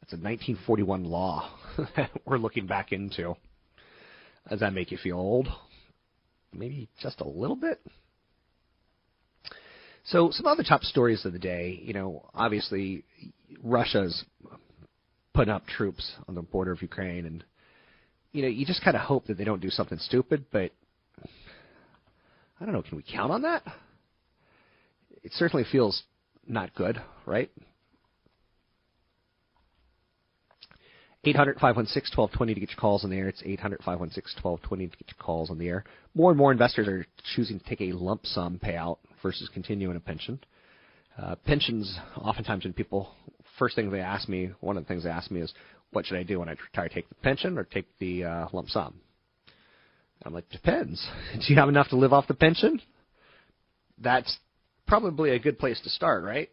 That's 0.00 0.12
a 0.12 0.16
1941 0.16 1.04
law 1.04 1.50
that 1.96 2.10
we're 2.24 2.38
looking 2.38 2.66
back 2.66 2.92
into. 2.92 3.34
Does 4.48 4.60
that 4.60 4.72
make 4.72 4.90
you 4.90 4.96
feel 4.96 5.18
old? 5.18 5.48
Maybe 6.54 6.88
just 7.02 7.20
a 7.20 7.28
little 7.28 7.56
bit. 7.56 7.80
So 10.08 10.30
some 10.30 10.46
other 10.46 10.62
top 10.62 10.84
stories 10.84 11.26
of 11.26 11.34
the 11.34 11.38
day. 11.38 11.80
You 11.82 11.92
know, 11.92 12.30
obviously 12.34 13.04
Russia's 13.62 14.24
putting 15.34 15.52
up 15.52 15.66
troops 15.66 16.12
on 16.26 16.34
the 16.34 16.40
border 16.40 16.72
of 16.72 16.80
Ukraine, 16.80 17.26
and 17.26 17.44
you 18.32 18.42
know, 18.42 18.48
you 18.48 18.64
just 18.64 18.82
kind 18.82 18.96
of 18.96 19.02
hope 19.02 19.26
that 19.26 19.36
they 19.36 19.44
don't 19.44 19.60
do 19.60 19.68
something 19.68 19.98
stupid. 19.98 20.46
But 20.50 20.72
I 22.58 22.64
don't 22.64 22.72
know. 22.72 22.82
Can 22.82 22.96
we 22.96 23.02
count 23.02 23.30
on 23.30 23.42
that? 23.42 23.62
It 25.22 25.32
certainly 25.34 25.66
feels 25.70 26.02
not 26.46 26.74
good, 26.74 27.02
right? 27.26 27.50
800 31.24 31.56
516 31.56 32.16
1220 32.16 32.54
to 32.54 32.60
get 32.60 32.70
your 32.70 32.80
calls 32.80 33.04
on 33.04 33.10
the 33.10 33.16
air. 33.16 33.28
It's 33.28 33.42
800 33.44 33.80
516 33.80 34.42
1220 34.42 34.86
to 34.86 34.96
get 34.96 35.08
your 35.08 35.22
calls 35.22 35.50
on 35.50 35.58
the 35.58 35.68
air. 35.68 35.84
More 36.14 36.30
and 36.30 36.38
more 36.38 36.50
investors 36.50 36.88
are 36.88 37.04
choosing 37.34 37.58
to 37.58 37.66
take 37.66 37.82
a 37.82 37.92
lump 37.92 38.24
sum 38.24 38.58
payout 38.64 38.98
versus 39.22 39.48
continuing 39.52 39.96
a 39.96 40.00
pension. 40.00 40.38
Uh, 41.20 41.34
pensions, 41.46 41.98
oftentimes 42.16 42.64
when 42.64 42.72
people, 42.72 43.10
first 43.58 43.74
thing 43.74 43.90
they 43.90 44.00
ask 44.00 44.28
me, 44.28 44.50
one 44.60 44.76
of 44.76 44.84
the 44.84 44.88
things 44.88 45.04
they 45.04 45.10
ask 45.10 45.30
me 45.30 45.40
is, 45.40 45.52
what 45.90 46.06
should 46.06 46.18
I 46.18 46.22
do 46.22 46.38
when 46.38 46.48
I 46.48 46.52
retire? 46.52 46.88
Take 46.88 47.08
the 47.08 47.14
pension 47.16 47.58
or 47.58 47.64
take 47.64 47.86
the 47.98 48.24
uh, 48.24 48.46
lump 48.52 48.68
sum? 48.68 48.94
I'm 50.24 50.34
like, 50.34 50.48
depends. 50.50 51.06
Do 51.34 51.40
you 51.52 51.56
have 51.56 51.68
enough 51.68 51.88
to 51.88 51.96
live 51.96 52.12
off 52.12 52.28
the 52.28 52.34
pension? 52.34 52.80
That's 53.98 54.38
probably 54.86 55.30
a 55.30 55.38
good 55.38 55.58
place 55.58 55.80
to 55.82 55.90
start, 55.90 56.24
right? 56.24 56.50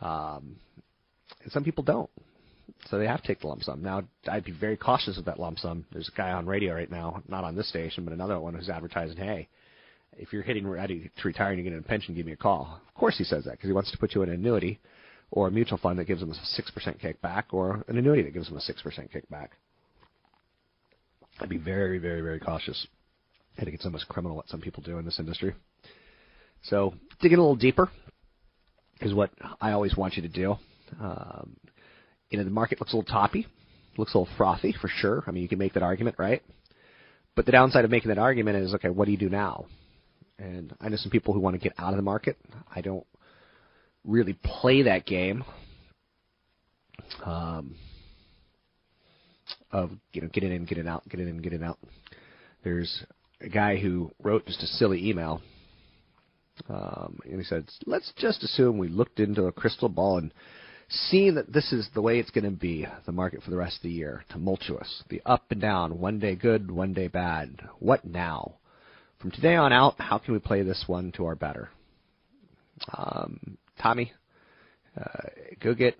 Um, 0.00 0.56
and 1.42 1.52
some 1.52 1.64
people 1.64 1.84
don't. 1.84 2.10
So 2.86 2.98
they 2.98 3.06
have 3.06 3.22
to 3.22 3.26
take 3.26 3.40
the 3.40 3.46
lump 3.46 3.62
sum. 3.62 3.82
Now, 3.82 4.02
I'd 4.28 4.44
be 4.44 4.52
very 4.52 4.76
cautious 4.76 5.18
of 5.18 5.24
that 5.24 5.40
lump 5.40 5.58
sum. 5.58 5.86
There's 5.92 6.08
a 6.12 6.16
guy 6.16 6.32
on 6.32 6.46
radio 6.46 6.74
right 6.74 6.90
now, 6.90 7.22
not 7.28 7.44
on 7.44 7.54
this 7.54 7.68
station, 7.68 8.04
but 8.04 8.12
another 8.12 8.38
one 8.40 8.54
who's 8.54 8.68
advertising, 8.68 9.16
hey, 9.16 9.48
if 10.18 10.32
you're 10.32 10.42
hitting 10.42 10.66
ready 10.66 11.10
to 11.20 11.28
retire 11.28 11.52
and 11.52 11.62
you 11.62 11.68
get 11.68 11.78
a 11.78 11.82
pension, 11.82 12.14
give 12.14 12.26
me 12.26 12.32
a 12.32 12.36
call. 12.36 12.80
Of 12.88 12.94
course 12.94 13.16
he 13.18 13.24
says 13.24 13.44
that 13.44 13.52
because 13.52 13.68
he 13.68 13.72
wants 13.72 13.90
to 13.92 13.98
put 13.98 14.14
you 14.14 14.22
in 14.22 14.28
an 14.28 14.36
annuity 14.36 14.80
or 15.30 15.48
a 15.48 15.50
mutual 15.50 15.78
fund 15.78 15.98
that 15.98 16.06
gives 16.06 16.22
him 16.22 16.30
a 16.30 16.34
6% 16.34 17.00
kickback 17.00 17.44
or 17.50 17.84
an 17.88 17.98
annuity 17.98 18.22
that 18.22 18.34
gives 18.34 18.48
him 18.48 18.56
a 18.56 18.60
6% 18.60 19.08
kickback. 19.10 19.48
I'd 21.40 21.48
be 21.48 21.58
very, 21.58 21.98
very, 21.98 22.20
very 22.20 22.38
cautious. 22.38 22.86
I 23.58 23.64
think 23.64 23.74
it's 23.74 23.84
almost 23.84 24.08
criminal 24.08 24.36
what 24.36 24.48
some 24.48 24.60
people 24.60 24.82
do 24.82 24.98
in 24.98 25.04
this 25.04 25.18
industry. 25.18 25.54
So 26.62 26.94
digging 27.20 27.38
a 27.38 27.40
little 27.40 27.56
deeper 27.56 27.90
is 29.00 29.12
what 29.12 29.30
I 29.60 29.72
always 29.72 29.96
want 29.96 30.14
you 30.14 30.22
to 30.22 30.28
do. 30.28 30.56
Um, 31.00 31.56
you 32.30 32.38
know, 32.38 32.44
the 32.44 32.50
market 32.50 32.80
looks 32.80 32.92
a 32.92 32.96
little 32.96 33.12
toppy, 33.12 33.46
looks 33.96 34.14
a 34.14 34.18
little 34.18 34.34
frothy 34.36 34.74
for 34.80 34.88
sure. 34.88 35.24
I 35.26 35.30
mean, 35.30 35.42
you 35.42 35.48
can 35.48 35.58
make 35.58 35.74
that 35.74 35.82
argument, 35.82 36.16
right? 36.18 36.42
But 37.34 37.46
the 37.46 37.52
downside 37.52 37.84
of 37.84 37.90
making 37.90 38.08
that 38.08 38.18
argument 38.18 38.58
is, 38.58 38.74
okay, 38.74 38.90
what 38.90 39.06
do 39.06 39.10
you 39.10 39.18
do 39.18 39.28
now? 39.28 39.66
And 40.38 40.74
I 40.80 40.88
know 40.88 40.96
some 40.96 41.10
people 41.10 41.32
who 41.32 41.40
want 41.40 41.54
to 41.54 41.60
get 41.60 41.74
out 41.78 41.92
of 41.92 41.96
the 41.96 42.02
market. 42.02 42.36
I 42.74 42.80
don't 42.80 43.06
really 44.04 44.36
play 44.42 44.82
that 44.82 45.06
game 45.06 45.44
um, 47.24 47.76
of 49.70 49.90
you 50.12 50.22
know 50.22 50.28
getting 50.28 50.52
in, 50.52 50.64
getting 50.64 50.88
out, 50.88 51.08
getting 51.08 51.28
in, 51.28 51.38
getting 51.38 51.62
out. 51.62 51.78
There's 52.62 53.04
a 53.40 53.48
guy 53.48 53.76
who 53.76 54.10
wrote 54.22 54.46
just 54.46 54.62
a 54.62 54.66
silly 54.66 55.08
email. 55.08 55.40
Um, 56.68 57.18
and 57.24 57.38
he 57.38 57.44
said, 57.44 57.68
let's 57.84 58.12
just 58.16 58.42
assume 58.44 58.78
we 58.78 58.88
looked 58.88 59.18
into 59.18 59.46
a 59.46 59.52
crystal 59.52 59.88
ball 59.88 60.18
and 60.18 60.32
seen 60.88 61.34
that 61.34 61.52
this 61.52 61.72
is 61.72 61.88
the 61.94 62.00
way 62.00 62.18
it's 62.18 62.30
going 62.30 62.44
to 62.44 62.50
be, 62.50 62.86
the 63.06 63.12
market 63.12 63.42
for 63.42 63.50
the 63.50 63.56
rest 63.56 63.76
of 63.76 63.82
the 63.82 63.90
year. 63.90 64.24
Tumultuous, 64.30 65.02
the 65.08 65.20
up 65.26 65.44
and 65.50 65.60
down, 65.60 65.98
one 65.98 66.18
day 66.18 66.36
good, 66.36 66.70
one 66.70 66.92
day 66.92 67.08
bad. 67.08 67.60
What 67.80 68.04
now? 68.04 68.54
From 69.24 69.30
today 69.30 69.54
on 69.54 69.72
out, 69.72 69.94
how 69.96 70.18
can 70.18 70.34
we 70.34 70.38
play 70.38 70.60
this 70.60 70.84
one 70.86 71.10
to 71.12 71.24
our 71.24 71.34
better? 71.34 71.70
Um, 72.92 73.56
Tommy, 73.80 74.12
uh, 75.00 75.30
go 75.62 75.72
get 75.72 75.96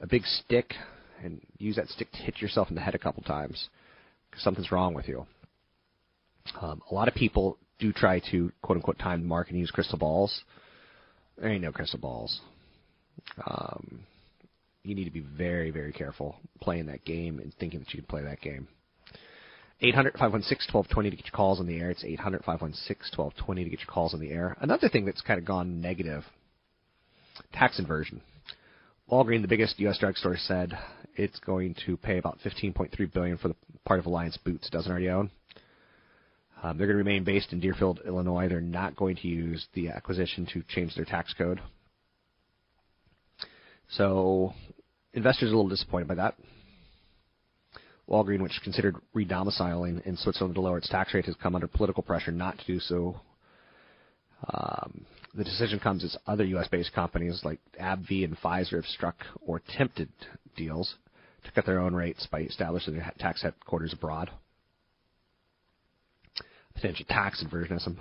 a 0.00 0.08
big 0.08 0.24
stick 0.24 0.74
and 1.22 1.40
use 1.58 1.76
that 1.76 1.86
stick 1.86 2.10
to 2.10 2.18
hit 2.18 2.40
yourself 2.40 2.68
in 2.68 2.74
the 2.74 2.80
head 2.80 2.96
a 2.96 2.98
couple 2.98 3.22
times 3.22 3.68
because 4.28 4.42
something's 4.42 4.72
wrong 4.72 4.92
with 4.92 5.06
you. 5.06 5.24
Um, 6.60 6.82
a 6.90 6.94
lot 6.94 7.06
of 7.06 7.14
people 7.14 7.58
do 7.78 7.92
try 7.92 8.20
to 8.32 8.50
quote 8.60 8.78
unquote 8.78 8.98
time 8.98 9.20
the 9.20 9.28
market 9.28 9.52
and 9.52 9.60
use 9.60 9.70
crystal 9.70 9.96
balls. 9.96 10.42
There 11.38 11.48
ain't 11.48 11.62
no 11.62 11.70
crystal 11.70 12.00
balls. 12.00 12.40
Um, 13.46 14.00
you 14.82 14.96
need 14.96 15.04
to 15.04 15.12
be 15.12 15.20
very, 15.20 15.70
very 15.70 15.92
careful 15.92 16.34
playing 16.60 16.86
that 16.86 17.04
game 17.04 17.38
and 17.38 17.54
thinking 17.60 17.78
that 17.78 17.94
you 17.94 18.00
can 18.00 18.08
play 18.08 18.24
that 18.24 18.40
game. 18.40 18.66
800 19.82 20.12
516 20.12 20.74
1220 20.74 21.10
to 21.10 21.16
get 21.16 21.26
your 21.26 21.36
calls 21.36 21.58
on 21.58 21.66
the 21.66 21.78
air. 21.78 21.90
It's 21.90 22.04
800 22.04 22.44
516 22.44 23.16
1220 23.16 23.64
to 23.64 23.70
get 23.70 23.80
your 23.80 23.86
calls 23.92 24.14
on 24.14 24.20
the 24.20 24.30
air. 24.30 24.56
Another 24.60 24.88
thing 24.88 25.04
that's 25.04 25.22
kind 25.22 25.38
of 25.38 25.46
gone 25.46 25.80
negative 25.80 26.24
tax 27.52 27.78
inversion. 27.78 28.20
Walgreens, 29.10 29.42
the 29.42 29.48
biggest 29.48 29.80
U.S. 29.80 29.98
drugstore, 29.98 30.36
said 30.36 30.78
it's 31.16 31.38
going 31.40 31.74
to 31.86 31.96
pay 31.96 32.18
about 32.18 32.38
15.3 32.44 33.12
billion 33.12 33.38
for 33.38 33.48
the 33.48 33.56
part 33.84 33.98
of 33.98 34.06
Alliance 34.06 34.36
Boots 34.44 34.68
it 34.68 34.72
doesn't 34.72 34.90
already 34.90 35.08
own. 35.08 35.30
Um, 36.62 36.76
they're 36.76 36.86
going 36.86 36.98
to 36.98 37.04
remain 37.04 37.24
based 37.24 37.52
in 37.52 37.60
Deerfield, 37.60 38.00
Illinois. 38.06 38.48
They're 38.48 38.60
not 38.60 38.94
going 38.94 39.16
to 39.16 39.28
use 39.28 39.66
the 39.72 39.88
acquisition 39.88 40.46
to 40.52 40.62
change 40.68 40.94
their 40.94 41.06
tax 41.06 41.32
code. 41.32 41.60
So 43.88 44.52
investors 45.14 45.50
are 45.50 45.54
a 45.54 45.56
little 45.56 45.70
disappointed 45.70 46.06
by 46.06 46.16
that. 46.16 46.34
Walgreen, 48.10 48.42
which 48.42 48.60
considered 48.64 48.96
redomiciling 49.14 50.04
in 50.04 50.16
Switzerland 50.16 50.54
to 50.56 50.60
lower 50.60 50.78
its 50.78 50.88
tax 50.88 51.14
rate, 51.14 51.26
has 51.26 51.36
come 51.36 51.54
under 51.54 51.68
political 51.68 52.02
pressure 52.02 52.32
not 52.32 52.58
to 52.58 52.66
do 52.66 52.80
so. 52.80 53.20
Um, 54.52 55.06
the 55.34 55.44
decision 55.44 55.78
comes 55.78 56.02
as 56.02 56.16
other 56.26 56.44
U.S.-based 56.44 56.92
companies 56.92 57.42
like 57.44 57.60
AbbVie 57.80 58.24
and 58.24 58.36
Pfizer 58.38 58.76
have 58.76 58.86
struck 58.86 59.16
or 59.40 59.58
attempted 59.58 60.08
deals 60.56 60.96
to 61.44 61.52
cut 61.52 61.66
their 61.66 61.78
own 61.78 61.94
rates 61.94 62.26
by 62.30 62.40
establishing 62.40 62.94
their 62.94 63.12
tax 63.18 63.42
headquarters 63.42 63.92
abroad. 63.92 64.30
Potential 66.74 67.06
tax 67.08 67.42
inversion 67.42 67.74
has 67.74 67.84
some 67.84 67.98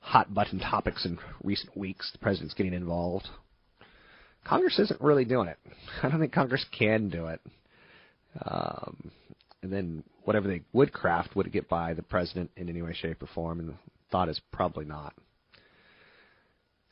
hot 0.00 0.32
button 0.32 0.60
topics 0.60 1.04
in 1.04 1.18
recent 1.42 1.76
weeks. 1.76 2.10
The 2.12 2.18
president's 2.18 2.54
getting 2.54 2.74
involved. 2.74 3.28
Congress 4.44 4.78
isn't 4.78 5.00
really 5.00 5.24
doing 5.24 5.48
it. 5.48 5.58
I 6.02 6.08
don't 6.08 6.20
think 6.20 6.32
Congress 6.32 6.64
can 6.76 7.08
do 7.08 7.26
it. 7.26 7.40
Um, 8.44 9.10
and 9.62 9.72
then 9.72 10.02
whatever 10.24 10.48
they 10.48 10.62
would 10.72 10.92
craft, 10.92 11.36
would 11.36 11.50
get 11.52 11.68
by 11.68 11.94
the 11.94 12.02
president 12.02 12.50
in 12.56 12.68
any 12.68 12.82
way, 12.82 12.94
shape, 12.94 13.22
or 13.22 13.26
form? 13.34 13.60
And 13.60 13.70
the 13.70 13.74
thought 14.10 14.28
is 14.28 14.40
probably 14.52 14.84
not. 14.84 15.14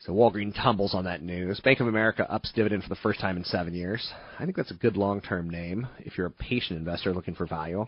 So 0.01 0.13
Walgreen 0.13 0.55
tumbles 0.55 0.95
on 0.95 1.05
that 1.05 1.23
news. 1.23 1.61
Bank 1.61 1.81
of 1.81 1.89
America 1.89 2.31
ups 2.31 2.53
dividend 2.55 2.85
for 2.85 2.89
the 2.89 2.95
first 2.97 3.19
time 3.21 3.37
in 3.37 3.45
seven 3.45 3.75
years. 3.75 4.13
I 4.39 4.45
think 4.45 4.57
that's 4.57 4.71
a 4.71 4.75
good 4.75 4.97
long-term 4.97 5.51
name 5.51 5.89
if 5.99 6.17
you're 6.17 6.29
a 6.29 6.31
patient 6.31 6.79
investor 6.79 7.13
looking 7.13 7.35
for 7.35 7.47
value. 7.47 7.85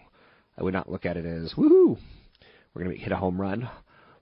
I 0.59 0.65
would 0.65 0.75
not 0.75 0.91
look 0.91 1.07
at 1.07 1.17
it 1.17 1.25
as 1.25 1.55
woohoo, 1.55 1.97
we're 2.75 2.85
going 2.85 2.97
to 2.97 3.03
hit 3.03 3.13
a 3.13 3.17
home 3.17 3.41
run. 3.41 3.69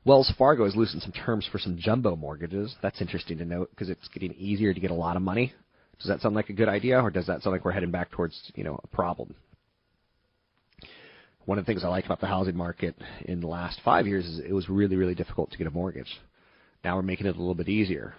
Wells 0.04 0.32
Fargo 0.38 0.64
has 0.64 0.76
loosened 0.76 1.02
some 1.02 1.12
terms 1.12 1.48
for 1.50 1.58
some 1.58 1.76
jumbo 1.78 2.14
mortgages. 2.14 2.74
That's 2.82 3.00
interesting 3.00 3.38
to 3.38 3.44
note 3.44 3.70
because 3.70 3.88
it's 3.88 4.08
getting 4.08 4.34
easier 4.34 4.72
to 4.72 4.80
get 4.80 4.90
a 4.90 4.94
lot 4.94 5.16
of 5.16 5.22
money. 5.22 5.52
Does 5.98 6.08
that 6.08 6.20
sound 6.20 6.34
like 6.34 6.48
a 6.48 6.54
good 6.54 6.68
idea, 6.68 7.00
or 7.00 7.10
does 7.10 7.26
that 7.26 7.42
sound 7.42 7.52
like 7.52 7.64
we're 7.64 7.72
heading 7.72 7.90
back 7.90 8.10
towards 8.10 8.52
you 8.54 8.64
know 8.64 8.78
a 8.82 8.86
problem? 8.88 9.34
One 11.48 11.58
of 11.58 11.64
the 11.64 11.72
things 11.72 11.82
I 11.82 11.88
like 11.88 12.04
about 12.04 12.20
the 12.20 12.26
housing 12.26 12.58
market 12.58 12.94
in 13.22 13.40
the 13.40 13.46
last 13.46 13.80
five 13.82 14.06
years 14.06 14.26
is 14.26 14.38
it 14.38 14.52
was 14.52 14.68
really 14.68 14.96
really 14.96 15.14
difficult 15.14 15.50
to 15.50 15.56
get 15.56 15.66
a 15.66 15.70
mortgage. 15.70 16.20
Now 16.84 16.96
we're 16.96 17.00
making 17.00 17.26
it 17.26 17.36
a 17.36 17.38
little 17.38 17.54
bit 17.54 17.70
easier, 17.70 18.12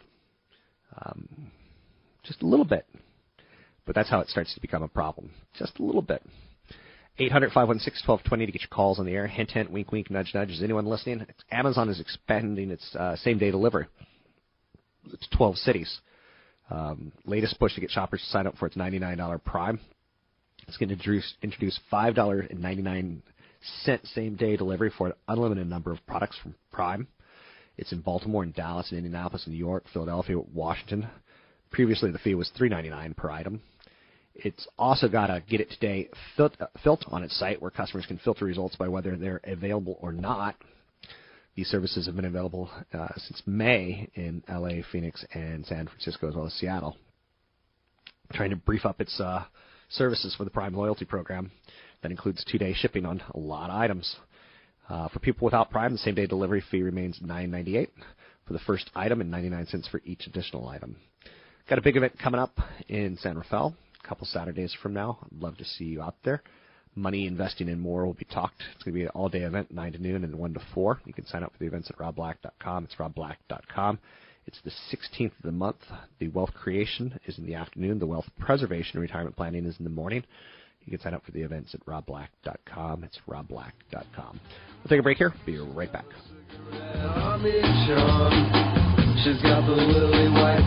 um, 1.00 1.52
just 2.24 2.42
a 2.42 2.48
little 2.48 2.66
bit. 2.66 2.88
But 3.86 3.94
that's 3.94 4.10
how 4.10 4.20
it 4.22 4.30
starts 4.30 4.56
to 4.56 4.60
become 4.60 4.82
a 4.82 4.88
problem, 4.88 5.30
just 5.60 5.78
a 5.78 5.84
little 5.84 6.02
bit. 6.02 6.24
800 7.20 7.52
516 7.52 8.02
1220 8.08 8.46
to 8.48 8.52
get 8.52 8.62
your 8.62 8.76
calls 8.76 8.98
on 8.98 9.06
the 9.06 9.12
air. 9.12 9.28
Hint, 9.28 9.52
hint, 9.52 9.72
wink, 9.72 9.92
wink, 9.92 10.10
nudge, 10.10 10.32
nudge. 10.34 10.50
Is 10.50 10.64
anyone 10.64 10.88
listening? 10.88 11.24
Amazon 11.52 11.88
is 11.90 12.00
expanding 12.00 12.72
its 12.72 12.96
uh, 12.96 13.16
same 13.18 13.38
day 13.38 13.52
delivery. 13.52 13.86
It's 15.14 15.28
12 15.38 15.56
cities. 15.58 16.00
Um, 16.72 17.12
latest 17.26 17.60
push 17.60 17.76
to 17.76 17.82
get 17.82 17.92
shoppers 17.92 18.22
to 18.22 18.28
sign 18.32 18.48
up 18.48 18.58
for 18.58 18.66
its 18.66 18.76
$99 18.76 19.44
Prime. 19.44 19.80
It's 20.68 20.78
going 20.78 20.90
to 20.90 20.96
introduce, 20.96 21.34
introduce 21.42 21.80
$5.99 21.92 23.22
same 24.04 24.36
day 24.36 24.56
delivery 24.56 24.92
for 24.98 25.08
an 25.08 25.14
unlimited 25.28 25.68
number 25.68 25.92
of 25.92 26.06
products 26.08 26.38
from 26.42 26.56
Prime. 26.72 27.08
It's 27.78 27.92
in 27.92 28.02
Baltimore 28.02 28.44
and 28.44 28.54
Dallas 28.54 28.90
and 28.90 28.98
Indianapolis 28.98 29.46
and 29.46 29.54
New 29.54 29.60
York, 29.60 29.86
Philadelphia, 29.92 30.38
Washington. 30.54 31.08
Previously, 31.72 32.12
the 32.12 32.20
fee 32.20 32.36
was 32.36 32.52
$3.99 32.60 33.16
per 33.16 33.30
item. 33.30 33.62
It's 34.36 34.68
also 34.78 35.08
got 35.08 35.30
a 35.30 35.42
Get 35.50 35.62
It 35.62 35.70
Today 35.72 36.10
fil- 36.38 36.52
uh, 36.60 36.68
filter 36.84 37.08
on 37.10 37.24
its 37.24 37.38
site 37.38 37.62
where 37.62 37.72
customers 37.72 38.06
can 38.06 38.18
filter 38.20 38.46
results 38.46 38.76
by 38.76 38.88
whether 38.88 39.16
they're 39.18 39.42
available 39.44 39.98
or 40.02 40.12
not. 40.14 40.56
These 41.56 41.68
services 41.68 42.06
have 42.06 42.16
been 42.16 42.26
available 42.26 42.70
uh, 42.94 43.10
since 43.18 43.42
May 43.46 44.10
in 44.16 44.44
LA, 44.48 44.82
Phoenix, 44.92 45.26
and 45.34 45.66
San 45.66 45.88
Francisco, 45.88 46.30
as 46.30 46.36
well 46.36 46.46
as 46.46 46.54
Seattle. 46.54 46.96
I'm 48.30 48.38
Trying 48.38 48.52
to 48.52 48.56
brief 48.56 48.86
up 48.86 49.02
its 49.02 49.20
uh, 49.20 49.44
services 49.90 50.36
for 50.36 50.44
the 50.44 50.50
Prime 50.50 50.74
Loyalty 50.74 51.06
Program 51.06 51.52
that 52.02 52.12
includes 52.12 52.44
two 52.46 52.58
day 52.58 52.74
shipping 52.74 53.06
on 53.06 53.22
a 53.34 53.40
lot 53.40 53.70
of 53.70 53.76
items. 53.76 54.16
Uh, 54.88 55.08
for 55.10 55.20
people 55.20 55.46
without 55.46 55.70
Prime, 55.70 55.92
the 55.92 55.98
same 56.00 56.16
day 56.16 56.26
delivery 56.26 56.64
fee 56.72 56.82
remains 56.82 57.20
$9.98 57.20 57.90
for 58.46 58.54
the 58.54 58.60
first 58.60 58.90
item 58.96 59.22
and 59.22 59.30
99 59.30 59.68
cents 59.68 59.88
for 59.88 60.02
each 60.04 60.26
additional 60.26 60.68
item. 60.68 60.96
Got 61.70 61.78
a 61.78 61.84
big 61.84 61.98
event 61.98 62.18
coming 62.18 62.40
up 62.42 62.58
in 62.88 63.18
San 63.18 63.38
Rafael 63.38 63.76
a 64.04 64.08
couple 64.08 64.26
Saturdays 64.26 64.76
from 64.82 64.94
now. 64.94 65.20
I'd 65.24 65.42
love 65.42 65.58
to 65.58 65.66
see 65.66 65.86
you 65.86 66.02
out 66.02 66.16
there. 66.24 66.42
Money 66.96 67.28
investing 67.28 67.70
and 67.70 67.80
more 67.80 68.06
will 68.06 68.14
be 68.14 68.26
talked. 68.26 68.64
It's 68.74 68.84
going 68.84 68.94
to 68.94 69.00
be 69.00 69.04
an 69.04 69.10
all 69.10 69.30
day 69.30 69.44
event, 69.44 69.72
9 69.72 69.94
to 69.94 70.00
noon 70.00 70.24
and 70.24 70.36
1 70.36 70.54
to 70.56 70.62
4. 70.74 71.02
You 71.06 71.14
can 71.14 71.26
sign 71.28 71.44
up 71.44 71.52
for 71.52 71.60
the 71.60 71.68
events 71.68 71.90
at 71.90 71.98
robblack.com. 71.98 72.86
It's 72.86 72.96
robblack.com. 72.96 74.00
It's 74.50 74.62
the 74.64 74.98
16th 74.98 75.38
of 75.38 75.44
the 75.44 75.52
month. 75.52 75.78
The 76.18 76.30
wealth 76.30 76.56
creation 76.56 77.20
is 77.28 77.38
in 77.38 77.46
the 77.46 77.54
afternoon. 77.54 78.00
The 78.00 78.08
wealth 78.08 78.26
preservation 78.40 78.94
and 78.96 79.02
retirement 79.04 79.36
planning 79.36 79.64
is 79.68 79.78
in 79.78 79.84
the 79.84 79.92
morning. 79.92 80.24
You 80.86 80.90
can 80.90 81.00
sign 81.02 81.14
up 81.14 81.24
for 81.24 81.30
the 81.34 81.44
events 81.44 81.76
at 81.76 81.86
robblack.com. 81.86 83.04
It's 83.04 83.20
robblack.com. 83.30 84.40
We'll 84.80 84.90
take 84.90 85.02
a 85.02 85.04
break 85.04 85.20
here. 85.20 85.36
Be 85.46 85.60
right 85.60 85.94
back. 85.94 86.06
She's 89.22 89.40
got 89.44 89.68
the 89.68 89.78
lily 89.78 90.30
white. 90.34 90.66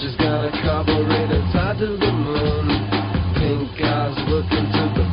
She's 0.00 0.16
got 0.16 0.46
a 0.46 0.50
carburetor 0.64 1.42
tied 1.52 1.78
to 1.80 1.88
the 1.88 2.10
moon. 2.10 2.68
Pink 3.36 3.82
eyes 3.84 4.16
looking 4.30 4.64
to 4.64 4.94
the 4.96 5.04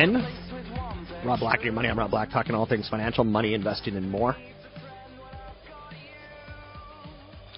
in. 0.00 0.14
Rob 1.26 1.40
Black, 1.40 1.62
your 1.62 1.74
money. 1.74 1.88
I'm 1.88 1.98
Rob 1.98 2.10
Black, 2.10 2.30
talking 2.30 2.54
all 2.54 2.64
things 2.64 2.88
financial, 2.88 3.22
money, 3.22 3.52
investing, 3.52 3.96
and 3.96 4.10
more. 4.10 4.34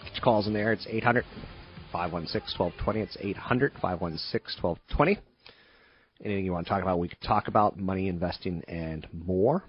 Get 0.02 0.14
your 0.14 0.24
calls 0.24 0.48
in 0.48 0.52
there. 0.52 0.72
It's 0.72 0.84
800 0.88 1.24
516 1.92 2.58
1220. 2.58 3.00
It's 3.00 3.16
800 3.20 3.72
516 3.80 4.60
1220. 4.60 5.18
Anything 6.24 6.44
you 6.44 6.52
want 6.52 6.66
to 6.66 6.70
talk 6.70 6.82
about, 6.82 6.98
we 6.98 7.08
could 7.08 7.20
talk 7.20 7.46
about 7.46 7.78
money 7.78 8.08
investing 8.08 8.64
and 8.66 9.06
more. 9.12 9.62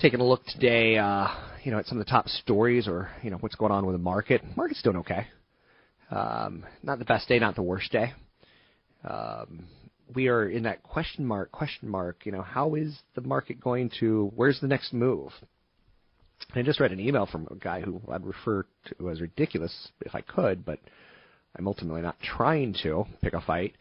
Taking 0.00 0.20
a 0.20 0.24
look 0.24 0.44
today, 0.46 0.98
uh, 0.98 1.26
you 1.64 1.72
know, 1.72 1.78
at 1.78 1.86
some 1.86 1.98
of 1.98 2.06
the 2.06 2.10
top 2.10 2.28
stories 2.28 2.86
or 2.86 3.10
you 3.22 3.30
know 3.30 3.38
what's 3.38 3.56
going 3.56 3.72
on 3.72 3.86
with 3.86 3.94
the 3.94 4.02
market. 4.02 4.42
Market's 4.56 4.82
doing 4.82 4.98
okay. 4.98 5.26
Um, 6.12 6.64
not 6.84 7.00
the 7.00 7.04
best 7.04 7.26
day, 7.26 7.40
not 7.40 7.56
the 7.56 7.62
worst 7.62 7.90
day. 7.90 8.12
Um, 9.02 9.66
we 10.14 10.28
are 10.28 10.48
in 10.48 10.64
that 10.64 10.82
question 10.82 11.24
mark, 11.24 11.52
question 11.52 11.88
mark. 11.88 12.26
You 12.26 12.32
know, 12.32 12.42
how 12.42 12.74
is 12.74 12.98
the 13.14 13.20
market 13.20 13.60
going 13.60 13.90
to? 14.00 14.32
Where's 14.34 14.60
the 14.60 14.68
next 14.68 14.92
move? 14.92 15.32
I 16.54 16.62
just 16.62 16.80
read 16.80 16.92
an 16.92 17.00
email 17.00 17.26
from 17.26 17.48
a 17.50 17.54
guy 17.54 17.80
who 17.80 18.00
I'd 18.10 18.26
refer 18.26 18.66
to 18.98 19.10
as 19.10 19.20
ridiculous 19.20 19.88
if 20.02 20.14
I 20.14 20.20
could, 20.20 20.64
but 20.64 20.78
I'm 21.56 21.66
ultimately 21.66 22.02
not 22.02 22.16
trying 22.20 22.74
to 22.82 23.04
pick 23.22 23.32
a 23.32 23.40
fight. 23.40 23.74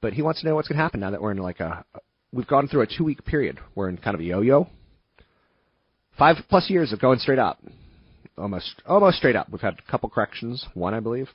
But 0.00 0.12
he 0.12 0.22
wants 0.22 0.40
to 0.40 0.46
know 0.46 0.54
what's 0.54 0.68
going 0.68 0.76
to 0.76 0.82
happen 0.82 1.00
now 1.00 1.10
that 1.10 1.20
we're 1.20 1.32
in 1.32 1.38
like 1.38 1.60
a. 1.60 1.84
We've 2.32 2.46
gone 2.46 2.68
through 2.68 2.82
a 2.82 2.86
two 2.86 3.04
week 3.04 3.24
period. 3.24 3.58
We're 3.74 3.88
in 3.88 3.96
kind 3.96 4.14
of 4.14 4.20
a 4.20 4.24
yo 4.24 4.42
yo. 4.42 4.68
Five 6.18 6.36
plus 6.48 6.70
years 6.70 6.92
of 6.92 7.00
going 7.00 7.18
straight 7.18 7.38
up, 7.38 7.58
almost 8.38 8.82
almost 8.86 9.18
straight 9.18 9.36
up. 9.36 9.50
We've 9.50 9.60
had 9.60 9.74
a 9.74 9.90
couple 9.90 10.08
corrections, 10.08 10.64
one 10.74 10.94
I 10.94 11.00
believe, 11.00 11.28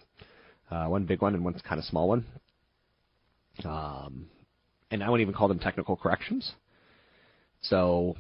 uh, 0.70 0.86
one 0.86 1.06
big 1.06 1.22
one 1.22 1.34
and 1.34 1.44
one 1.44 1.54
kind 1.68 1.80
of 1.80 1.86
small 1.86 2.08
one. 2.08 2.26
Um, 3.66 4.28
and 4.89 5.03
I 5.03 5.09
wouldn't 5.09 5.22
even 5.22 5.34
call 5.34 5.47
them 5.47 5.59
technical 5.59 5.95
corrections. 5.95 6.51
So 7.62 8.16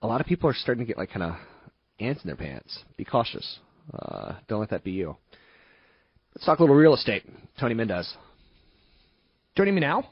a 0.00 0.06
lot 0.06 0.20
of 0.20 0.26
people 0.26 0.48
are 0.50 0.54
starting 0.54 0.84
to 0.84 0.88
get 0.88 0.98
like 0.98 1.10
kind 1.10 1.22
of 1.22 1.34
ants 2.00 2.22
in 2.22 2.28
their 2.28 2.36
pants. 2.36 2.78
Be 2.96 3.04
cautious. 3.04 3.58
Uh, 3.92 4.34
don't 4.48 4.60
let 4.60 4.70
that 4.70 4.84
be 4.84 4.92
you. 4.92 5.16
Let's 6.34 6.46
talk 6.46 6.58
a 6.58 6.62
little 6.62 6.76
real 6.76 6.94
estate. 6.94 7.24
Tony 7.60 7.74
Mendez. 7.74 8.14
Joining 9.54 9.74
me 9.74 9.82
now, 9.82 10.08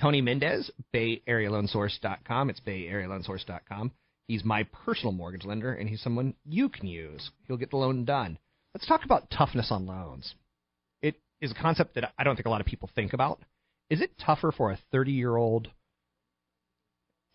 Tony 0.00 0.20
Mendez, 0.20 0.70
BayAreaLoanSource.com. 0.92 2.50
It's 2.50 2.60
BayAreaLoanSource.com. 2.60 3.92
He's 4.26 4.44
my 4.44 4.64
personal 4.84 5.12
mortgage 5.12 5.44
lender, 5.44 5.74
and 5.74 5.88
he's 5.88 6.02
someone 6.02 6.34
you 6.44 6.68
can 6.68 6.86
use. 6.86 7.30
He'll 7.46 7.56
get 7.56 7.70
the 7.70 7.76
loan 7.76 8.04
done. 8.04 8.38
Let's 8.74 8.86
talk 8.86 9.04
about 9.04 9.30
toughness 9.30 9.70
on 9.70 9.86
loans. 9.86 10.34
It 11.02 11.14
is 11.40 11.52
a 11.52 11.54
concept 11.54 11.94
that 11.94 12.12
I 12.18 12.24
don't 12.24 12.34
think 12.34 12.46
a 12.46 12.50
lot 12.50 12.60
of 12.60 12.66
people 12.66 12.90
think 12.94 13.12
about. 13.12 13.40
Is 13.90 14.00
it 14.00 14.12
tougher 14.18 14.52
for 14.52 14.70
a 14.70 14.78
30 14.92 15.12
year 15.12 15.36
old 15.36 15.68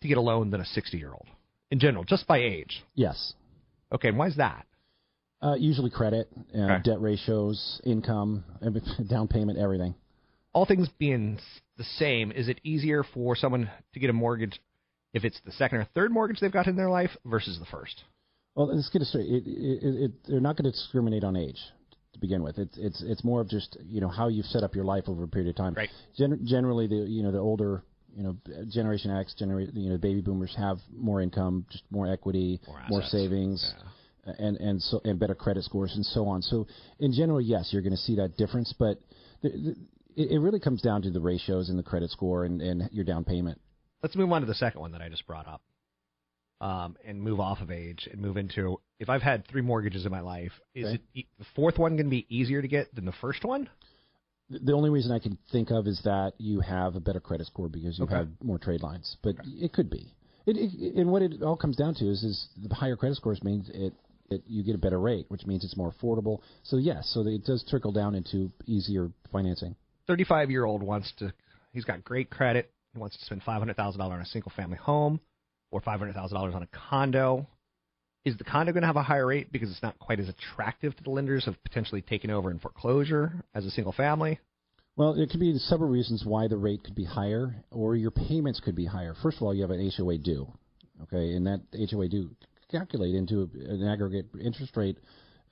to 0.02 0.08
get 0.08 0.18
a 0.18 0.20
loan 0.20 0.50
than 0.50 0.60
a 0.60 0.64
60 0.64 0.96
year 0.96 1.12
old 1.12 1.26
in 1.70 1.78
general, 1.78 2.04
just 2.04 2.26
by 2.26 2.38
age? 2.38 2.82
Yes. 2.94 3.34
Okay, 3.92 4.08
and 4.08 4.18
why 4.18 4.28
is 4.28 4.36
that? 4.36 4.66
Uh, 5.42 5.54
usually 5.54 5.90
credit, 5.90 6.28
uh, 6.54 6.58
Okay. 6.58 6.82
debt 6.84 7.00
ratios, 7.00 7.80
income, 7.84 8.44
down 9.08 9.26
payment, 9.28 9.58
everything. 9.58 9.94
all 10.52 10.66
things 10.66 10.88
being 10.98 11.38
the 11.78 11.84
same, 11.84 12.30
is 12.32 12.48
it 12.48 12.60
easier 12.64 13.02
for 13.14 13.34
someone 13.36 13.70
to 13.94 14.00
get 14.00 14.10
a 14.10 14.12
mortgage 14.12 14.60
if 15.14 15.24
it's 15.24 15.40
the 15.44 15.52
second 15.52 15.78
or 15.78 15.84
third 15.94 16.10
mortgage 16.12 16.40
they've 16.40 16.52
got 16.52 16.66
in 16.66 16.76
their 16.76 16.90
life 16.90 17.10
versus 17.24 17.58
the 17.58 17.64
first? 17.66 18.02
Well, 18.54 18.66
let's 18.74 18.90
get 18.90 19.00
it 19.02 19.06
straight. 19.06 19.28
It, 19.30 19.44
it, 19.46 20.02
it, 20.04 20.10
they're 20.28 20.40
not 20.40 20.56
going 20.56 20.64
to 20.64 20.72
discriminate 20.72 21.24
on 21.24 21.36
age 21.36 21.58
begin 22.20 22.42
with. 22.42 22.58
It's 22.58 22.76
it's 22.78 23.02
it's 23.02 23.24
more 23.24 23.40
of 23.40 23.48
just 23.48 23.76
you 23.86 24.00
know 24.00 24.08
how 24.08 24.28
you've 24.28 24.46
set 24.46 24.62
up 24.62 24.74
your 24.74 24.84
life 24.84 25.04
over 25.08 25.24
a 25.24 25.28
period 25.28 25.50
of 25.50 25.56
time. 25.56 25.74
Right. 25.74 25.88
Gen- 26.16 26.40
generally, 26.44 26.86
the 26.86 26.96
you 26.96 27.22
know 27.22 27.32
the 27.32 27.38
older 27.38 27.82
you 28.14 28.22
know 28.22 28.36
Generation 28.68 29.10
X, 29.10 29.34
genera- 29.38 29.64
you 29.72 29.90
know 29.90 29.96
baby 29.98 30.20
boomers 30.20 30.54
have 30.56 30.78
more 30.96 31.20
income, 31.22 31.66
just 31.70 31.84
more 31.90 32.06
equity, 32.12 32.60
More 32.88 33.00
assets. 33.00 33.12
savings. 33.12 33.74
And 34.38 34.58
and 34.58 34.80
so 34.82 35.00
and 35.04 35.18
better 35.18 35.34
credit 35.34 35.64
scores 35.64 35.92
and 35.96 36.04
so 36.04 36.26
on. 36.28 36.42
So 36.42 36.66
in 36.98 37.12
general, 37.12 37.40
yes, 37.40 37.70
you're 37.72 37.82
going 37.82 37.92
to 37.94 37.98
see 37.98 38.16
that 38.16 38.36
difference, 38.36 38.72
but 38.78 38.98
the, 39.42 39.48
the, 39.48 39.76
it, 40.14 40.32
it 40.32 40.38
really 40.40 40.60
comes 40.60 40.82
down 40.82 41.00
to 41.02 41.10
the 41.10 41.20
ratios 41.20 41.70
and 41.70 41.78
the 41.78 41.82
credit 41.82 42.10
score 42.10 42.44
and, 42.44 42.60
and 42.60 42.88
your 42.92 43.04
down 43.04 43.24
payment. 43.24 43.58
Let's 44.02 44.14
move 44.16 44.30
on 44.30 44.42
to 44.42 44.46
the 44.46 44.54
second 44.54 44.82
one 44.82 44.92
that 44.92 45.00
I 45.00 45.08
just 45.08 45.26
brought 45.26 45.48
up, 45.48 45.62
um, 46.60 46.96
and 47.04 47.20
move 47.20 47.40
off 47.40 47.60
of 47.60 47.70
age 47.70 48.08
and 48.10 48.20
move 48.20 48.36
into 48.36 48.80
if 48.98 49.08
I've 49.08 49.22
had 49.22 49.46
three 49.48 49.62
mortgages 49.62 50.04
in 50.04 50.12
my 50.12 50.20
life, 50.20 50.52
is 50.74 50.86
Okay. 50.86 51.02
it 51.14 51.26
the 51.38 51.44
fourth 51.56 51.78
one 51.78 51.92
going 51.96 52.06
to 52.06 52.10
be 52.10 52.26
easier 52.28 52.60
to 52.60 52.68
get 52.68 52.94
than 52.94 53.06
the 53.06 53.12
first 53.12 53.44
one? 53.44 53.68
The- 54.50 54.72
only 54.72 54.90
reason 54.90 55.10
I 55.12 55.20
can 55.20 55.38
think 55.52 55.70
of 55.70 55.86
is 55.86 56.00
that 56.04 56.32
you 56.38 56.60
have 56.60 56.96
a 56.96 57.00
better 57.00 57.20
credit 57.20 57.46
score 57.46 57.68
because 57.68 57.98
you 57.98 58.04
Okay. 58.04 58.16
have 58.16 58.28
more 58.42 58.58
trade 58.58 58.82
lines, 58.82 59.16
but 59.22 59.36
it 59.44 59.72
could 59.72 59.88
be. 59.88 60.12
It, 60.46 60.56
it, 60.56 60.94
and 60.96 61.10
what 61.10 61.22
it 61.22 61.42
all 61.42 61.56
comes 61.56 61.76
down 61.76 61.94
to 61.94 62.04
is, 62.10 62.22
is 62.24 62.48
the 62.56 62.74
higher 62.74 62.96
credit 62.96 63.16
scores 63.16 63.42
means 63.44 63.68
it, 63.70 63.94
it 64.30 64.42
you 64.46 64.62
get 64.62 64.74
a 64.74 64.78
better 64.78 64.98
rate, 65.00 65.26
which 65.28 65.46
means 65.46 65.64
it's 65.64 65.76
more 65.76 65.92
affordable. 65.92 66.40
So 66.64 66.76
yes, 66.76 67.08
so 67.14 67.26
it 67.26 67.44
does 67.44 67.62
trickle 67.68 67.92
down 67.92 68.14
into 68.14 68.50
easier 68.66 69.10
financing. 69.30 69.76
35 70.06 70.50
year 70.50 70.64
old 70.64 70.82
wants 70.82 71.12
to, 71.18 71.32
he's 71.72 71.84
got 71.84 72.02
great 72.04 72.28
credit. 72.30 72.72
He 72.92 72.98
wants 72.98 73.16
to 73.18 73.24
spend 73.24 73.42
$500,000 73.42 74.00
on 74.00 74.20
a 74.20 74.26
single 74.26 74.50
family 74.56 74.76
home 74.78 75.20
or 75.70 75.80
$500,000 75.80 76.54
on 76.54 76.62
a 76.62 76.68
condo. 76.88 77.46
Is 78.24 78.36
the 78.36 78.44
condo 78.44 78.72
going 78.72 78.82
to 78.82 78.86
have 78.86 78.96
a 78.96 79.02
higher 79.02 79.26
rate 79.26 79.50
because 79.50 79.70
it's 79.70 79.82
not 79.82 79.98
quite 79.98 80.20
as 80.20 80.28
attractive 80.28 80.94
to 80.96 81.02
the 81.02 81.10
lenders 81.10 81.46
of 81.46 81.62
potentially 81.62 82.02
taking 82.02 82.30
over 82.30 82.50
in 82.50 82.58
foreclosure 82.58 83.44
as 83.54 83.64
a 83.64 83.70
single 83.70 83.92
family? 83.92 84.38
Well, 84.96 85.14
there 85.14 85.26
could 85.26 85.40
be 85.40 85.56
several 85.58 85.88
reasons 85.88 86.24
why 86.26 86.48
the 86.48 86.58
rate 86.58 86.84
could 86.84 86.94
be 86.94 87.04
higher, 87.04 87.54
or 87.70 87.96
your 87.96 88.10
payments 88.10 88.60
could 88.60 88.74
be 88.74 88.84
higher. 88.84 89.14
First 89.22 89.38
of 89.38 89.44
all, 89.44 89.54
you 89.54 89.62
have 89.62 89.70
an 89.70 89.90
HOA 89.96 90.18
due, 90.18 90.52
okay, 91.04 91.32
and 91.32 91.46
that 91.46 91.62
HOA 91.72 92.08
due 92.08 92.30
calculate 92.70 93.14
into 93.14 93.48
an 93.54 93.86
aggregate 93.86 94.26
interest 94.40 94.76
rate 94.76 94.98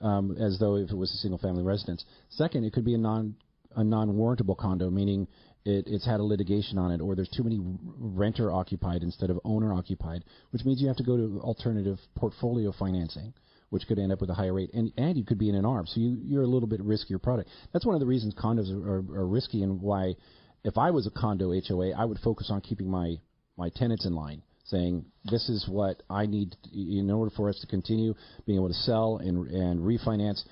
um, 0.01 0.35
as 0.39 0.59
though 0.59 0.75
if 0.75 0.89
it 0.91 0.95
was 0.95 1.11
a 1.11 1.17
single-family 1.17 1.63
residence. 1.63 2.05
Second, 2.29 2.63
it 2.63 2.73
could 2.73 2.85
be 2.85 2.93
a 2.93 2.97
non 2.97 3.35
a 3.75 3.83
non-warrantable 3.83 4.57
condo, 4.57 4.89
meaning 4.89 5.27
it, 5.65 5.85
it's 5.87 6.05
had 6.05 6.19
a 6.19 6.23
litigation 6.23 6.77
on 6.77 6.91
it, 6.91 7.01
or 7.01 7.15
there's 7.15 7.29
too 7.29 7.43
many 7.43 7.59
renter 7.61 8.51
occupied 8.51 9.03
instead 9.03 9.29
of 9.29 9.39
owner 9.43 9.73
occupied, 9.73 10.23
which 10.51 10.63
means 10.65 10.81
you 10.81 10.87
have 10.87 10.97
to 10.97 11.03
go 11.03 11.17
to 11.17 11.39
alternative 11.41 11.97
portfolio 12.15 12.71
financing 12.77 13.33
which 13.69 13.85
could 13.87 13.99
end 13.99 14.11
up 14.11 14.21
with 14.21 14.29
a 14.29 14.33
higher 14.33 14.53
rate. 14.53 14.71
And 14.73 14.91
and 14.97 15.17
you 15.17 15.23
could 15.23 15.37
be 15.37 15.49
in 15.49 15.55
an 15.55 15.65
ARM, 15.65 15.85
so 15.87 15.99
you 15.99 16.17
you're 16.23 16.43
a 16.43 16.47
little 16.47 16.67
bit 16.67 16.81
riskier 16.81 17.21
product. 17.21 17.49
That's 17.71 17.85
one 17.85 17.95
of 17.95 18.01
the 18.01 18.07
reasons 18.07 18.33
condos 18.35 18.71
are, 18.71 18.95
are, 18.95 19.21
are 19.21 19.27
risky, 19.27 19.63
and 19.63 19.81
why 19.81 20.15
if 20.63 20.77
I 20.77 20.91
was 20.91 21.07
a 21.07 21.11
condo 21.11 21.51
HOA, 21.51 21.93
I 21.93 22.05
would 22.05 22.19
focus 22.19 22.49
on 22.51 22.61
keeping 22.61 22.89
my 22.89 23.15
my 23.57 23.69
tenants 23.69 24.05
in 24.05 24.13
line, 24.13 24.41
saying 24.65 25.05
this 25.25 25.49
is 25.49 25.67
what 25.67 26.01
I 26.09 26.25
need 26.25 26.55
in 26.73 27.09
order 27.11 27.31
for 27.35 27.49
us 27.49 27.59
to 27.61 27.67
continue 27.67 28.13
being 28.45 28.57
able 28.57 28.69
to 28.69 28.73
sell 28.73 29.17
and 29.17 29.47
and 29.47 29.79
refinance. 29.79 30.43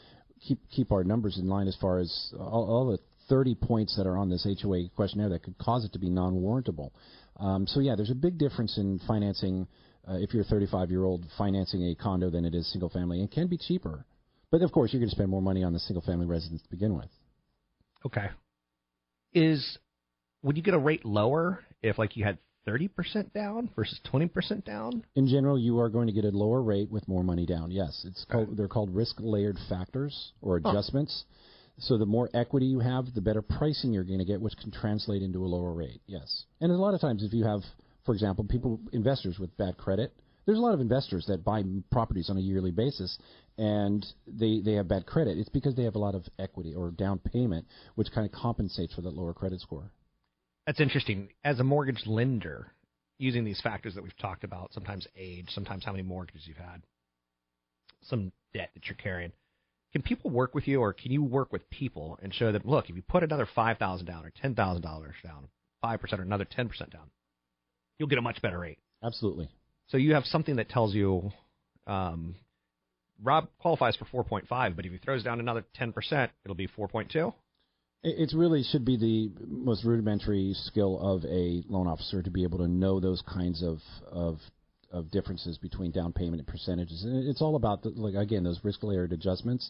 Keep 0.47 0.59
keep 0.69 0.91
our 0.91 1.03
numbers 1.03 1.37
in 1.37 1.47
line 1.47 1.67
as 1.67 1.75
far 1.81 1.99
as 1.99 2.33
all, 2.39 2.65
all 2.69 2.91
the 2.91 2.99
30 3.29 3.55
points 3.55 3.95
that 3.97 4.07
are 4.07 4.17
on 4.17 4.29
this 4.29 4.47
HOA 4.61 4.89
questionnaire 4.95 5.29
that 5.29 5.43
could 5.43 5.57
cause 5.57 5.85
it 5.85 5.93
to 5.93 5.99
be 5.99 6.09
non-warrantable. 6.09 6.91
Um, 7.37 7.67
so 7.67 7.79
yeah, 7.79 7.95
there's 7.95 8.11
a 8.11 8.15
big 8.15 8.37
difference 8.37 8.77
in 8.77 8.99
financing 9.07 9.67
uh, 10.07 10.15
if 10.15 10.33
you're 10.33 10.43
a 10.43 10.45
35 10.45 10.89
year 10.89 11.03
old 11.03 11.25
financing 11.37 11.83
a 11.89 11.95
condo 11.95 12.29
than 12.29 12.45
it 12.45 12.55
is 12.55 12.71
single 12.71 12.89
family, 12.89 13.19
and 13.19 13.29
can 13.29 13.47
be 13.47 13.57
cheaper. 13.57 14.05
But 14.51 14.61
of 14.61 14.71
course, 14.71 14.93
you're 14.93 15.01
going 15.01 15.09
to 15.09 15.15
spend 15.15 15.29
more 15.29 15.41
money 15.41 15.63
on 15.63 15.73
the 15.73 15.79
single 15.79 16.01
family 16.01 16.25
residence 16.25 16.61
to 16.61 16.69
begin 16.69 16.95
with. 16.95 17.09
Okay. 18.05 18.27
Is 19.33 19.77
would 20.41 20.55
you 20.55 20.63
get 20.63 20.73
a 20.73 20.79
rate 20.79 21.05
lower 21.05 21.59
if 21.83 21.97
like 21.97 22.15
you 22.15 22.23
had 22.23 22.37
30% 22.67 23.33
down 23.33 23.69
versus 23.75 23.99
20% 24.11 24.65
down? 24.65 25.03
In 25.15 25.27
general, 25.27 25.57
you 25.57 25.79
are 25.79 25.89
going 25.89 26.07
to 26.07 26.13
get 26.13 26.25
a 26.25 26.29
lower 26.29 26.61
rate 26.61 26.89
with 26.89 27.07
more 27.07 27.23
money 27.23 27.45
down. 27.45 27.71
Yes, 27.71 28.05
it's 28.07 28.25
called, 28.29 28.57
they're 28.57 28.67
called 28.67 28.93
risk 28.93 29.15
layered 29.19 29.57
factors 29.69 30.33
or 30.41 30.59
Huh. 30.63 30.73
So 31.79 31.97
the 31.97 32.05
more 32.05 32.29
equity 32.33 32.65
you 32.65 32.79
have, 32.79 33.13
the 33.13 33.21
better 33.21 33.41
pricing 33.41 33.93
you're 33.93 34.03
going 34.03 34.19
to 34.19 34.25
get, 34.25 34.41
which 34.41 34.57
can 34.57 34.71
translate 34.71 35.21
into 35.21 35.45
a 35.45 35.47
lower 35.47 35.73
rate. 35.73 36.01
Yes, 36.07 36.45
and 36.59 36.71
a 36.71 36.75
lot 36.75 36.93
of 36.93 37.01
times, 37.01 37.23
if 37.23 37.33
you 37.33 37.45
have, 37.45 37.61
for 38.05 38.13
example, 38.13 38.45
people 38.45 38.79
investors 38.93 39.37
with 39.37 39.55
bad 39.57 39.77
credit, 39.77 40.13
there's 40.47 40.57
a 40.57 40.61
lot 40.61 40.73
of 40.73 40.79
investors 40.79 41.25
that 41.27 41.43
buy 41.43 41.61
properties 41.91 42.29
on 42.29 42.37
a 42.37 42.41
yearly 42.41 42.71
basis, 42.71 43.17
and 43.57 44.03
they 44.25 44.59
they 44.61 44.73
have 44.73 44.87
bad 44.87 45.05
credit. 45.05 45.37
It's 45.37 45.49
because 45.49 45.75
they 45.75 45.83
have 45.83 45.95
a 45.95 45.99
lot 45.99 46.15
of 46.15 46.23
equity 46.39 46.73
or 46.73 46.89
down 46.89 47.19
payment, 47.19 47.67
which 47.95 48.11
kind 48.11 48.25
of 48.25 48.31
compensates 48.31 48.95
for 48.95 49.01
that 49.01 49.13
lower 49.13 49.33
credit 49.33 49.61
score. 49.61 49.91
That's 50.65 50.79
interesting. 50.79 51.29
As 51.43 51.59
a 51.59 51.63
mortgage 51.63 52.07
lender, 52.07 52.71
using 53.19 53.43
these 53.43 53.61
factors 53.61 53.95
that 53.95 54.03
we've 54.03 54.17
talked 54.17 54.43
about, 54.43 54.73
sometimes 54.73 55.07
age, 55.15 55.47
sometimes 55.49 55.85
how 55.85 55.91
many 55.91 56.03
mortgages 56.03 56.43
you've 56.45 56.57
had, 56.57 56.81
some 58.03 58.31
debt 58.53 58.71
that 58.73 58.85
you're 58.87 58.95
carrying. 58.95 59.31
Can 59.93 60.01
people 60.01 60.29
work 60.29 60.53
with 60.53 60.67
you, 60.67 60.81
or 60.81 60.93
can 60.93 61.11
you 61.11 61.23
work 61.23 61.51
with 61.51 61.69
people 61.69 62.19
and 62.21 62.33
show 62.33 62.51
them, 62.51 62.61
look, 62.65 62.89
if 62.89 62.95
you 62.95 63.01
put 63.01 63.23
another 63.23 63.47
five 63.55 63.77
thousand 63.77 64.05
down 64.05 64.25
or 64.25 64.31
ten 64.41 64.53
thousand 64.53 64.81
dollars 64.81 65.15
down, 65.23 65.47
five 65.81 66.01
percent 66.01 66.19
or 66.19 66.25
another 66.25 66.45
ten 66.45 66.67
percent 66.67 66.91
down, 66.91 67.09
you'll 67.97 68.09
get 68.09 68.17
a 68.17 68.21
much 68.21 68.41
better 68.41 68.59
rate. 68.59 68.79
Absolutely. 69.03 69.49
So 69.87 69.97
you 69.97 70.13
have 70.15 70.25
something 70.25 70.57
that 70.57 70.69
tells 70.69 70.93
you, 70.93 71.31
um, 71.85 72.35
Rob 73.23 73.47
qualifies 73.59 73.95
for 73.95 74.05
four 74.05 74.23
point 74.23 74.47
five, 74.47 74.75
but 74.75 74.85
if 74.85 74.91
he 74.91 74.97
throws 74.97 75.23
down 75.23 75.39
another 75.39 75.63
ten 75.73 75.93
percent, 75.93 76.31
it'll 76.43 76.55
be 76.55 76.67
four 76.67 76.87
point 76.87 77.09
two. 77.09 77.33
It 78.03 78.31
it 78.31 78.37
really 78.37 78.63
should 78.63 78.85
be 78.85 78.97
the 78.97 79.31
most 79.47 79.83
rudimentary 79.85 80.53
skill 80.53 80.99
of 80.99 81.23
a 81.25 81.63
loan 81.69 81.87
officer 81.87 82.21
to 82.21 82.29
be 82.29 82.43
able 82.43 82.59
to 82.59 82.67
know 82.67 82.99
those 82.99 83.21
kinds 83.21 83.63
of 83.63 83.79
of, 84.11 84.39
of 84.91 85.11
differences 85.11 85.57
between 85.57 85.91
down 85.91 86.13
payment 86.13 86.39
and 86.39 86.47
percentages. 86.47 87.03
And 87.03 87.27
it's 87.27 87.41
all 87.41 87.55
about 87.55 87.83
the, 87.83 87.89
like 87.89 88.15
again 88.15 88.43
those 88.43 88.59
risk 88.63 88.83
layered 88.83 89.11
adjustments. 89.13 89.69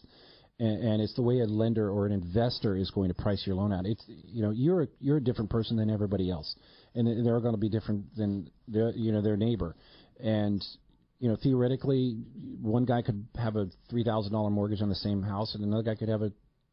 and, 0.58 0.82
and 0.82 1.02
it's 1.02 1.14
the 1.14 1.22
way 1.22 1.40
a 1.40 1.44
lender 1.46 1.90
or 1.90 2.06
an 2.06 2.12
investor 2.12 2.76
is 2.76 2.90
going 2.90 3.08
to 3.08 3.14
price 3.14 3.42
your 3.46 3.56
loan 3.56 3.72
out. 3.72 3.86
It's 3.86 4.04
you 4.06 4.42
know 4.42 4.50
you're 4.50 4.82
a, 4.82 4.86
you're 5.00 5.16
a 5.18 5.24
different 5.24 5.50
person 5.50 5.76
than 5.76 5.90
everybody 5.90 6.30
else, 6.30 6.54
and 6.94 7.06
they're 7.26 7.40
going 7.40 7.54
to 7.54 7.60
be 7.60 7.68
different 7.68 8.14
than 8.16 8.50
their 8.66 8.90
you 8.90 9.12
know 9.12 9.22
their 9.22 9.36
neighbor, 9.36 9.76
and 10.20 10.64
you 11.18 11.28
know 11.28 11.36
theoretically 11.42 12.16
one 12.60 12.84
guy 12.84 13.02
could 13.02 13.26
have 13.36 13.56
a 13.56 13.68
three 13.90 14.04
thousand 14.04 14.32
dollar 14.32 14.50
mortgage 14.50 14.82
on 14.82 14.88
the 14.88 14.94
same 14.96 15.22
house, 15.22 15.54
and 15.54 15.64
another 15.64 15.82
guy 15.82 15.94
could 15.94 16.08
have 16.08 16.22
a 16.22 16.32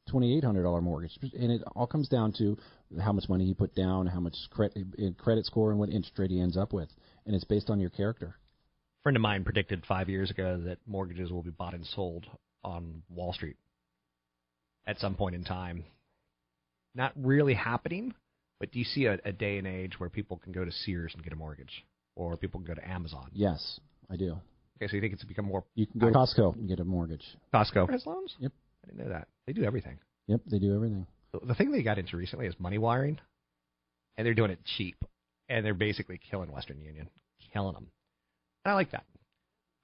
twenty 0.09 0.35
eight 0.37 0.43
hundred 0.43 0.63
dollar 0.63 0.81
mortgage, 0.81 1.17
and 1.21 1.51
it 1.51 1.61
all 1.75 1.87
comes 1.87 2.07
down 2.09 2.33
to 2.37 2.57
how 3.01 3.11
much 3.11 3.27
money 3.29 3.45
he 3.45 3.53
put 3.53 3.75
down, 3.75 4.07
how 4.07 4.19
much 4.19 4.35
credit 4.51 4.83
credit 5.17 5.45
score, 5.45 5.69
and 5.71 5.79
what 5.79 5.89
interest 5.89 6.17
rate 6.17 6.31
he 6.31 6.39
ends 6.39 6.57
up 6.57 6.73
with, 6.73 6.89
and 7.25 7.35
it's 7.35 7.45
based 7.45 7.69
on 7.69 7.79
your 7.79 7.89
character. 7.89 8.35
A 8.99 9.01
friend 9.03 9.15
of 9.15 9.21
mine 9.21 9.43
predicted 9.43 9.83
five 9.87 10.09
years 10.09 10.31
ago 10.31 10.61
that 10.65 10.77
mortgages 10.87 11.31
will 11.31 11.43
be 11.43 11.51
bought 11.51 11.73
and 11.73 11.85
sold 11.85 12.25
on 12.63 13.03
Wall 13.09 13.33
Street 13.33 13.57
at 14.87 14.99
some 14.99 15.15
point 15.15 15.35
in 15.35 15.43
time. 15.43 15.83
Not 16.95 17.11
really 17.15 17.53
happening, 17.53 18.13
but 18.59 18.71
do 18.71 18.79
you 18.79 18.85
see 18.85 19.05
a, 19.05 19.19
a 19.25 19.31
day 19.31 19.57
and 19.57 19.67
age 19.67 19.99
where 19.99 20.09
people 20.09 20.37
can 20.37 20.53
go 20.53 20.63
to 20.63 20.71
Sears 20.71 21.11
and 21.13 21.23
get 21.23 21.33
a 21.33 21.35
mortgage, 21.35 21.83
or 22.15 22.37
people 22.37 22.59
can 22.61 22.67
go 22.67 22.73
to 22.73 22.87
Amazon? 22.89 23.29
Yes, 23.33 23.79
I 24.09 24.15
do. 24.15 24.37
Okay, 24.77 24.87
so 24.89 24.95
you 24.95 25.01
think 25.01 25.13
it's 25.13 25.23
become 25.23 25.45
more? 25.45 25.63
You 25.75 25.87
can 25.87 25.99
go 25.99 26.07
to 26.07 26.13
Costco 26.13 26.55
and 26.55 26.67
get 26.67 26.79
a 26.79 26.85
mortgage. 26.85 27.23
Costco 27.53 27.89
has 27.89 28.05
loans. 28.05 28.33
Yep. 28.39 28.51
I 28.83 28.87
didn't 28.87 29.05
know 29.05 29.13
that. 29.13 29.27
They 29.45 29.53
do 29.53 29.63
everything. 29.63 29.99
Yep, 30.27 30.41
they 30.49 30.59
do 30.59 30.73
everything. 30.75 31.05
The- 31.33 31.45
The 31.47 31.55
thing 31.55 31.71
they 31.71 31.83
got 31.83 31.97
into 31.99 32.15
recently 32.17 32.47
is 32.47 32.55
money 32.59 32.77
wiring, 32.77 33.19
and 34.17 34.25
they're 34.25 34.33
doing 34.33 34.51
it 34.51 34.59
cheap, 34.77 34.95
and 35.49 35.65
they're 35.65 35.73
basically 35.73 36.19
killing 36.29 36.51
Western 36.51 36.79
Union, 36.81 37.09
killing 37.53 37.73
them. 37.73 37.87
And 38.63 38.71
I 38.71 38.75
like 38.75 38.91
that. 38.91 39.03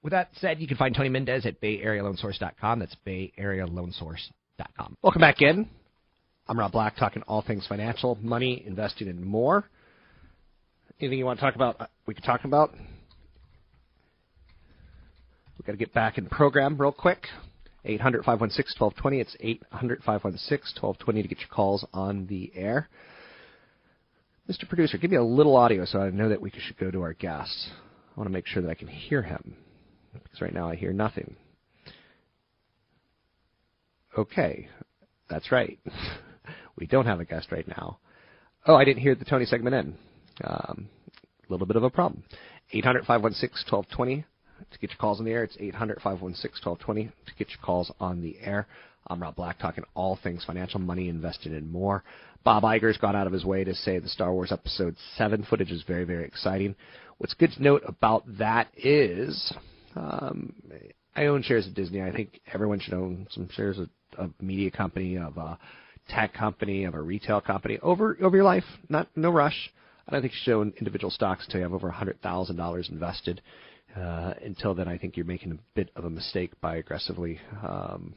With 0.02 0.12
that 0.12 0.30
said, 0.40 0.60
you 0.60 0.66
can 0.66 0.76
find 0.76 0.94
Tony 0.94 1.08
Mendez 1.08 1.46
at 1.46 1.60
BayAreaLoanSource.com. 1.60 2.78
That's 2.80 2.96
BayAreaLoanSource.com. 3.06 4.96
Welcome 5.02 5.20
back 5.20 5.40
in. 5.42 5.68
I'm 6.48 6.58
Rob 6.58 6.72
Black, 6.72 6.96
talking 6.96 7.22
all 7.28 7.42
things 7.42 7.66
financial, 7.68 8.18
money, 8.20 8.64
investing, 8.66 9.08
and 9.08 9.24
more. 9.24 9.64
Anything 11.00 11.18
you 11.18 11.24
want 11.24 11.38
to 11.38 11.44
talk 11.44 11.54
about? 11.54 11.80
uh, 11.80 11.86
We 12.06 12.14
could 12.14 12.24
talk 12.24 12.44
about. 12.44 12.74
We've 15.58 15.66
got 15.66 15.72
to 15.72 15.78
get 15.78 15.94
back 15.94 16.18
in 16.18 16.26
program 16.26 16.76
real 16.76 16.90
quick. 16.92 17.26
800 17.84 18.24
516 18.24 18.74
1220. 18.78 19.20
It's 19.20 19.36
800 19.40 19.98
516 20.02 20.82
1220 20.82 21.22
to 21.22 21.28
get 21.28 21.38
your 21.38 21.48
calls 21.48 21.84
on 21.92 22.26
the 22.26 22.52
air. 22.54 22.88
Mr. 24.50 24.68
Producer, 24.68 24.98
give 24.98 25.10
me 25.10 25.16
a 25.16 25.22
little 25.22 25.56
audio 25.56 25.84
so 25.84 26.00
I 26.00 26.10
know 26.10 26.28
that 26.28 26.40
we 26.40 26.50
should 26.50 26.76
go 26.76 26.90
to 26.90 27.02
our 27.02 27.12
guest. 27.12 27.68
I 28.14 28.20
want 28.20 28.28
to 28.28 28.32
make 28.32 28.46
sure 28.46 28.62
that 28.62 28.70
I 28.70 28.74
can 28.74 28.88
hear 28.88 29.22
him 29.22 29.56
because 30.12 30.40
right 30.40 30.52
now 30.52 30.68
I 30.68 30.74
hear 30.74 30.92
nothing. 30.92 31.36
Okay, 34.18 34.68
that's 35.30 35.52
right. 35.52 35.78
we 36.76 36.86
don't 36.86 37.06
have 37.06 37.20
a 37.20 37.24
guest 37.24 37.52
right 37.52 37.66
now. 37.66 37.98
Oh, 38.66 38.74
I 38.74 38.84
didn't 38.84 39.02
hear 39.02 39.14
the 39.14 39.24
Tony 39.24 39.46
segment 39.46 39.74
in. 39.74 39.94
Um, 40.44 40.88
a 41.48 41.52
little 41.52 41.66
bit 41.66 41.76
of 41.76 41.84
a 41.84 41.90
problem. 41.90 42.24
800 42.72 43.04
516 43.06 43.72
1220 43.72 44.24
to 44.70 44.78
get 44.78 44.90
your 44.90 44.98
calls 44.98 45.20
on 45.20 45.24
the 45.24 45.32
air. 45.32 45.44
It's 45.44 45.56
800 45.58 45.96
516 46.02 46.68
1220 46.68 47.04
to 47.26 47.34
get 47.38 47.50
your 47.50 47.64
calls 47.64 47.92
on 48.00 48.20
the 48.20 48.36
air. 48.40 48.66
I'm 49.06 49.20
Rob 49.20 49.36
Black, 49.36 49.58
talking 49.58 49.84
all 49.94 50.18
things 50.22 50.44
financial, 50.44 50.80
money, 50.80 51.08
invested, 51.08 51.52
and 51.52 51.70
more. 51.70 52.04
Bob 52.44 52.62
Iger's 52.62 52.98
gone 52.98 53.16
out 53.16 53.26
of 53.26 53.32
his 53.32 53.44
way 53.44 53.64
to 53.64 53.74
say 53.74 53.98
the 53.98 54.08
Star 54.08 54.32
Wars 54.32 54.52
Episode 54.52 54.96
7 55.16 55.46
footage 55.48 55.70
is 55.70 55.82
very, 55.86 56.04
very 56.04 56.24
exciting. 56.24 56.74
What's 57.18 57.34
good 57.34 57.52
to 57.52 57.62
note 57.62 57.82
about 57.86 58.24
that 58.38 58.68
is 58.76 59.52
um, 59.94 60.54
I 61.14 61.26
own 61.26 61.42
shares 61.42 61.66
of 61.66 61.74
Disney. 61.74 62.02
I 62.02 62.12
think 62.12 62.40
everyone 62.52 62.80
should 62.80 62.94
own 62.94 63.26
some 63.30 63.48
shares 63.52 63.78
of 63.78 63.88
a 64.18 64.30
media 64.42 64.70
company, 64.70 65.16
of 65.18 65.36
a 65.36 65.58
tech 66.08 66.34
company, 66.34 66.84
of 66.84 66.94
a 66.94 67.00
retail 67.00 67.40
company 67.40 67.78
over 67.82 68.16
over 68.20 68.36
your 68.36 68.44
life. 68.44 68.64
Not 68.88 69.08
no 69.14 69.30
rush. 69.30 69.70
I 70.06 70.12
don't 70.12 70.22
think 70.22 70.32
you 70.32 70.38
should 70.42 70.54
own 70.54 70.72
individual 70.78 71.10
stocks 71.10 71.44
until 71.44 71.60
you 71.60 71.64
have 71.64 71.74
over 71.74 71.90
hundred 71.90 72.20
thousand 72.22 72.56
dollars 72.56 72.88
invested. 72.90 73.40
Uh, 73.96 74.32
until 74.42 74.74
then, 74.74 74.88
I 74.88 74.96
think 74.96 75.16
you're 75.16 75.26
making 75.26 75.52
a 75.52 75.58
bit 75.74 75.90
of 75.96 76.06
a 76.06 76.10
mistake 76.10 76.52
by 76.62 76.76
aggressively 76.76 77.38
um, 77.62 78.14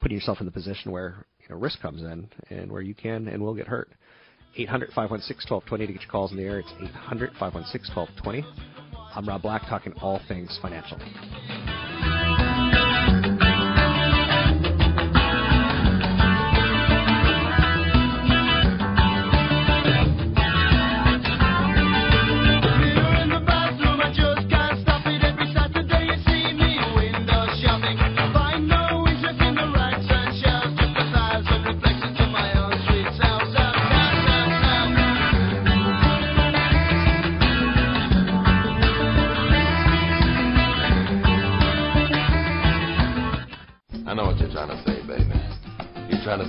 putting 0.00 0.16
yourself 0.16 0.40
in 0.40 0.46
the 0.46 0.52
position 0.52 0.92
where 0.92 1.26
you 1.40 1.54
know 1.54 1.60
risk 1.60 1.80
comes 1.80 2.02
in 2.02 2.28
and 2.50 2.70
where 2.70 2.82
you 2.82 2.94
can 2.94 3.28
and 3.28 3.42
will 3.42 3.54
get 3.54 3.66
hurt. 3.66 3.90
800 4.56 4.88
516 4.94 5.54
1220 5.54 5.86
to 5.86 5.92
get 5.92 6.02
your 6.02 6.10
calls 6.10 6.30
in 6.30 6.38
the 6.38 6.44
air. 6.44 6.60
It's 6.60 6.72
800 6.80 7.32
516 7.38 7.94
1220. 7.94 8.44
I'm 9.14 9.26
Rob 9.28 9.42
Black, 9.42 9.62
talking 9.68 9.92
all 10.00 10.20
things 10.28 10.58
financial. 10.62 10.98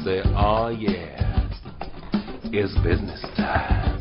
Say, 0.08 0.22
oh 0.38 0.70
yeah, 0.70 1.50
it's 2.46 2.74
business 2.82 3.22
time. 3.36 3.97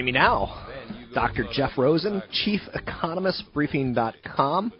Joining 0.00 0.14
me 0.14 0.18
now, 0.18 0.66
Dr. 1.12 1.44
Jeff 1.52 1.76
Rosen, 1.76 2.22
Chief 2.32 2.62
Economist, 2.72 3.44
Briefing.com. 3.52 4.72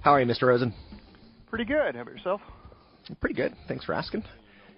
How 0.00 0.10
are 0.10 0.20
you, 0.20 0.26
Mr. 0.26 0.48
Rosen? 0.48 0.74
Pretty 1.48 1.64
good. 1.64 1.94
How 1.94 2.00
about 2.00 2.12
yourself? 2.12 2.40
Pretty 3.20 3.36
good. 3.36 3.54
Thanks 3.68 3.84
for 3.84 3.92
asking. 3.92 4.24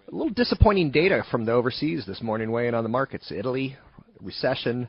A 0.06 0.14
little 0.14 0.28
disappointing 0.28 0.90
data 0.90 1.24
from 1.30 1.46
the 1.46 1.52
overseas 1.52 2.04
this 2.06 2.20
morning 2.20 2.50
weighing 2.50 2.74
on 2.74 2.82
the 2.82 2.90
markets. 2.90 3.32
Italy, 3.32 3.74
recession. 4.20 4.86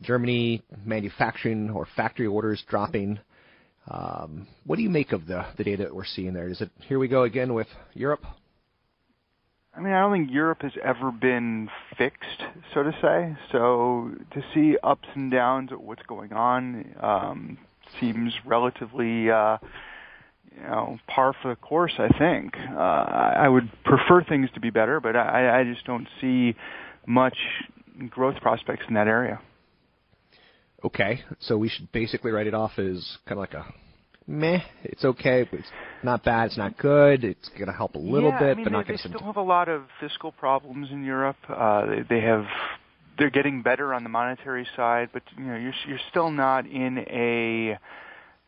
Germany, 0.00 0.62
manufacturing 0.86 1.68
or 1.68 1.86
factory 1.96 2.28
orders 2.28 2.64
dropping. 2.66 3.18
Um, 3.88 4.48
what 4.64 4.76
do 4.76 4.82
you 4.82 4.88
make 4.88 5.12
of 5.12 5.26
the, 5.26 5.44
the 5.58 5.64
data 5.64 5.82
that 5.84 5.94
we're 5.94 6.06
seeing 6.06 6.32
there? 6.32 6.48
Is 6.48 6.62
it 6.62 6.70
here 6.88 6.98
we 6.98 7.08
go 7.08 7.24
again 7.24 7.52
with 7.52 7.68
Europe? 7.92 8.24
I 9.72 9.80
mean, 9.80 9.92
I 9.92 10.00
don't 10.00 10.12
think 10.12 10.30
Europe 10.30 10.62
has 10.62 10.72
ever 10.82 11.12
been 11.12 11.68
fixed, 11.96 12.42
so 12.74 12.82
to 12.82 12.92
say. 13.00 13.36
So 13.52 14.10
to 14.32 14.44
see 14.52 14.76
ups 14.82 15.08
and 15.14 15.30
downs 15.30 15.70
of 15.70 15.80
what's 15.80 16.02
going 16.02 16.32
on 16.32 16.94
um, 17.00 17.58
seems 18.00 18.34
relatively, 18.44 19.30
uh, 19.30 19.58
you 20.54 20.62
know, 20.62 20.98
par 21.06 21.34
for 21.40 21.48
the 21.48 21.56
course. 21.56 21.92
I 21.98 22.08
think 22.18 22.56
uh, 22.58 22.78
I 22.78 23.48
would 23.48 23.70
prefer 23.84 24.24
things 24.24 24.50
to 24.54 24.60
be 24.60 24.70
better, 24.70 24.98
but 24.98 25.14
I, 25.14 25.60
I 25.60 25.64
just 25.64 25.86
don't 25.86 26.08
see 26.20 26.56
much 27.06 27.36
growth 28.08 28.40
prospects 28.40 28.84
in 28.88 28.94
that 28.94 29.06
area. 29.06 29.40
Okay, 30.84 31.22
so 31.38 31.56
we 31.56 31.68
should 31.68 31.92
basically 31.92 32.32
write 32.32 32.46
it 32.46 32.54
off 32.54 32.78
as 32.78 33.18
kind 33.26 33.32
of 33.32 33.38
like 33.38 33.54
a 33.54 33.66
meh. 34.30 34.60
It's 34.84 35.04
okay, 35.04 35.46
but 35.50 35.60
it's 35.60 35.68
not 36.02 36.24
bad. 36.24 36.46
It's 36.46 36.56
not 36.56 36.78
good. 36.78 37.24
It's 37.24 37.48
going 37.50 37.66
to 37.66 37.72
help 37.72 37.94
a 37.94 37.98
little 37.98 38.30
yeah, 38.30 38.38
bit, 38.38 38.50
I 38.50 38.54
mean, 38.54 38.64
but 38.64 38.72
not 38.72 38.84
they, 38.86 38.94
going 38.94 39.00
they 39.04 39.08
still 39.08 39.26
have 39.26 39.36
a 39.36 39.42
lot 39.42 39.68
of 39.68 39.82
fiscal 40.00 40.32
problems 40.32 40.88
in 40.90 41.04
Europe. 41.04 41.36
Uh, 41.48 41.86
they, 41.86 42.02
they 42.08 42.20
have 42.20 42.46
they're 43.18 43.30
getting 43.30 43.62
better 43.62 43.92
on 43.92 44.02
the 44.02 44.08
monetary 44.08 44.66
side, 44.74 45.10
but 45.12 45.22
you 45.36 45.44
know 45.44 45.56
you're 45.56 45.74
you're 45.86 46.00
still 46.10 46.30
not 46.30 46.66
in 46.66 46.98
a 46.98 47.78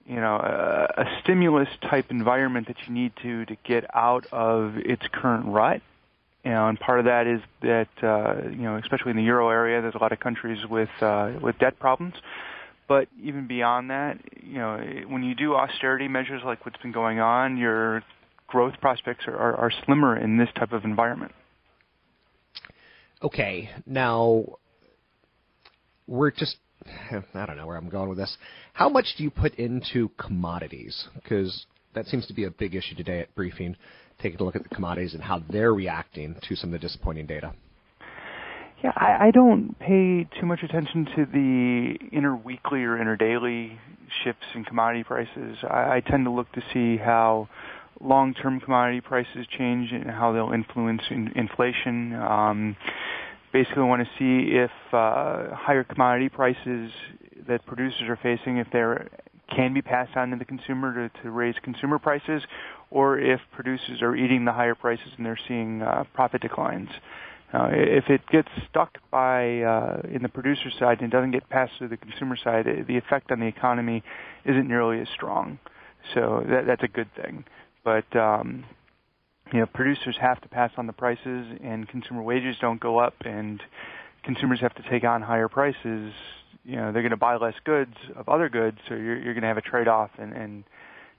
you 0.06 0.16
know 0.16 0.36
a, 0.36 1.02
a 1.02 1.20
stimulus 1.22 1.68
type 1.90 2.06
environment 2.10 2.68
that 2.68 2.76
you 2.86 2.94
need 2.94 3.12
to 3.22 3.44
to 3.44 3.56
get 3.64 3.84
out 3.94 4.26
of 4.32 4.76
its 4.76 5.02
current 5.12 5.46
rut. 5.46 5.82
You 6.44 6.50
know, 6.50 6.68
and 6.68 6.80
part 6.80 6.98
of 6.98 7.04
that 7.04 7.26
is 7.26 7.40
that 7.60 7.88
uh, 8.02 8.48
you 8.48 8.62
know, 8.62 8.76
especially 8.76 9.10
in 9.10 9.16
the 9.16 9.22
euro 9.22 9.48
area, 9.50 9.80
there's 9.80 9.94
a 9.94 9.98
lot 9.98 10.12
of 10.12 10.20
countries 10.20 10.58
with 10.68 10.90
uh, 11.00 11.32
with 11.40 11.58
debt 11.58 11.78
problems. 11.78 12.14
But 12.92 13.08
even 13.18 13.46
beyond 13.46 13.88
that, 13.88 14.18
you 14.42 14.58
know, 14.58 14.76
when 15.08 15.22
you 15.22 15.34
do 15.34 15.54
austerity 15.54 16.08
measures 16.08 16.42
like 16.44 16.66
what's 16.66 16.76
been 16.82 16.92
going 16.92 17.20
on, 17.20 17.56
your 17.56 18.04
growth 18.48 18.74
prospects 18.82 19.24
are, 19.26 19.34
are, 19.34 19.56
are 19.56 19.72
slimmer 19.86 20.14
in 20.14 20.36
this 20.36 20.50
type 20.54 20.72
of 20.72 20.84
environment. 20.84 21.32
Okay, 23.22 23.70
now 23.86 24.44
we're 26.06 26.32
just 26.32 26.56
I 27.34 27.46
don't 27.46 27.56
know 27.56 27.66
where 27.66 27.78
I'm 27.78 27.88
going 27.88 28.10
with 28.10 28.18
this. 28.18 28.36
How 28.74 28.90
much 28.90 29.06
do 29.16 29.24
you 29.24 29.30
put 29.30 29.54
into 29.54 30.10
commodities? 30.18 31.08
Because 31.14 31.64
that 31.94 32.04
seems 32.08 32.26
to 32.26 32.34
be 32.34 32.44
a 32.44 32.50
big 32.50 32.74
issue 32.74 32.94
today 32.94 33.20
at 33.20 33.34
briefing. 33.34 33.74
Taking 34.20 34.38
a 34.38 34.44
look 34.44 34.54
at 34.54 34.64
the 34.64 34.74
commodities 34.74 35.14
and 35.14 35.22
how 35.22 35.42
they're 35.48 35.72
reacting 35.72 36.36
to 36.46 36.56
some 36.56 36.74
of 36.74 36.78
the 36.78 36.86
disappointing 36.86 37.24
data. 37.24 37.54
Yeah, 38.82 38.92
I, 38.96 39.26
I 39.26 39.30
don't 39.30 39.78
pay 39.78 40.26
too 40.40 40.46
much 40.46 40.62
attention 40.62 41.06
to 41.16 41.26
the 41.26 41.94
interweekly 42.10 42.82
or 42.82 42.96
interdaily 42.96 43.78
shifts 44.24 44.44
in 44.54 44.64
commodity 44.64 45.04
prices. 45.04 45.58
I, 45.62 45.96
I 45.96 46.02
tend 46.04 46.24
to 46.24 46.30
look 46.30 46.50
to 46.52 46.62
see 46.72 46.96
how 46.96 47.48
long-term 48.00 48.60
commodity 48.60 49.00
prices 49.00 49.46
change 49.56 49.92
and 49.92 50.10
how 50.10 50.32
they'll 50.32 50.52
influence 50.52 51.02
in, 51.10 51.30
inflation. 51.36 52.14
Um, 52.14 52.76
basically, 53.52 53.84
want 53.84 54.02
to 54.02 54.08
see 54.18 54.56
if 54.56 54.70
uh, 54.92 55.54
higher 55.54 55.84
commodity 55.84 56.28
prices 56.28 56.90
that 57.46 57.64
producers 57.66 58.02
are 58.08 58.18
facing, 58.20 58.56
if 58.56 58.66
they're 58.72 59.08
can 59.54 59.74
be 59.74 59.82
passed 59.82 60.16
on 60.16 60.30
to 60.30 60.36
the 60.36 60.44
consumer 60.46 61.08
to, 61.10 61.22
to 61.22 61.30
raise 61.30 61.54
consumer 61.62 61.98
prices, 61.98 62.42
or 62.90 63.18
if 63.18 63.38
producers 63.52 64.00
are 64.00 64.16
eating 64.16 64.46
the 64.46 64.52
higher 64.52 64.74
prices 64.74 65.08
and 65.18 65.26
they're 65.26 65.38
seeing 65.46 65.82
uh, 65.82 66.04
profit 66.14 66.40
declines. 66.40 66.88
If 67.54 68.08
it 68.08 68.26
gets 68.28 68.48
stuck 68.70 68.98
by 69.10 69.60
uh, 69.60 70.00
in 70.10 70.22
the 70.22 70.28
producer 70.28 70.70
side 70.78 71.00
and 71.00 71.10
doesn't 71.10 71.32
get 71.32 71.48
passed 71.50 71.72
to 71.78 71.88
the 71.88 71.96
consumer 71.96 72.36
side, 72.36 72.66
it, 72.66 72.86
the 72.86 72.96
effect 72.96 73.30
on 73.30 73.40
the 73.40 73.46
economy 73.46 74.02
isn't 74.44 74.66
nearly 74.66 75.00
as 75.00 75.08
strong. 75.14 75.58
So 76.14 76.44
that, 76.48 76.66
that's 76.66 76.82
a 76.82 76.88
good 76.88 77.08
thing. 77.14 77.44
But 77.84 78.14
um, 78.16 78.64
you 79.52 79.60
know, 79.60 79.66
producers 79.66 80.16
have 80.20 80.40
to 80.40 80.48
pass 80.48 80.70
on 80.76 80.86
the 80.86 80.92
prices, 80.92 81.46
and 81.62 81.86
consumer 81.88 82.22
wages 82.22 82.56
don't 82.60 82.80
go 82.80 82.98
up, 82.98 83.14
and 83.24 83.62
consumers 84.24 84.60
have 84.60 84.74
to 84.76 84.82
take 84.90 85.04
on 85.04 85.20
higher 85.20 85.48
prices. 85.48 86.12
You 86.64 86.76
know, 86.76 86.92
they're 86.92 87.02
going 87.02 87.10
to 87.10 87.16
buy 87.16 87.36
less 87.36 87.54
goods 87.64 87.94
of 88.16 88.28
other 88.28 88.48
goods, 88.48 88.78
so 88.88 88.94
you're, 88.94 89.18
you're 89.18 89.34
going 89.34 89.42
to 89.42 89.48
have 89.48 89.58
a 89.58 89.62
trade-off, 89.62 90.10
and, 90.18 90.32
and 90.32 90.64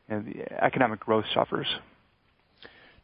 you 0.10 0.16
know, 0.16 0.22
the 0.22 0.64
economic 0.64 1.00
growth 1.00 1.26
suffers. 1.34 1.68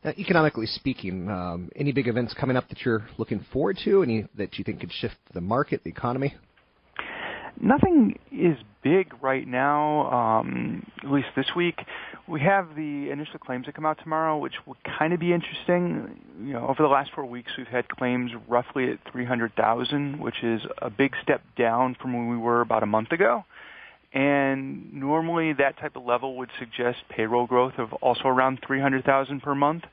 Now, 0.04 0.12
economically 0.18 0.66
speaking, 0.66 1.30
um, 1.30 1.70
any 1.76 1.92
big 1.92 2.08
events 2.08 2.34
coming 2.34 2.56
up 2.56 2.70
that 2.70 2.86
you're 2.86 3.06
looking 3.18 3.46
forward 3.52 3.78
to? 3.84 4.02
Any 4.02 4.28
that 4.38 4.58
you 4.58 4.64
think 4.64 4.80
could 4.80 4.94
shift 4.94 5.16
the 5.34 5.42
market, 5.42 5.84
the 5.84 5.90
economy? 5.90 6.36
Nothing 7.62 8.18
is 8.32 8.58
big 8.82 9.12
right 9.22 9.46
now, 9.46 10.10
um, 10.12 10.90
at 11.04 11.12
least 11.12 11.28
this 11.36 11.48
week. 11.54 11.76
We 12.30 12.40
have 12.40 12.76
the 12.76 13.10
initial 13.12 13.40
claims 13.40 13.66
that 13.66 13.76
come 13.76 13.86
out 13.86 14.00
tomorrow, 14.02 14.38
which 14.38 14.54
will 14.66 14.78
kind 14.98 15.12
of 15.12 15.20
be 15.20 15.34
interesting. 15.34 16.18
You 16.40 16.54
know, 16.54 16.68
over 16.68 16.82
the 16.82 16.88
last 16.88 17.12
four 17.14 17.26
weeks, 17.26 17.52
we've 17.58 17.68
had 17.68 17.90
claims 17.90 18.32
roughly 18.48 18.90
at 18.92 19.00
300,000, 19.12 20.22
which 20.22 20.44
is 20.44 20.62
a 20.82 20.90
big 20.90 21.14
step 21.22 21.42
down 21.58 21.98
from 22.02 22.14
when 22.14 22.30
we 22.30 22.38
were 22.38 22.62
about 22.62 22.84
a 22.84 22.86
month 22.86 23.12
ago. 23.12 23.44
And 24.12 24.92
normally 24.94 25.54
that 25.54 25.78
type 25.78 25.96
of 25.96 26.04
level 26.04 26.38
would 26.38 26.50
suggest 26.58 26.98
payroll 27.10 27.46
growth 27.46 27.74
of 27.78 27.94
also 27.94 28.24
around 28.26 28.60
300,000 28.66 29.42
per 29.42 29.54
month. 29.54 29.84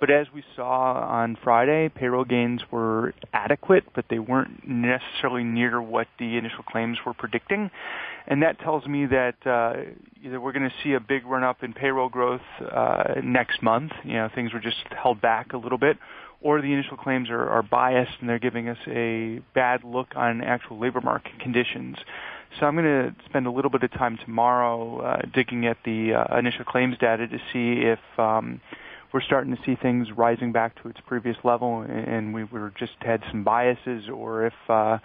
But 0.00 0.10
as 0.10 0.26
we 0.34 0.44
saw 0.54 0.92
on 1.08 1.36
Friday, 1.42 1.88
payroll 1.88 2.24
gains 2.24 2.60
were 2.70 3.14
adequate, 3.32 3.84
but 3.94 4.04
they 4.10 4.18
weren't 4.18 4.66
necessarily 4.68 5.44
near 5.44 5.80
what 5.80 6.08
the 6.18 6.36
initial 6.36 6.62
claims 6.62 6.98
were 7.06 7.14
predicting. 7.14 7.70
And 8.26 8.42
that 8.42 8.58
tells 8.60 8.86
me 8.86 9.06
that 9.06 9.34
uh, 9.46 9.92
either 10.22 10.40
we're 10.40 10.52
going 10.52 10.68
to 10.68 10.74
see 10.82 10.92
a 10.94 11.00
big 11.00 11.24
run 11.24 11.42
up 11.42 11.62
in 11.62 11.72
payroll 11.72 12.08
growth 12.08 12.42
uh, 12.60 13.14
next 13.22 13.62
month, 13.62 13.92
you 14.04 14.14
know, 14.14 14.28
things 14.34 14.52
were 14.52 14.60
just 14.60 14.76
held 14.90 15.20
back 15.20 15.52
a 15.52 15.56
little 15.56 15.78
bit, 15.78 15.96
or 16.40 16.60
the 16.60 16.72
initial 16.72 16.96
claims 16.96 17.30
are, 17.30 17.48
are 17.48 17.62
biased 17.62 18.12
and 18.20 18.28
they're 18.28 18.38
giving 18.38 18.68
us 18.68 18.78
a 18.86 19.40
bad 19.54 19.84
look 19.84 20.08
on 20.16 20.42
actual 20.42 20.78
labor 20.78 21.00
market 21.00 21.38
conditions. 21.40 21.96
So 22.58 22.66
I'm 22.66 22.76
going 22.76 22.84
to 22.84 23.14
spend 23.24 23.46
a 23.46 23.50
little 23.50 23.70
bit 23.70 23.82
of 23.82 23.92
time 23.92 24.16
tomorrow 24.24 25.00
uh, 25.00 25.22
digging 25.34 25.66
at 25.66 25.76
the 25.84 26.14
uh, 26.14 26.38
initial 26.38 26.64
claims 26.64 26.96
data 26.98 27.26
to 27.26 27.38
see 27.52 27.82
if 27.82 27.98
um, 28.18 28.60
we're 29.12 29.22
starting 29.22 29.56
to 29.56 29.62
see 29.64 29.74
things 29.74 30.08
rising 30.16 30.52
back 30.52 30.80
to 30.82 30.88
its 30.88 31.00
previous 31.06 31.36
level, 31.42 31.80
and 31.80 32.32
we 32.32 32.44
were 32.44 32.72
just 32.78 32.92
had 33.00 33.22
some 33.30 33.42
biases, 33.42 34.08
or 34.08 34.46
if 34.46 34.54
uh, 34.68 34.98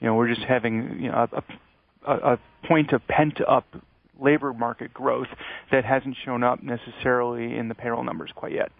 you 0.00 0.06
know 0.06 0.14
we're 0.14 0.28
just 0.32 0.46
having 0.46 0.98
you 1.00 1.10
know 1.10 1.28
a, 1.32 1.42
a, 2.10 2.32
a 2.34 2.38
point 2.66 2.92
of 2.92 3.06
pent 3.06 3.40
up 3.46 3.66
labor 4.20 4.52
market 4.52 4.92
growth 4.92 5.28
that 5.70 5.84
hasn't 5.84 6.16
shown 6.24 6.42
up 6.42 6.62
necessarily 6.62 7.56
in 7.56 7.68
the 7.68 7.74
payroll 7.74 8.02
numbers 8.02 8.30
quite 8.34 8.52
yet. 8.52 8.72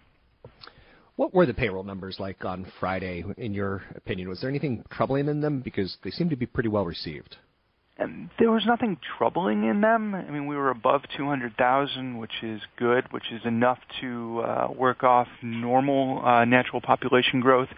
What 1.14 1.34
were 1.34 1.46
the 1.46 1.54
payroll 1.54 1.84
numbers 1.84 2.16
like 2.18 2.44
on 2.44 2.70
Friday, 2.78 3.24
in 3.36 3.54
your 3.54 3.82
opinion? 3.94 4.28
Was 4.28 4.40
there 4.40 4.50
anything 4.50 4.84
troubling 4.90 5.28
in 5.28 5.40
them? 5.40 5.60
Because 5.60 5.96
they 6.04 6.10
seem 6.10 6.30
to 6.30 6.36
be 6.36 6.46
pretty 6.46 6.68
well 6.68 6.84
received. 6.84 7.36
And 8.00 8.30
there 8.38 8.52
was 8.52 8.64
nothing 8.64 8.96
troubling 9.18 9.64
in 9.64 9.80
them. 9.80 10.14
I 10.14 10.30
mean, 10.30 10.46
we 10.46 10.54
were 10.54 10.70
above 10.70 11.02
200,000, 11.16 12.16
which 12.18 12.44
is 12.44 12.60
good, 12.76 13.10
which 13.10 13.32
is 13.32 13.40
enough 13.44 13.80
to 14.00 14.40
uh, 14.40 14.68
work 14.72 15.02
off 15.02 15.26
normal 15.42 16.24
uh, 16.24 16.44
natural 16.44 16.80
population 16.80 17.40
growth. 17.40 17.68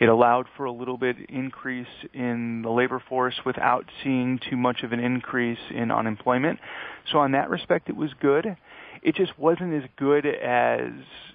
It 0.00 0.08
allowed 0.08 0.46
for 0.56 0.64
a 0.64 0.72
little 0.72 0.98
bit 0.98 1.16
increase 1.28 1.86
in 2.12 2.62
the 2.62 2.70
labor 2.70 3.00
force 3.08 3.36
without 3.46 3.84
seeing 4.02 4.40
too 4.50 4.56
much 4.56 4.82
of 4.82 4.90
an 4.90 4.98
increase 4.98 5.60
in 5.70 5.92
unemployment. 5.92 6.58
So 7.12 7.18
on 7.18 7.30
that 7.32 7.48
respect, 7.48 7.88
it 7.88 7.96
was 7.96 8.10
good. 8.20 8.56
It 9.00 9.14
just 9.14 9.38
wasn't 9.38 9.74
as 9.74 9.88
good 9.96 10.26
as 10.26 10.90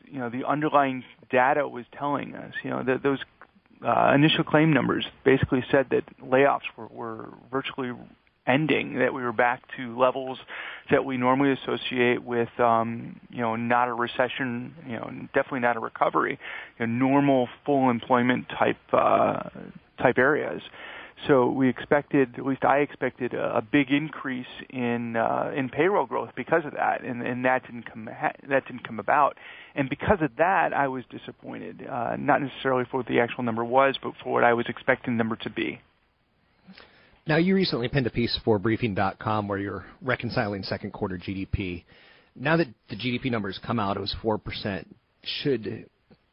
you 0.06 0.20
know 0.20 0.30
the 0.30 0.46
underlying 0.46 1.06
data 1.32 1.66
was 1.66 1.86
telling 1.98 2.36
us. 2.36 2.54
You 2.62 2.72
know, 2.72 3.00
those 3.02 3.20
uh, 3.86 4.12
initial 4.14 4.44
claim 4.44 4.74
numbers 4.74 5.06
basically 5.24 5.64
said 5.72 5.88
that 5.92 6.04
layoffs 6.20 6.68
were, 6.78 6.88
were 6.88 7.30
virtually 7.50 7.92
ending, 8.46 9.00
that 9.00 9.14
we 9.14 9.22
were 9.22 9.32
back 9.32 9.62
to 9.78 9.98
levels 9.98 10.38
that 10.92 11.06
we 11.06 11.18
normally 11.18 11.52
associate 11.54 12.24
with, 12.24 12.50
um, 12.60 13.20
you 13.30 13.42
know, 13.42 13.56
not 13.56 13.88
a 13.88 13.94
recession, 13.94 14.74
you 14.86 14.94
know, 14.94 15.10
definitely 15.34 15.62
not 15.62 15.78
a 15.78 15.80
recovery, 15.80 16.38
you 16.80 16.86
know, 16.86 16.92
normal 16.94 17.48
full 17.66 17.90
employment 17.90 18.48
type 18.50 18.78
uh, 18.92 19.50
type 20.02 20.18
areas. 20.18 20.62
So 21.28 21.48
we 21.48 21.70
expected, 21.70 22.36
at 22.38 22.46
least 22.46 22.66
I 22.66 22.80
expected, 22.80 23.34
a, 23.34 23.58
a 23.58 23.62
big 23.62 23.92
increase 23.92 24.46
in 24.70 25.16
uh, 25.16 25.54
in 25.56 25.70
payroll 25.70 26.06
growth 26.06 26.32
because 26.36 26.66
of 26.66 26.74
that, 26.74 27.02
and, 27.02 27.22
and 27.26 27.46
that 27.46 27.66
didn't 27.66 27.90
come 27.90 28.10
ha- 28.12 28.34
that 28.50 28.66
didn't 28.68 28.86
come 28.86 29.00
about. 29.00 29.38
And 29.76 29.90
because 29.90 30.18
of 30.22 30.32
that, 30.38 30.74
I 30.74 30.88
was 30.90 31.04
disappointed. 31.10 31.88
Uh, 31.90 32.18
not 32.18 32.42
necessarily 32.42 32.84
for 32.92 32.98
what 32.98 33.08
the 33.08 33.20
actual 33.20 33.44
number 33.44 33.64
was, 33.64 33.96
but 34.04 34.14
for 34.22 34.34
what 34.34 34.44
I 34.44 34.54
was 34.54 34.66
expecting 34.68 35.14
the 35.14 35.18
number 35.18 35.38
to 35.38 35.50
be. 35.50 35.80
Now, 37.26 37.38
you 37.38 37.56
recently 37.56 37.88
penned 37.88 38.08
a 38.08 38.12
piece 38.12 38.38
for 38.44 38.60
Briefing.com 38.60 39.48
where 39.48 39.58
you're 39.58 39.86
reconciling 40.02 40.64
second 40.64 40.92
quarter 40.92 41.18
GDP. 41.18 41.86
Now 42.36 42.58
that 42.58 42.68
the 42.90 42.98
GDP 42.98 43.32
numbers 43.32 43.60
come 43.66 43.80
out, 43.80 43.96
it 43.96 44.02
was 44.02 44.14
4%. 44.22 44.86
Should 45.24 45.90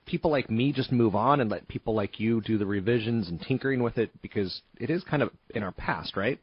people 0.06 0.32
like 0.32 0.50
me 0.50 0.72
just 0.72 0.90
move 0.90 1.14
on 1.14 1.40
and 1.40 1.48
let 1.48 1.68
people 1.68 1.94
like 1.94 2.18
you 2.18 2.40
do 2.40 2.58
the 2.58 2.66
revisions 2.66 3.28
and 3.28 3.40
tinkering 3.40 3.84
with 3.84 3.98
it? 3.98 4.10
Because 4.20 4.62
it 4.78 4.90
is 4.90 5.04
kind 5.04 5.22
of 5.22 5.30
in 5.54 5.62
our 5.62 5.70
past, 5.70 6.16
right? 6.16 6.40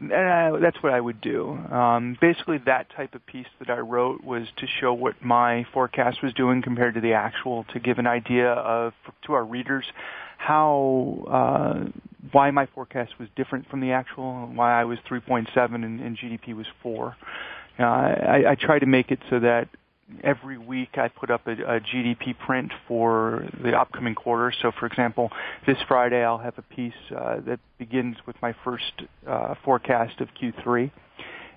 Uh, 0.00 0.58
that's 0.60 0.80
what 0.80 0.92
I 0.92 1.00
would 1.00 1.20
do. 1.20 1.50
Um, 1.50 2.16
basically, 2.20 2.58
that 2.66 2.86
type 2.96 3.14
of 3.14 3.26
piece 3.26 3.46
that 3.58 3.68
I 3.68 3.78
wrote 3.78 4.22
was 4.22 4.46
to 4.58 4.66
show 4.80 4.92
what 4.92 5.20
my 5.22 5.66
forecast 5.72 6.22
was 6.22 6.32
doing 6.34 6.62
compared 6.62 6.94
to 6.94 7.00
the 7.00 7.14
actual, 7.14 7.64
to 7.72 7.80
give 7.80 7.98
an 7.98 8.06
idea 8.06 8.52
of 8.52 8.92
to 9.26 9.32
our 9.32 9.44
readers 9.44 9.84
how 10.38 11.24
uh, 11.30 11.88
why 12.30 12.50
my 12.50 12.66
forecast 12.66 13.18
was 13.18 13.28
different 13.34 13.68
from 13.68 13.80
the 13.80 13.92
actual, 13.92 14.44
and 14.44 14.56
why 14.56 14.80
I 14.80 14.84
was 14.84 14.98
3.7 15.10 15.46
and, 15.74 16.00
and 16.00 16.16
GDP 16.16 16.54
was 16.54 16.66
four. 16.82 17.16
Uh, 17.78 17.82
I, 17.82 18.44
I 18.50 18.54
try 18.54 18.78
to 18.78 18.86
make 18.86 19.10
it 19.10 19.18
so 19.28 19.40
that 19.40 19.68
every 20.22 20.58
week 20.58 20.90
I 20.98 21.08
put 21.08 21.30
up 21.30 21.46
a, 21.46 21.52
a 21.52 21.80
GDP 21.80 22.38
print 22.38 22.72
for 22.86 23.48
the 23.62 23.72
upcoming 23.78 24.14
quarter. 24.14 24.52
So, 24.62 24.70
for 24.78 24.86
example, 24.86 25.30
this 25.66 25.78
Friday 25.88 26.22
I'll 26.22 26.38
have 26.38 26.58
a 26.58 26.62
piece 26.62 26.92
uh, 27.16 27.40
that 27.46 27.60
begins 27.78 28.16
with 28.26 28.36
my 28.42 28.54
first 28.64 29.02
uh, 29.26 29.54
forecast 29.64 30.20
of 30.20 30.28
Q3. 30.40 30.90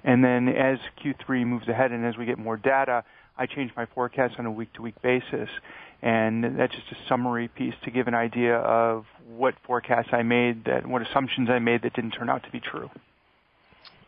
And 0.03 0.23
then 0.23 0.47
as 0.49 0.79
Q3 1.03 1.45
moves 1.45 1.67
ahead 1.67 1.91
and 1.91 2.05
as 2.05 2.15
we 2.17 2.25
get 2.25 2.37
more 2.37 2.57
data, 2.57 3.03
I 3.37 3.45
change 3.45 3.71
my 3.75 3.85
forecast 3.87 4.35
on 4.39 4.45
a 4.45 4.51
week 4.51 4.71
to 4.73 4.81
week 4.81 5.01
basis. 5.01 5.49
And 6.05 6.59
that's 6.59 6.71
just 6.71 6.91
a 6.91 7.09
summary 7.09 7.47
piece 7.47 7.73
to 7.83 7.89
give 7.89 8.07
an 8.07 8.13
idea 8.13 8.57
of 8.57 9.05
what 9.27 9.55
forecasts 9.65 10.09
I 10.11 10.21
made, 10.21 10.65
that 10.65 10.85
what 10.85 11.01
assumptions 11.01 11.49
I 11.49 11.57
made 11.57 11.81
that 11.81 11.93
didn't 11.95 12.11
turn 12.11 12.29
out 12.29 12.43
to 12.43 12.51
be 12.51 12.59
true. 12.59 12.91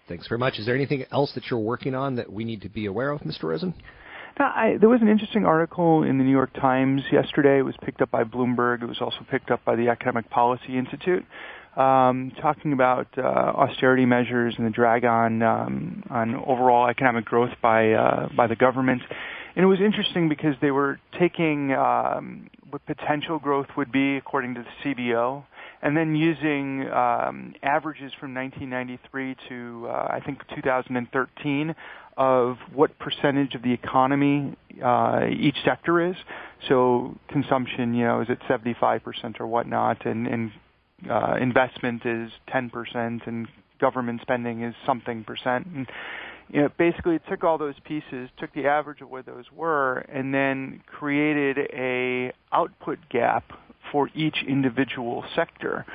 Thanks 0.07 0.27
very 0.27 0.37
much. 0.37 0.59
Is 0.59 0.67
there 0.67 0.75
anything 0.75 1.05
else 1.11 1.33
that 1.33 1.45
you're 1.49 1.59
working 1.59 1.95
on 1.95 2.17
that 2.17 2.31
we 2.31 2.45
need 2.45 2.61
to 2.61 2.69
be 2.69 2.85
aware 2.85 3.09
of, 3.09 3.21
Mr. 3.21 3.45
Rosen? 3.45 3.73
Now, 4.39 4.53
I, 4.55 4.77
there 4.79 4.89
was 4.89 5.01
an 5.01 5.07
interesting 5.07 5.43
article 5.45 6.03
in 6.03 6.19
the 6.19 6.23
New 6.23 6.31
York 6.31 6.53
Times 6.53 7.01
yesterday. 7.11 7.57
It 7.57 7.63
was 7.63 7.73
picked 7.83 8.01
up 8.03 8.11
by 8.11 8.23
Bloomberg. 8.23 8.83
It 8.83 8.85
was 8.85 9.01
also 9.01 9.25
picked 9.31 9.49
up 9.49 9.65
by 9.65 9.75
the 9.75 9.89
Economic 9.89 10.29
Policy 10.29 10.77
Institute. 10.77 11.25
um, 11.77 12.31
talking 12.41 12.73
about 12.73 13.07
uh, 13.17 13.21
austerity 13.21 14.05
measures 14.05 14.55
and 14.57 14.65
the 14.65 14.71
drag 14.71 15.05
on 15.05 15.43
um, 15.43 16.03
on 16.09 16.35
overall 16.35 16.87
economic 16.89 17.23
growth 17.25 17.51
by 17.61 17.91
uh, 17.91 18.29
by 18.35 18.47
the 18.47 18.55
government. 18.55 19.01
And 19.57 19.63
it 19.63 19.67
was 19.69 19.81
interesting 19.81 20.29
because 20.29 20.53
they 20.61 20.69
were 20.69 20.99
taking 21.17 21.73
um, 21.73 22.47
what 22.69 22.85
potential 22.85 23.39
growth 23.39 23.65
would 23.75 23.91
be 23.91 24.15
according 24.15 24.53
to 24.53 24.61
the 24.61 24.93
CBO, 24.93 25.43
and 25.81 25.97
then 25.97 26.15
using 26.15 26.87
um, 26.91 27.55
averages 27.63 28.11
from 28.19 28.35
1993 28.35 29.35
to 29.49 29.87
uh, 29.89 29.91
I 30.11 30.21
think 30.23 30.41
2013 30.53 31.75
of 32.17 32.57
what 32.71 32.99
percentage 32.99 33.55
of 33.55 33.63
the 33.63 33.73
economy 33.73 34.55
uh, 34.83 35.25
each 35.35 35.57
sector 35.65 36.07
is. 36.07 36.15
So 36.69 37.17
consumption, 37.27 37.95
you 37.95 38.05
know, 38.05 38.21
is 38.21 38.27
at 38.29 38.39
75% 38.41 39.39
or 39.39 39.47
whatnot, 39.47 40.05
and, 40.05 40.27
and 40.27 40.51
uh, 41.09 41.37
investment 41.41 42.05
is 42.05 42.29
10%, 42.53 43.27
and 43.27 43.47
government 43.81 44.21
spending 44.21 44.61
is 44.61 44.75
something 44.85 45.23
percent. 45.23 45.65
And 45.65 45.87
you 46.49 46.61
know, 46.61 46.69
basically, 46.77 47.15
it 47.15 47.23
took 47.29 47.43
all 47.43 47.57
those 47.57 47.75
pieces, 47.83 48.29
took 48.37 48.53
the 48.53 48.67
average 48.67 49.01
of 49.01 49.09
where 49.09 49.23
those 49.23 49.45
were, 49.53 49.97
and 49.97 50.33
then 50.33 50.81
created 50.87 51.57
a 51.73 52.31
output 52.51 52.99
gap 53.09 53.43
for 53.91 54.09
each 54.15 54.37
individual 54.47 55.25
sector. 55.35 55.85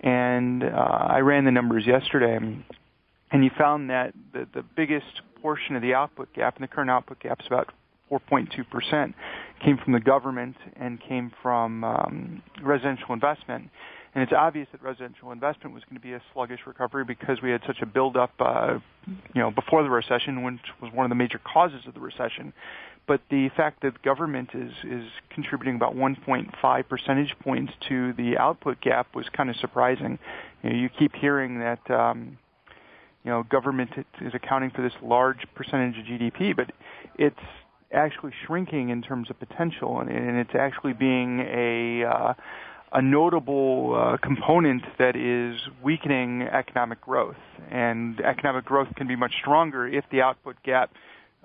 And 0.00 0.62
uh, 0.62 0.66
I 0.66 1.18
ran 1.20 1.44
the 1.44 1.50
numbers 1.50 1.84
yesterday, 1.86 2.36
and 2.36 3.44
you 3.44 3.50
found 3.58 3.90
that 3.90 4.14
the, 4.32 4.46
the 4.54 4.62
biggest 4.62 5.22
portion 5.42 5.74
of 5.74 5.82
the 5.82 5.94
output 5.94 6.32
gap, 6.34 6.56
and 6.56 6.62
the 6.62 6.68
current 6.68 6.90
output 6.90 7.20
gap 7.20 7.40
is 7.40 7.46
about 7.46 7.72
4.2%, 8.10 9.14
came 9.64 9.78
from 9.78 9.92
the 9.92 10.00
government 10.00 10.56
and 10.76 11.00
came 11.00 11.32
from 11.42 11.82
um, 11.82 12.42
residential 12.62 13.12
investment. 13.12 13.70
And 14.16 14.22
it's 14.22 14.32
obvious 14.32 14.66
that 14.72 14.82
residential 14.82 15.30
investment 15.30 15.74
was 15.74 15.84
going 15.84 15.96
to 15.96 16.00
be 16.00 16.14
a 16.14 16.22
sluggish 16.32 16.60
recovery 16.66 17.04
because 17.04 17.42
we 17.42 17.50
had 17.50 17.60
such 17.66 17.82
a 17.82 17.86
buildup, 17.86 18.32
uh, 18.40 18.78
you 19.06 19.42
know, 19.42 19.50
before 19.50 19.82
the 19.82 19.90
recession, 19.90 20.42
which 20.42 20.58
was 20.80 20.90
one 20.90 21.04
of 21.04 21.10
the 21.10 21.14
major 21.14 21.38
causes 21.38 21.82
of 21.86 21.92
the 21.92 22.00
recession. 22.00 22.54
But 23.06 23.20
the 23.28 23.50
fact 23.58 23.82
that 23.82 24.00
government 24.00 24.52
is 24.54 24.72
is 24.84 25.04
contributing 25.28 25.76
about 25.76 25.94
1.5 25.94 26.88
percentage 26.88 27.36
points 27.40 27.74
to 27.90 28.14
the 28.14 28.38
output 28.38 28.80
gap 28.80 29.14
was 29.14 29.26
kind 29.36 29.50
of 29.50 29.56
surprising. 29.56 30.18
You, 30.62 30.70
know, 30.70 30.76
you 30.76 30.88
keep 30.88 31.14
hearing 31.14 31.60
that. 31.60 31.90
Um, 31.90 32.38
you 33.22 33.32
know, 33.32 33.42
government 33.42 33.90
is 34.22 34.32
accounting 34.34 34.70
for 34.70 34.82
this 34.82 34.92
large 35.02 35.46
percentage 35.56 35.98
of 35.98 36.04
GDP, 36.04 36.54
but 36.54 36.70
it's 37.16 37.36
actually 37.92 38.32
shrinking 38.46 38.90
in 38.90 39.02
terms 39.02 39.30
of 39.30 39.38
potential, 39.40 39.98
and, 39.98 40.08
and 40.08 40.38
it's 40.38 40.54
actually 40.54 40.92
being 40.92 41.40
a 41.40 42.04
uh, 42.04 42.34
a 42.96 43.02
notable 43.02 43.94
uh, 43.94 44.16
component 44.16 44.82
that 44.98 45.16
is 45.16 45.60
weakening 45.84 46.40
economic 46.42 46.98
growth. 47.02 47.36
And 47.70 48.18
economic 48.20 48.64
growth 48.64 48.88
can 48.96 49.06
be 49.06 49.14
much 49.14 49.32
stronger 49.42 49.86
if 49.86 50.04
the 50.10 50.22
output 50.22 50.56
gap 50.64 50.90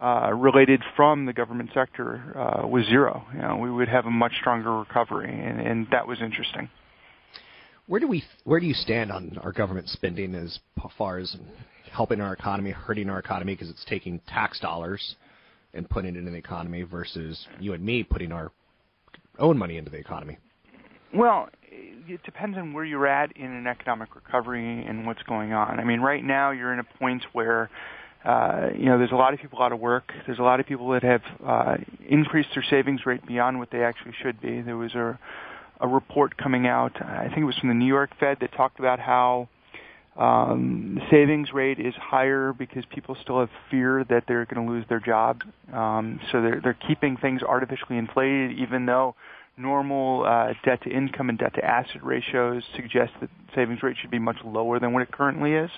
uh, 0.01 0.31
related 0.33 0.81
from 0.95 1.25
the 1.25 1.33
government 1.33 1.71
sector 1.73 2.33
uh, 2.37 2.65
was 2.65 2.85
zero. 2.85 3.25
You 3.35 3.41
know, 3.41 3.57
we 3.57 3.69
would 3.69 3.89
have 3.89 4.05
a 4.05 4.09
much 4.09 4.31
stronger 4.39 4.79
recovery, 4.79 5.29
and, 5.29 5.59
and 5.59 5.87
that 5.91 6.07
was 6.07 6.21
interesting. 6.21 6.69
Where 7.87 7.99
do 7.99 8.07
we 8.07 8.23
where 8.45 8.61
do 8.61 8.65
you 8.65 8.73
stand 8.73 9.11
on 9.11 9.37
our 9.43 9.51
government 9.51 9.89
spending 9.89 10.33
as 10.33 10.57
far 10.97 11.17
as 11.17 11.35
helping 11.91 12.21
our 12.21 12.31
economy, 12.31 12.71
hurting 12.71 13.09
our 13.09 13.19
economy 13.19 13.55
because 13.55 13.69
it's 13.69 13.83
taking 13.89 14.21
tax 14.25 14.61
dollars 14.61 15.15
and 15.73 15.89
putting 15.89 16.15
it 16.15 16.19
into 16.19 16.31
the 16.31 16.37
economy 16.37 16.83
versus 16.83 17.45
you 17.59 17.73
and 17.73 17.83
me 17.83 18.03
putting 18.03 18.31
our 18.31 18.53
own 19.37 19.57
money 19.57 19.75
into 19.75 19.91
the 19.91 19.97
economy? 19.97 20.37
Well, 21.13 21.49
it 21.71 22.23
depends 22.23 22.57
on 22.57 22.73
where 22.73 22.83
you're 22.83 23.07
at 23.07 23.35
in 23.37 23.51
an 23.51 23.67
economic 23.67 24.15
recovery 24.15 24.85
and 24.85 25.05
what's 25.05 25.23
going 25.23 25.53
on. 25.53 25.79
I 25.79 25.83
mean, 25.83 26.01
right 26.01 26.23
now 26.23 26.51
you're 26.51 26.73
in 26.73 26.79
a 26.79 26.83
point 26.83 27.23
where 27.33 27.69
uh, 28.25 28.69
you 28.77 28.85
know 28.85 28.97
there's 28.97 29.11
a 29.11 29.15
lot 29.15 29.33
of 29.33 29.39
people 29.39 29.61
out 29.61 29.71
of 29.71 29.79
work. 29.79 30.11
There's 30.25 30.39
a 30.39 30.43
lot 30.43 30.59
of 30.59 30.65
people 30.65 30.89
that 30.91 31.03
have 31.03 31.21
uh, 31.45 31.77
increased 32.07 32.49
their 32.53 32.65
savings 32.69 33.05
rate 33.05 33.25
beyond 33.25 33.59
what 33.59 33.71
they 33.71 33.83
actually 33.83 34.13
should 34.21 34.41
be. 34.41 34.61
There 34.61 34.77
was 34.77 34.93
a 34.93 35.19
a 35.81 35.87
report 35.87 36.37
coming 36.37 36.67
out, 36.67 36.93
I 37.01 37.25
think 37.25 37.39
it 37.39 37.45
was 37.45 37.57
from 37.57 37.69
the 37.69 37.75
New 37.75 37.87
York 37.87 38.11
Fed, 38.19 38.37
that 38.41 38.53
talked 38.53 38.79
about 38.79 38.99
how 38.99 39.49
um, 40.15 40.95
the 40.95 41.01
savings 41.09 41.51
rate 41.51 41.79
is 41.79 41.95
higher 41.95 42.53
because 42.53 42.83
people 42.93 43.17
still 43.21 43.39
have 43.39 43.49
fear 43.69 44.05
that 44.09 44.25
they're 44.27 44.45
going 44.45 44.65
to 44.65 44.71
lose 44.71 44.85
their 44.89 44.99
job. 44.99 45.41
Um, 45.73 46.19
so 46.31 46.41
they're, 46.41 46.61
they're 46.63 46.77
keeping 46.87 47.17
things 47.17 47.41
artificially 47.41 47.97
inflated, 47.97 48.57
even 48.59 48.85
though 48.85 49.15
normal 49.57 50.25
uh, 50.25 50.53
debt 50.65 50.81
to 50.83 50.89
income 50.89 51.29
and 51.29 51.37
debt 51.37 51.53
to 51.55 51.63
asset 51.63 52.03
ratios 52.03 52.63
suggest 52.75 53.11
that 53.19 53.29
savings 53.55 53.83
rate 53.83 53.97
should 54.01 54.11
be 54.11 54.19
much 54.19 54.37
lower 54.45 54.79
than 54.79 54.93
what 54.93 55.03
it 55.03 55.11
currently 55.11 55.53
is. 55.53 55.69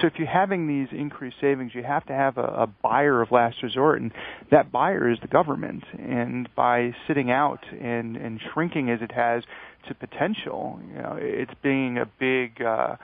So 0.00 0.06
if 0.06 0.14
you're 0.18 0.28
having 0.28 0.68
these 0.68 0.88
increased 0.96 1.36
savings, 1.40 1.72
you 1.74 1.82
have 1.82 2.04
to 2.06 2.12
have 2.12 2.36
a, 2.36 2.42
a 2.42 2.66
buyer 2.82 3.22
of 3.22 3.32
last 3.32 3.62
resort, 3.62 4.00
and 4.00 4.12
that 4.50 4.70
buyer 4.70 5.10
is 5.10 5.18
the 5.22 5.28
government. 5.28 5.84
And 5.98 6.48
by 6.54 6.92
sitting 7.08 7.30
out 7.30 7.60
and, 7.72 8.16
and 8.16 8.40
shrinking 8.52 8.90
as 8.90 9.00
it 9.00 9.12
has 9.12 9.42
to 9.88 9.94
potential, 9.94 10.80
you 10.88 11.02
know, 11.02 11.16
it's 11.18 11.52
being 11.62 11.98
a 11.98 12.06
big 12.18 12.62
uh, 12.62 12.96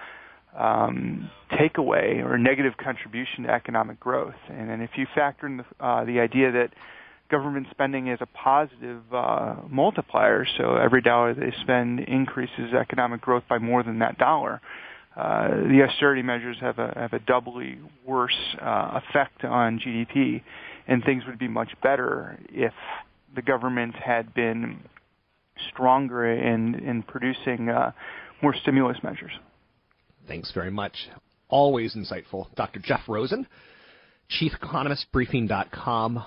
um, 0.57 1.31
takeaway 1.53 2.25
or 2.25 2.39
negative 2.39 2.75
contribution 2.83 3.45
to 3.45 3.51
economic 3.51 4.01
growth. 4.01 4.35
And 4.49 4.69
then 4.69 4.81
if 4.81 4.91
you 4.97 5.07
factor 5.15 5.47
in 5.47 5.59
the, 5.59 5.65
uh, 5.85 6.05
the 6.05 6.21
idea 6.21 6.53
that 6.53 6.71
government 7.31 7.67
spending 7.71 8.09
is 8.09 8.19
a 8.21 8.27
positive 8.27 9.03
uh, 9.13 9.57
multiplier, 9.69 10.47
so 10.59 10.77
every 10.77 11.01
dollar 11.01 11.35
they 11.35 11.53
spend 11.63 12.01
increases 12.01 12.75
economic 12.79 13.21
growth 13.21 13.45
by 13.49 13.59
more 13.59 13.83
than 13.83 14.01
that 14.01 14.19
dollar. 14.19 14.61
Uh, 15.17 15.49
the 15.49 15.87
austerity 15.89 16.23
measures 16.23 16.57
have 16.61 16.79
a 16.79 16.93
have 16.97 17.13
a 17.13 17.19
doubly 17.21 17.79
worse 18.07 18.37
uh, 18.61 19.01
effect 19.01 19.45
on 19.45 19.79
GDP, 19.79 20.43
and 20.87 21.03
things 21.05 21.25
would 21.27 21.39
be 21.39 21.49
much 21.49 21.71
better 21.83 22.39
if 22.49 22.73
the 23.35 23.43
government 23.43 23.95
had 23.97 24.33
been 24.35 24.79
stronger 25.73 26.27
in 26.27 26.75
in 26.77 27.03
producing 27.03 27.69
uh, 27.69 27.93
more 28.43 28.55
stimulus 28.63 28.99
measures. 29.03 29.33
Thanks 30.29 30.53
very 30.53 30.71
much. 30.71 30.95
Always 31.49 31.97
insightful. 31.97 32.47
Dr. 32.55 32.79
Jeff 32.79 33.01
Rosen, 33.09 33.47
Chief 34.29 34.53
Economist, 34.55 35.07
Briefing.com, 35.13 36.25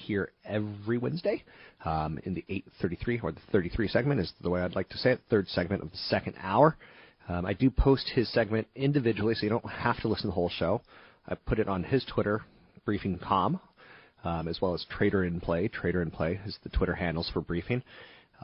here 0.00 0.32
every 0.44 0.98
Wednesday 0.98 1.44
um, 1.84 2.18
in 2.24 2.34
the 2.34 2.44
8:33 2.82 3.22
or 3.22 3.32
the 3.32 3.40
33 3.52 3.88
segment 3.88 4.20
is 4.20 4.32
the 4.40 4.50
way 4.50 4.62
I'd 4.62 4.74
like 4.74 4.88
to 4.90 4.98
say 4.98 5.12
it. 5.12 5.20
Third 5.30 5.48
segment 5.48 5.82
of 5.82 5.90
the 5.90 5.96
second 5.96 6.34
hour. 6.40 6.76
Um, 7.28 7.46
I 7.46 7.52
do 7.52 7.70
post 7.70 8.10
his 8.14 8.32
segment 8.32 8.66
individually, 8.74 9.34
so 9.34 9.44
you 9.44 9.50
don't 9.50 9.70
have 9.70 10.00
to 10.00 10.08
listen 10.08 10.22
to 10.22 10.28
the 10.28 10.34
whole 10.34 10.48
show. 10.48 10.80
I 11.28 11.34
put 11.34 11.58
it 11.58 11.68
on 11.68 11.84
his 11.84 12.04
Twitter, 12.04 12.42
Briefing.com, 12.84 13.60
um, 14.24 14.48
as 14.48 14.60
well 14.60 14.74
as 14.74 14.84
Trader 14.90 15.24
in 15.24 15.40
Play. 15.40 15.68
Trader 15.68 16.02
in 16.02 16.10
Play 16.10 16.40
is 16.44 16.58
the 16.64 16.70
Twitter 16.70 16.94
handles 16.94 17.30
for 17.32 17.40
Briefing, 17.40 17.82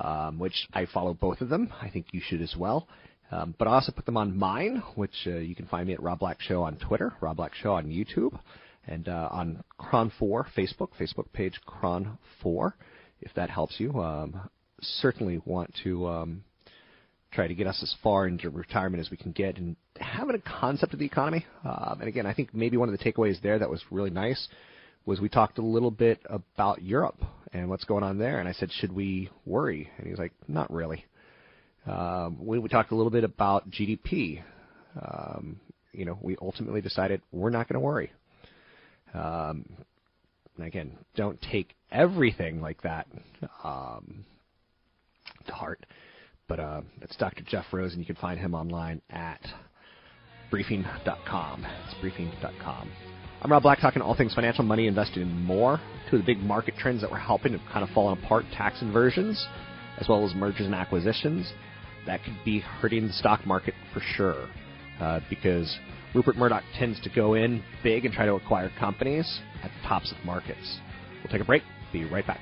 um, 0.01 0.39
which 0.39 0.68
I 0.72 0.86
follow 0.86 1.14
both 1.14 1.40
of 1.40 1.48
them. 1.48 1.72
I 1.80 1.90
think 1.90 2.06
you 2.12 2.20
should 2.24 2.43
as 2.43 2.55
well. 2.56 2.86
Um, 3.32 3.55
but 3.59 3.66
I 3.66 3.72
also 3.72 3.90
put 3.90 4.06
them 4.06 4.16
on 4.16 4.36
mine, 4.36 4.82
which 4.94 5.26
uh, 5.26 5.30
you 5.30 5.56
can 5.56 5.66
find 5.66 5.89
me 5.89 5.94
at 5.94 6.02
Rob 6.02 6.20
Black 6.20 6.40
Show 6.40 6.62
on 6.62 6.76
Twitter, 6.76 7.14
Rob 7.20 7.39
Black 7.39 7.55
Show 7.55 7.72
on 7.74 7.86
YouTube, 7.86 8.39
and 8.86 9.08
uh, 9.08 9.28
on 9.30 9.62
KRON4 9.80 10.46
Facebook, 10.56 10.88
Facebook 10.98 11.32
page 11.32 11.60
KRON4, 11.66 12.72
if 13.20 13.32
that 13.34 13.50
helps 13.50 13.78
you. 13.78 14.00
Um, 14.00 14.48
certainly 14.80 15.40
want 15.44 15.74
to 15.84 16.06
um, 16.06 16.44
try 17.32 17.48
to 17.48 17.54
get 17.54 17.66
us 17.66 17.78
as 17.82 17.94
far 18.02 18.26
into 18.26 18.50
retirement 18.50 19.00
as 19.00 19.10
we 19.10 19.16
can 19.16 19.32
get 19.32 19.56
and 19.56 19.76
having 19.98 20.36
a 20.36 20.60
concept 20.60 20.92
of 20.92 20.98
the 20.98 21.06
economy. 21.06 21.44
Um, 21.64 21.98
and 22.00 22.08
again, 22.08 22.26
I 22.26 22.34
think 22.34 22.54
maybe 22.54 22.76
one 22.76 22.88
of 22.88 22.98
the 22.98 23.04
takeaways 23.04 23.40
there 23.42 23.58
that 23.58 23.70
was 23.70 23.82
really 23.90 24.10
nice 24.10 24.48
was 25.04 25.20
we 25.20 25.28
talked 25.28 25.58
a 25.58 25.62
little 25.62 25.90
bit 25.90 26.20
about 26.28 26.82
Europe 26.82 27.22
and 27.52 27.68
what's 27.68 27.84
going 27.84 28.02
on 28.02 28.18
there. 28.18 28.40
And 28.40 28.48
I 28.48 28.52
said, 28.52 28.70
should 28.72 28.92
we 28.92 29.30
worry? 29.44 29.88
And 29.98 30.06
he's 30.06 30.18
like, 30.18 30.32
not 30.48 30.70
really. 30.72 31.04
Um, 31.86 32.44
we, 32.44 32.58
we 32.58 32.68
talked 32.68 32.90
a 32.90 32.96
little 32.96 33.10
bit 33.10 33.22
about 33.22 33.70
GDP. 33.70 34.42
Um, 35.00 35.60
you 35.92 36.04
know, 36.04 36.18
we 36.20 36.36
ultimately 36.42 36.80
decided 36.80 37.22
we're 37.32 37.50
not 37.50 37.68
going 37.68 37.80
to 37.80 37.80
worry. 37.80 38.10
Um, 39.14 39.64
again, 40.58 40.92
don't 41.14 41.40
take 41.50 41.74
everything 41.90 42.60
like 42.60 42.82
that 42.82 43.06
um, 43.64 44.24
to 45.46 45.52
heart. 45.52 45.84
But 46.48 46.60
uh, 46.60 46.82
Dr. 47.18 47.42
Jeff 47.42 47.64
Rose, 47.72 47.92
and 47.92 48.00
you 48.00 48.06
can 48.06 48.16
find 48.16 48.38
him 48.38 48.54
online 48.54 49.02
at 49.10 49.40
briefing.com. 50.50 51.64
It's 51.64 52.00
briefing.com. 52.00 52.90
I'm 53.42 53.52
Rob 53.52 53.62
Black, 53.62 53.80
talking 53.80 54.00
all 54.00 54.16
things 54.16 54.34
financial, 54.34 54.64
money, 54.64 54.86
investing, 54.86 55.22
and 55.22 55.44
more. 55.44 55.80
Two 56.10 56.16
of 56.16 56.22
the 56.22 56.26
big 56.34 56.42
market 56.42 56.74
trends 56.78 57.02
that 57.02 57.10
were 57.10 57.18
helping 57.18 57.52
have 57.52 57.60
kind 57.72 57.86
of 57.86 57.94
fallen 57.94 58.18
apart 58.18 58.44
tax 58.52 58.80
inversions, 58.80 59.44
as 59.98 60.08
well 60.08 60.24
as 60.26 60.34
mergers 60.34 60.66
and 60.66 60.74
acquisitions. 60.74 61.52
That 62.06 62.22
could 62.24 62.36
be 62.44 62.60
hurting 62.60 63.08
the 63.08 63.12
stock 63.12 63.44
market 63.44 63.74
for 63.92 64.00
sure, 64.14 64.48
uh, 65.00 65.20
because 65.28 65.76
Rupert 66.16 66.36
Murdoch 66.36 66.64
tends 66.78 66.98
to 67.02 67.10
go 67.10 67.34
in 67.34 67.62
big 67.82 68.06
and 68.06 68.14
try 68.14 68.24
to 68.24 68.36
acquire 68.36 68.70
companies 68.78 69.40
at 69.62 69.70
the 69.70 69.86
tops 69.86 70.10
of 70.10 70.24
markets. 70.24 70.78
We'll 71.22 71.30
take 71.30 71.43
a 71.43 71.44
break. 71.44 71.62
Be 71.93 72.06
right 72.06 72.26
back. 72.26 72.40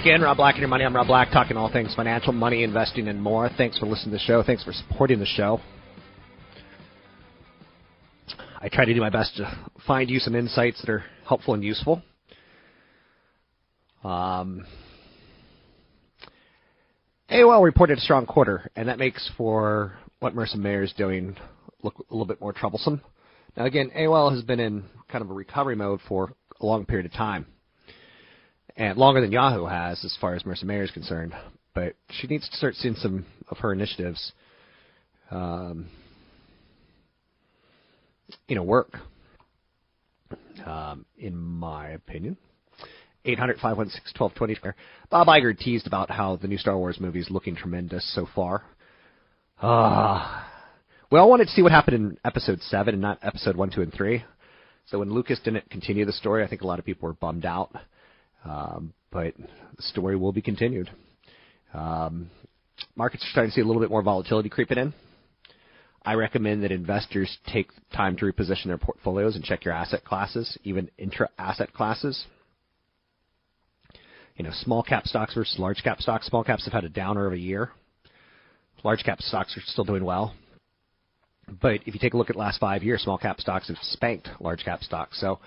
Back 0.00 0.06
in. 0.06 0.22
Rob 0.22 0.38
Black 0.38 0.54
and 0.54 0.60
your 0.60 0.68
money. 0.68 0.84
I'm 0.84 0.96
Rob 0.96 1.08
Black, 1.08 1.30
talking 1.30 1.58
all 1.58 1.70
things 1.70 1.94
financial, 1.94 2.32
money, 2.32 2.62
investing, 2.62 3.08
and 3.08 3.20
more. 3.20 3.50
Thanks 3.58 3.78
for 3.78 3.84
listening 3.84 4.12
to 4.12 4.16
the 4.16 4.24
show. 4.24 4.42
Thanks 4.42 4.64
for 4.64 4.72
supporting 4.72 5.18
the 5.18 5.26
show. 5.26 5.60
I 8.62 8.70
try 8.70 8.86
to 8.86 8.94
do 8.94 9.00
my 9.00 9.10
best 9.10 9.36
to 9.36 9.68
find 9.86 10.08
you 10.08 10.18
some 10.18 10.34
insights 10.34 10.80
that 10.80 10.88
are 10.90 11.04
helpful 11.28 11.52
and 11.52 11.62
useful. 11.62 12.02
Um, 14.02 14.64
AOL 17.30 17.62
reported 17.62 17.98
a 17.98 18.00
strong 18.00 18.24
quarter, 18.24 18.70
and 18.76 18.88
that 18.88 18.98
makes 18.98 19.30
for 19.36 19.98
what 20.20 20.34
Marissa 20.34 20.56
Mayer 20.56 20.82
is 20.82 20.94
doing 20.94 21.36
look 21.82 21.98
a 21.98 22.14
little 22.14 22.26
bit 22.26 22.40
more 22.40 22.54
troublesome. 22.54 23.02
Now, 23.54 23.66
again, 23.66 23.90
AOL 23.94 24.34
has 24.34 24.42
been 24.44 24.60
in 24.60 24.84
kind 25.10 25.22
of 25.22 25.30
a 25.30 25.34
recovery 25.34 25.76
mode 25.76 26.00
for 26.08 26.32
a 26.58 26.64
long 26.64 26.86
period 26.86 27.04
of 27.04 27.12
time, 27.12 27.44
and 28.76 28.98
longer 28.98 29.20
than 29.20 29.32
Yahoo 29.32 29.66
has, 29.66 30.04
as 30.04 30.16
far 30.20 30.34
as 30.34 30.42
Marissa 30.42 30.64
Mayer 30.64 30.82
is 30.82 30.90
concerned. 30.90 31.34
But 31.74 31.94
she 32.10 32.26
needs 32.26 32.48
to 32.48 32.56
start 32.56 32.74
seeing 32.74 32.94
some 32.96 33.24
of 33.48 33.58
her 33.58 33.72
initiatives, 33.72 34.32
um, 35.30 35.88
you 38.48 38.56
know, 38.56 38.62
work. 38.62 38.96
Um, 40.64 41.06
in 41.18 41.36
my 41.36 41.90
opinion. 41.90 42.36
800 43.24 43.56
516 43.56 44.14
1220. 44.18 44.76
Bob 45.10 45.26
Iger 45.26 45.56
teased 45.56 45.86
about 45.86 46.10
how 46.10 46.36
the 46.36 46.48
new 46.48 46.58
Star 46.58 46.76
Wars 46.76 46.98
movie 47.00 47.20
is 47.20 47.30
looking 47.30 47.54
tremendous 47.54 48.14
so 48.14 48.26
far. 48.34 48.62
Ah. 49.62 50.50
we 51.10 51.18
all 51.18 51.28
wanted 51.28 51.44
to 51.46 51.50
see 51.50 51.60
what 51.60 51.72
happened 51.72 51.96
in 51.96 52.18
episode 52.24 52.62
7 52.62 52.94
and 52.94 53.02
not 53.02 53.18
episode 53.22 53.56
1, 53.56 53.70
2, 53.70 53.82
and 53.82 53.92
3. 53.92 54.24
So 54.86 54.98
when 54.98 55.12
Lucas 55.12 55.38
didn't 55.44 55.68
continue 55.68 56.06
the 56.06 56.12
story, 56.12 56.42
I 56.42 56.48
think 56.48 56.62
a 56.62 56.66
lot 56.66 56.78
of 56.78 56.86
people 56.86 57.06
were 57.06 57.12
bummed 57.12 57.44
out. 57.44 57.74
Um, 58.44 58.92
but 59.10 59.34
the 59.36 59.82
story 59.82 60.16
will 60.16 60.32
be 60.32 60.42
continued. 60.42 60.90
Um, 61.74 62.30
markets 62.96 63.24
are 63.24 63.30
starting 63.30 63.50
to 63.50 63.54
see 63.54 63.60
a 63.60 63.64
little 63.64 63.82
bit 63.82 63.90
more 63.90 64.02
volatility 64.02 64.48
creeping 64.48 64.78
in. 64.78 64.94
I 66.02 66.14
recommend 66.14 66.62
that 66.62 66.72
investors 66.72 67.38
take 67.52 67.68
time 67.92 68.16
to 68.16 68.24
reposition 68.24 68.66
their 68.66 68.78
portfolios 68.78 69.36
and 69.36 69.44
check 69.44 69.64
your 69.64 69.74
asset 69.74 70.04
classes, 70.04 70.56
even 70.64 70.90
intra 70.96 71.28
asset 71.38 71.72
classes. 71.74 72.24
You 74.36 74.44
know, 74.44 74.50
small 74.52 74.82
cap 74.82 75.06
stocks 75.06 75.34
versus 75.34 75.58
large 75.58 75.82
cap 75.82 76.00
stocks. 76.00 76.26
Small 76.26 76.42
caps 76.42 76.64
have 76.64 76.72
had 76.72 76.84
a 76.84 76.88
downer 76.88 77.26
of 77.26 77.34
a 77.34 77.38
year. 77.38 77.70
Large 78.82 79.04
cap 79.04 79.20
stocks 79.20 79.54
are 79.58 79.62
still 79.66 79.84
doing 79.84 80.04
well. 80.04 80.34
But 81.60 81.80
if 81.84 81.94
you 81.94 82.00
take 82.00 82.14
a 82.14 82.16
look 82.16 82.30
at 82.30 82.36
last 82.36 82.58
five 82.58 82.82
years, 82.82 83.02
small 83.02 83.18
cap 83.18 83.40
stocks 83.40 83.68
have 83.68 83.76
spanked 83.82 84.28
large 84.40 84.64
cap 84.64 84.82
stocks. 84.82 85.20
So 85.20 85.40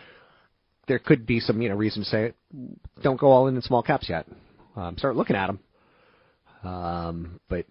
there 0.88 1.00
could 1.00 1.26
be 1.26 1.40
some 1.40 1.62
you 1.62 1.70
know 1.70 1.76
reason 1.76 2.04
to 2.04 2.10
say 2.10 2.34
don't 3.02 3.20
go 3.20 3.28
all 3.28 3.48
in 3.48 3.56
in 3.56 3.62
small 3.62 3.84
caps 3.84 4.10
yet. 4.10 4.28
Um, 4.76 4.98
start 4.98 5.16
looking 5.16 5.36
at 5.36 5.48
them, 5.48 5.60
um, 6.64 7.40
but 7.48 7.66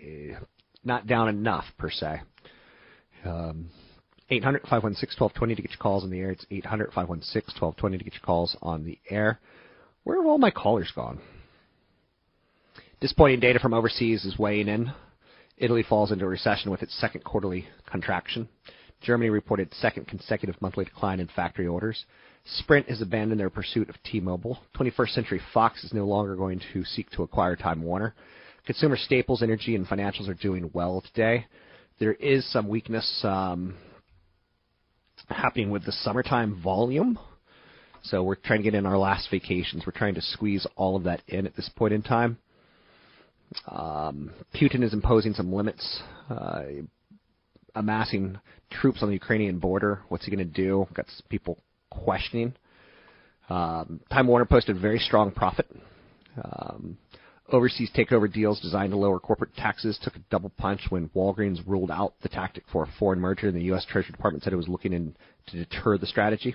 eh, 0.00 0.34
not 0.84 1.06
down 1.06 1.28
enough 1.28 1.64
per 1.78 1.90
se. 1.90 2.22
Um, 3.24 3.70
800 4.30 4.62
516 4.62 5.20
1220 5.20 5.54
to 5.56 5.62
get 5.62 5.70
your 5.72 5.78
calls 5.78 6.04
on 6.04 6.10
the 6.10 6.20
air. 6.20 6.30
It's 6.30 6.46
800 6.50 6.92
516 6.92 7.60
1220 7.60 7.98
to 7.98 8.04
get 8.04 8.14
your 8.14 8.22
calls 8.22 8.56
on 8.62 8.84
the 8.84 8.98
air. 9.08 9.40
Where 10.04 10.16
have 10.16 10.26
all 10.26 10.38
my 10.38 10.50
callers 10.50 10.92
gone? 10.94 11.20
Disappointing 13.00 13.40
data 13.40 13.58
from 13.58 13.74
overseas 13.74 14.24
is 14.24 14.38
weighing 14.38 14.68
in. 14.68 14.92
Italy 15.56 15.82
falls 15.82 16.12
into 16.12 16.26
recession 16.26 16.70
with 16.70 16.82
its 16.82 16.98
second 16.98 17.24
quarterly 17.24 17.66
contraction. 17.86 18.48
Germany 19.00 19.30
reported 19.30 19.72
second 19.74 20.06
consecutive 20.06 20.60
monthly 20.60 20.84
decline 20.84 21.20
in 21.20 21.28
factory 21.28 21.66
orders. 21.66 22.04
Sprint 22.44 22.88
has 22.88 23.00
abandoned 23.00 23.40
their 23.40 23.50
pursuit 23.50 23.88
of 23.88 23.96
T-Mobile. 24.04 24.58
21st 24.76 25.10
Century 25.10 25.40
Fox 25.52 25.84
is 25.84 25.92
no 25.92 26.06
longer 26.06 26.36
going 26.36 26.60
to 26.72 26.84
seek 26.84 27.10
to 27.10 27.22
acquire 27.22 27.56
Time 27.56 27.82
Warner. 27.82 28.14
Consumer 28.66 28.96
staples, 28.96 29.42
energy, 29.42 29.74
and 29.74 29.86
financials 29.86 30.28
are 30.28 30.34
doing 30.34 30.70
well 30.72 31.02
today. 31.14 31.46
There 31.98 32.14
is 32.14 32.50
some 32.52 32.68
weakness 32.68 33.20
um, 33.24 33.74
happening 35.28 35.70
with 35.70 35.84
the 35.84 35.92
summertime 35.92 36.60
volume. 36.62 37.18
So 38.02 38.22
we're 38.22 38.36
trying 38.36 38.60
to 38.60 38.64
get 38.64 38.74
in 38.74 38.86
our 38.86 38.96
last 38.96 39.30
vacations. 39.30 39.84
We're 39.86 39.92
trying 39.92 40.14
to 40.14 40.22
squeeze 40.22 40.66
all 40.76 40.96
of 40.96 41.04
that 41.04 41.22
in 41.28 41.46
at 41.46 41.54
this 41.56 41.68
point 41.76 41.92
in 41.92 42.02
time. 42.02 42.38
Um, 43.66 44.30
Putin 44.54 44.82
is 44.82 44.92
imposing 44.92 45.34
some 45.34 45.52
limits, 45.52 46.00
uh, 46.30 46.62
amassing 47.74 48.38
troops 48.70 49.02
on 49.02 49.08
the 49.08 49.14
Ukrainian 49.14 49.58
border. 49.58 50.02
What's 50.08 50.24
he 50.24 50.30
going 50.34 50.46
to 50.46 50.52
do? 50.52 50.86
Got 50.94 51.06
people 51.28 51.58
questioning. 51.90 52.54
Um, 53.48 54.00
Time 54.10 54.26
Warner 54.28 54.44
posted 54.44 54.80
very 54.80 54.98
strong 54.98 55.32
profit. 55.32 55.66
Um, 56.42 56.98
overseas 57.52 57.90
takeover 57.94 58.32
deals 58.32 58.60
designed 58.60 58.92
to 58.92 58.96
lower 58.96 59.18
corporate 59.18 59.54
taxes 59.56 59.98
took 60.02 60.14
a 60.16 60.20
double 60.30 60.50
punch 60.50 60.82
when 60.88 61.08
Walgreens 61.10 61.58
ruled 61.66 61.90
out 61.90 62.14
the 62.22 62.28
tactic 62.28 62.64
for 62.70 62.84
a 62.84 62.88
foreign 62.98 63.20
merger, 63.20 63.48
and 63.48 63.56
the 63.56 63.64
U.S. 63.64 63.84
Treasury 63.84 64.12
Department 64.12 64.44
said 64.44 64.52
it 64.52 64.56
was 64.56 64.68
looking 64.68 64.92
in 64.92 65.16
to 65.48 65.56
deter 65.56 65.98
the 65.98 66.06
strategy. 66.06 66.54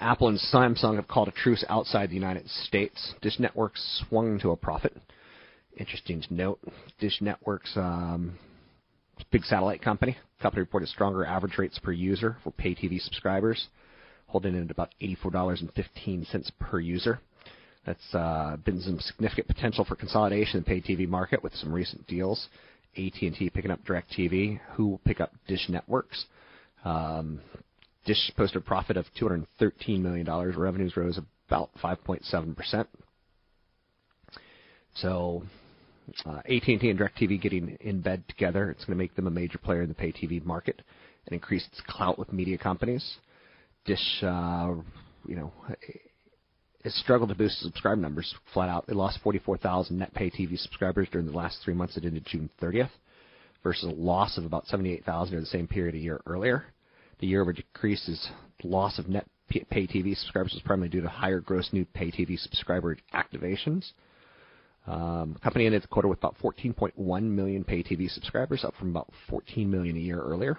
Apple 0.00 0.28
and 0.28 0.38
Samsung 0.38 0.94
have 0.94 1.08
called 1.08 1.26
a 1.26 1.32
truce 1.32 1.64
outside 1.68 2.10
the 2.10 2.14
United 2.14 2.48
States. 2.48 3.14
Dish 3.20 3.40
Network 3.40 3.72
swung 3.76 4.38
to 4.40 4.52
a 4.52 4.56
profit. 4.56 4.96
Interesting 5.76 6.22
to 6.22 6.34
note, 6.34 6.60
Dish 7.00 7.20
Network's 7.20 7.76
um, 7.76 8.38
big 9.30 9.44
satellite 9.44 9.82
company. 9.82 10.16
Company 10.40 10.60
reported 10.60 10.88
stronger 10.88 11.24
average 11.24 11.58
rates 11.58 11.78
per 11.78 11.92
user 11.92 12.36
for 12.44 12.50
pay 12.52 12.74
TV 12.74 13.00
subscribers, 13.00 13.68
holding 14.26 14.54
it 14.54 14.64
at 14.64 14.70
about 14.70 14.94
$84.15 15.00 16.50
per 16.60 16.80
user. 16.80 17.20
That's 17.86 18.14
uh, 18.14 18.56
been 18.64 18.80
some 18.80 19.00
significant 19.00 19.46
potential 19.48 19.84
for 19.84 19.96
consolidation 19.96 20.58
in 20.58 20.64
the 20.64 20.66
pay 20.66 20.80
TV 20.80 21.08
market 21.08 21.42
with 21.42 21.54
some 21.54 21.72
recent 21.72 22.06
deals. 22.06 22.48
AT&T 22.96 23.50
picking 23.54 23.70
up 23.70 23.84
DirecTV, 23.84 24.60
who 24.74 24.88
will 24.88 24.98
pick 24.98 25.20
up 25.20 25.32
Dish 25.46 25.68
Networks. 25.68 26.24
Um, 26.84 27.40
Dish 28.04 28.30
posted 28.36 28.62
a 28.62 28.64
profit 28.64 28.96
of 28.96 29.06
$213 29.20 30.00
million. 30.00 30.26
Revenues 30.26 30.96
rose 30.96 31.18
about 31.48 31.70
5.7%. 31.82 32.86
So 34.94 35.42
uh, 36.26 36.38
AT&T 36.38 36.90
and 36.90 36.98
DirecTV 36.98 37.40
getting 37.40 37.76
in 37.80 38.00
bed 38.00 38.24
together, 38.28 38.70
it's 38.70 38.84
going 38.84 38.96
to 38.96 39.02
make 39.02 39.14
them 39.14 39.26
a 39.26 39.30
major 39.30 39.58
player 39.58 39.82
in 39.82 39.88
the 39.88 39.94
pay 39.94 40.12
TV 40.12 40.44
market 40.44 40.82
and 41.26 41.34
increase 41.34 41.66
its 41.66 41.80
clout 41.86 42.18
with 42.18 42.32
media 42.32 42.58
companies. 42.58 43.16
Dish, 43.84 44.22
uh, 44.22 44.74
you 45.26 45.36
know, 45.36 45.52
has 46.84 46.94
struggled 46.94 47.28
to 47.28 47.34
boost 47.34 47.60
subscriber 47.60 48.00
numbers 48.00 48.34
flat 48.52 48.68
out. 48.68 48.84
It 48.88 48.96
lost 48.96 49.18
44,000 49.22 49.98
net 49.98 50.14
pay 50.14 50.30
TV 50.30 50.58
subscribers 50.58 51.08
during 51.10 51.26
the 51.26 51.36
last 51.36 51.58
three 51.64 51.74
months 51.74 51.94
that 51.94 52.04
ended 52.04 52.26
June 52.26 52.50
30th 52.60 52.90
versus 53.62 53.84
a 53.84 53.94
loss 53.94 54.38
of 54.38 54.44
about 54.44 54.66
78,000 54.66 55.32
during 55.32 55.44
the 55.44 55.50
same 55.50 55.66
period 55.66 55.94
a 55.94 55.98
year 55.98 56.20
earlier. 56.26 56.64
The 57.20 57.26
year-over 57.26 57.52
decrease 57.52 58.08
is 58.08 58.28
loss 58.62 58.98
of 58.98 59.08
net 59.08 59.26
pay 59.48 59.86
TV 59.86 60.16
subscribers 60.16 60.52
was 60.52 60.62
primarily 60.62 60.90
due 60.90 61.00
to 61.00 61.08
higher 61.08 61.40
gross 61.40 61.70
new 61.72 61.84
pay 61.84 62.10
TV 62.10 62.38
subscriber 62.38 62.96
activations. 63.14 63.92
Um, 64.88 65.36
company 65.42 65.66
ended 65.66 65.82
the 65.82 65.88
quarter 65.88 66.08
with 66.08 66.18
about 66.18 66.36
14.1 66.42 67.22
million 67.22 67.62
pay 67.62 67.82
TV 67.82 68.08
subscribers, 68.08 68.64
up 68.64 68.74
from 68.78 68.88
about 68.88 69.12
14 69.28 69.70
million 69.70 69.96
a 69.96 70.00
year 70.00 70.20
earlier. 70.20 70.58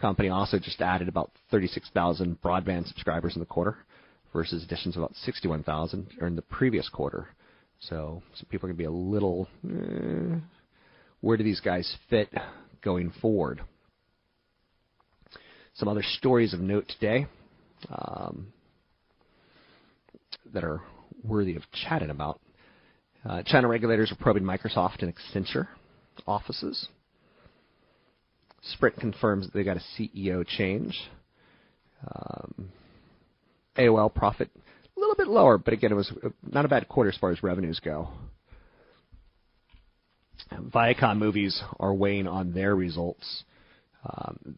Company 0.00 0.28
also 0.28 0.58
just 0.58 0.80
added 0.82 1.08
about 1.08 1.30
36,000 1.50 2.42
broadband 2.42 2.86
subscribers 2.88 3.34
in 3.34 3.40
the 3.40 3.46
quarter 3.46 3.78
versus 4.32 4.62
additions 4.62 4.96
of 4.96 5.02
about 5.02 5.14
61,000 5.16 6.08
during 6.18 6.36
the 6.36 6.42
previous 6.42 6.88
quarter. 6.90 7.28
So 7.80 8.22
some 8.34 8.46
people 8.50 8.68
are 8.68 8.72
going 8.72 8.76
to 8.76 8.82
be 8.82 8.84
a 8.84 8.90
little, 8.90 9.48
eh, 9.64 10.38
where 11.20 11.36
do 11.36 11.44
these 11.44 11.60
guys 11.60 11.96
fit 12.10 12.28
going 12.82 13.12
forward? 13.22 13.62
Some 15.74 15.88
other 15.88 16.02
stories 16.02 16.52
of 16.52 16.60
note 16.60 16.86
today 16.88 17.26
um, 17.88 18.52
that 20.52 20.64
are 20.64 20.82
worthy 21.24 21.56
of 21.56 21.62
chatting 21.72 22.10
about. 22.10 22.40
Uh, 23.24 23.42
China 23.44 23.68
regulators 23.68 24.10
are 24.10 24.16
probing 24.16 24.42
Microsoft 24.42 25.02
and 25.02 25.12
Accenture 25.14 25.68
offices. 26.26 26.88
Sprint 28.62 28.96
confirms 28.96 29.46
that 29.46 29.54
they 29.54 29.64
got 29.64 29.76
a 29.76 29.82
CEO 29.98 30.46
change. 30.46 30.98
Um, 32.06 32.70
AOL 33.76 34.12
profit 34.12 34.50
a 34.96 35.00
little 35.00 35.14
bit 35.14 35.28
lower, 35.28 35.56
but 35.56 35.72
again, 35.72 35.92
it 35.92 35.94
was 35.94 36.12
not 36.42 36.64
a 36.64 36.68
bad 36.68 36.88
quarter 36.88 37.10
as 37.10 37.16
far 37.16 37.30
as 37.30 37.42
revenues 37.42 37.80
go. 37.80 38.08
Viacom 40.52 41.18
movies 41.18 41.62
are 41.80 41.94
weighing 41.94 42.26
on 42.26 42.52
their 42.52 42.74
results. 42.74 43.44
Um, 44.04 44.56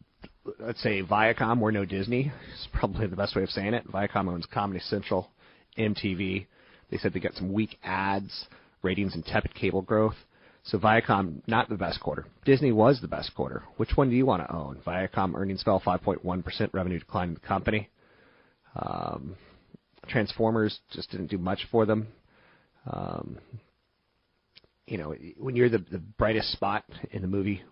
let's 0.59 0.81
say 0.81 1.01
Viacom, 1.01 1.59
we're 1.59 1.71
no 1.71 1.85
Disney. 1.85 2.31
It's 2.53 2.67
probably 2.73 3.07
the 3.07 3.15
best 3.15 3.35
way 3.35 3.43
of 3.43 3.49
saying 3.49 3.73
it. 3.73 3.87
Viacom 3.87 4.27
owns 4.27 4.45
Comedy 4.51 4.81
Central, 4.81 5.29
MTV. 5.77 6.47
They 6.89 6.97
said 6.97 7.13
they 7.13 7.19
got 7.19 7.33
some 7.33 7.51
weak 7.53 7.77
ads, 7.83 8.45
ratings, 8.81 9.15
and 9.15 9.25
tepid 9.25 9.55
cable 9.55 9.81
growth. 9.81 10.15
So 10.63 10.79
Viacom, 10.79 11.41
not 11.47 11.69
the 11.69 11.75
best 11.75 11.99
quarter. 11.99 12.25
Disney 12.43 12.71
was 12.71 12.99
the 12.99 13.07
best 13.07 13.35
quarter. 13.35 13.63
Which 13.77 13.91
one 13.95 14.09
do 14.09 14.15
you 14.15 14.25
want 14.25 14.43
to 14.43 14.53
own? 14.53 14.79
Viacom 14.85 15.35
earnings 15.35 15.61
fell 15.61 15.79
5.1%, 15.79 16.73
revenue 16.73 16.99
decline 16.99 17.29
in 17.29 17.33
the 17.35 17.39
company. 17.41 17.89
Um, 18.75 19.35
Transformers 20.07 20.79
just 20.91 21.11
didn't 21.11 21.27
do 21.27 21.37
much 21.37 21.67
for 21.71 21.85
them. 21.85 22.07
Um, 22.91 23.37
you 24.87 24.97
know, 24.97 25.15
when 25.37 25.55
you're 25.55 25.69
the, 25.69 25.83
the 25.91 25.97
brightest 25.97 26.51
spot 26.51 26.83
in 27.11 27.21
the 27.21 27.27
movie 27.27 27.63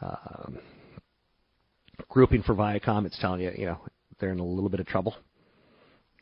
um, 0.00 0.58
grouping 2.08 2.42
for 2.42 2.54
Viacom, 2.54 3.06
it's 3.06 3.18
telling 3.18 3.40
you, 3.40 3.52
you 3.56 3.66
know, 3.66 3.78
they're 4.20 4.30
in 4.30 4.38
a 4.38 4.44
little 4.44 4.70
bit 4.70 4.80
of 4.80 4.86
trouble. 4.86 5.16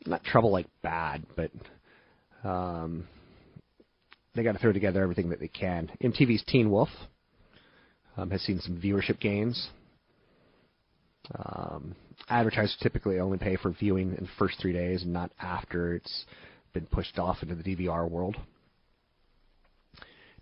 Not 0.05 0.23
trouble 0.23 0.51
like 0.51 0.67
bad, 0.81 1.25
but 1.35 1.51
um, 2.47 3.07
they 4.35 4.43
got 4.43 4.53
to 4.53 4.59
throw 4.59 4.71
together 4.71 5.03
everything 5.03 5.29
that 5.29 5.39
they 5.39 5.47
can. 5.47 5.91
MTV's 6.01 6.43
Teen 6.45 6.71
Wolf 6.71 6.89
um, 8.15 8.29
has 8.31 8.41
seen 8.41 8.59
some 8.59 8.79
viewership 8.79 9.19
gains. 9.19 9.69
Um, 11.35 11.95
advertisers 12.29 12.77
typically 12.81 13.19
only 13.19 13.37
pay 13.37 13.57
for 13.57 13.71
viewing 13.71 14.15
in 14.17 14.23
the 14.23 14.29
first 14.39 14.59
three 14.61 14.73
days 14.73 15.03
and 15.03 15.11
not 15.11 15.31
after 15.41 15.95
it's 15.95 16.25
been 16.73 16.85
pushed 16.85 17.19
off 17.19 17.37
into 17.41 17.55
the 17.55 17.63
DVR 17.63 18.09
world. 18.09 18.37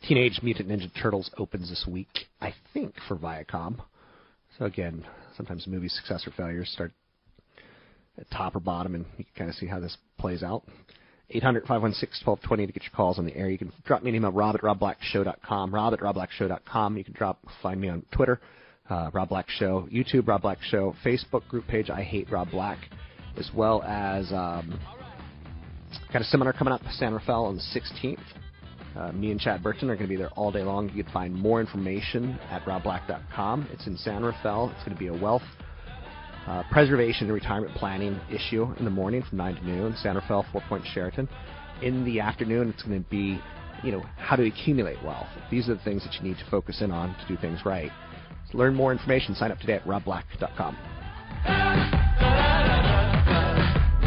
Teenage 0.07 0.39
Mutant 0.43 0.69
Ninja 0.69 0.91
Turtles 1.01 1.31
opens 1.37 1.69
this 1.69 1.85
week, 1.87 2.27
I 2.39 2.53
think, 2.73 2.93
for 3.07 3.15
Viacom. 3.15 3.77
So 4.59 4.65
again, 4.65 5.05
sometimes 5.35 5.65
movie 5.65 5.87
success 5.87 6.27
or 6.27 6.31
failures 6.31 6.69
start 6.69 6.91
at 8.17 8.29
top 8.29 8.55
or 8.55 8.59
bottom, 8.59 8.93
and 8.93 9.05
you 9.17 9.23
can 9.23 9.33
kind 9.35 9.49
of 9.49 9.55
see 9.55 9.65
how 9.65 9.79
this 9.79 9.97
plays 10.19 10.43
out. 10.43 10.63
800-516-1220 11.33 12.47
to 12.47 12.67
get 12.67 12.83
your 12.83 12.91
calls 12.95 13.17
on 13.17 13.25
the 13.25 13.35
air. 13.35 13.49
You 13.49 13.57
can 13.57 13.71
drop 13.85 14.03
me 14.03 14.09
an 14.09 14.15
email, 14.15 14.31
rob 14.31 14.55
at 14.55 14.61
robblackshow.com, 14.61 15.73
rob 15.73 15.93
at 15.93 15.99
robblackshow.com. 15.99 16.97
You 16.97 17.03
can 17.03 17.13
drop, 17.13 17.39
find 17.63 17.81
me 17.81 17.89
on 17.89 18.03
Twitter, 18.11 18.39
uh, 18.89 19.09
Rob 19.13 19.29
Black 19.29 19.49
Show, 19.49 19.87
YouTube, 19.91 20.27
Rob 20.27 20.43
Black 20.43 20.59
Show, 20.61 20.95
Facebook 21.03 21.47
group 21.47 21.67
page, 21.67 21.89
I 21.89 22.03
Hate 22.03 22.31
Rob 22.31 22.51
Black, 22.51 22.77
as 23.37 23.49
well 23.55 23.81
as 23.83 24.31
um, 24.31 24.79
got 26.13 26.21
a 26.21 26.25
seminar 26.25 26.53
coming 26.53 26.73
up, 26.73 26.81
San 26.91 27.13
Rafael 27.13 27.45
on 27.45 27.55
the 27.55 27.79
16th. 27.79 28.19
Uh, 28.95 29.11
me 29.11 29.31
and 29.31 29.39
Chad 29.39 29.61
Burton 29.61 29.89
are 29.89 29.95
going 29.95 30.07
to 30.07 30.09
be 30.09 30.15
there 30.15 30.29
all 30.31 30.51
day 30.51 30.63
long. 30.63 30.89
You 30.93 31.03
can 31.03 31.11
find 31.11 31.33
more 31.33 31.59
information 31.59 32.39
at 32.49 32.63
robblack.com. 32.63 33.67
It's 33.73 33.87
in 33.87 33.97
San 33.97 34.23
Rafael. 34.23 34.71
It's 34.73 34.85
going 34.85 34.95
to 34.95 34.99
be 34.99 35.07
a 35.07 35.21
wealth 35.21 35.41
uh, 36.47 36.63
preservation 36.71 37.27
and 37.27 37.33
retirement 37.33 37.73
planning 37.75 38.19
issue 38.31 38.67
in 38.77 38.85
the 38.85 38.91
morning 38.91 39.23
from 39.27 39.37
9 39.37 39.55
to 39.55 39.65
noon, 39.65 39.95
San 39.97 40.15
Rafael, 40.15 40.45
Four 40.51 40.61
Point 40.69 40.85
Sheraton. 40.93 41.27
In 41.81 42.05
the 42.05 42.19
afternoon, 42.19 42.69
it's 42.69 42.83
going 42.83 43.03
to 43.03 43.09
be, 43.09 43.41
you 43.83 43.91
know, 43.91 44.03
how 44.17 44.35
to 44.35 44.45
accumulate 44.45 45.01
wealth. 45.03 45.27
These 45.49 45.69
are 45.69 45.75
the 45.75 45.83
things 45.83 46.03
that 46.03 46.13
you 46.15 46.21
need 46.21 46.37
to 46.37 46.49
focus 46.49 46.81
in 46.81 46.91
on 46.91 47.15
to 47.15 47.27
do 47.27 47.37
things 47.41 47.59
right. 47.65 47.91
To 48.51 48.57
learn 48.57 48.75
more 48.75 48.91
information, 48.91 49.35
sign 49.35 49.51
up 49.51 49.59
today 49.59 49.73
at 49.73 49.85
robblack.com. 49.85 51.94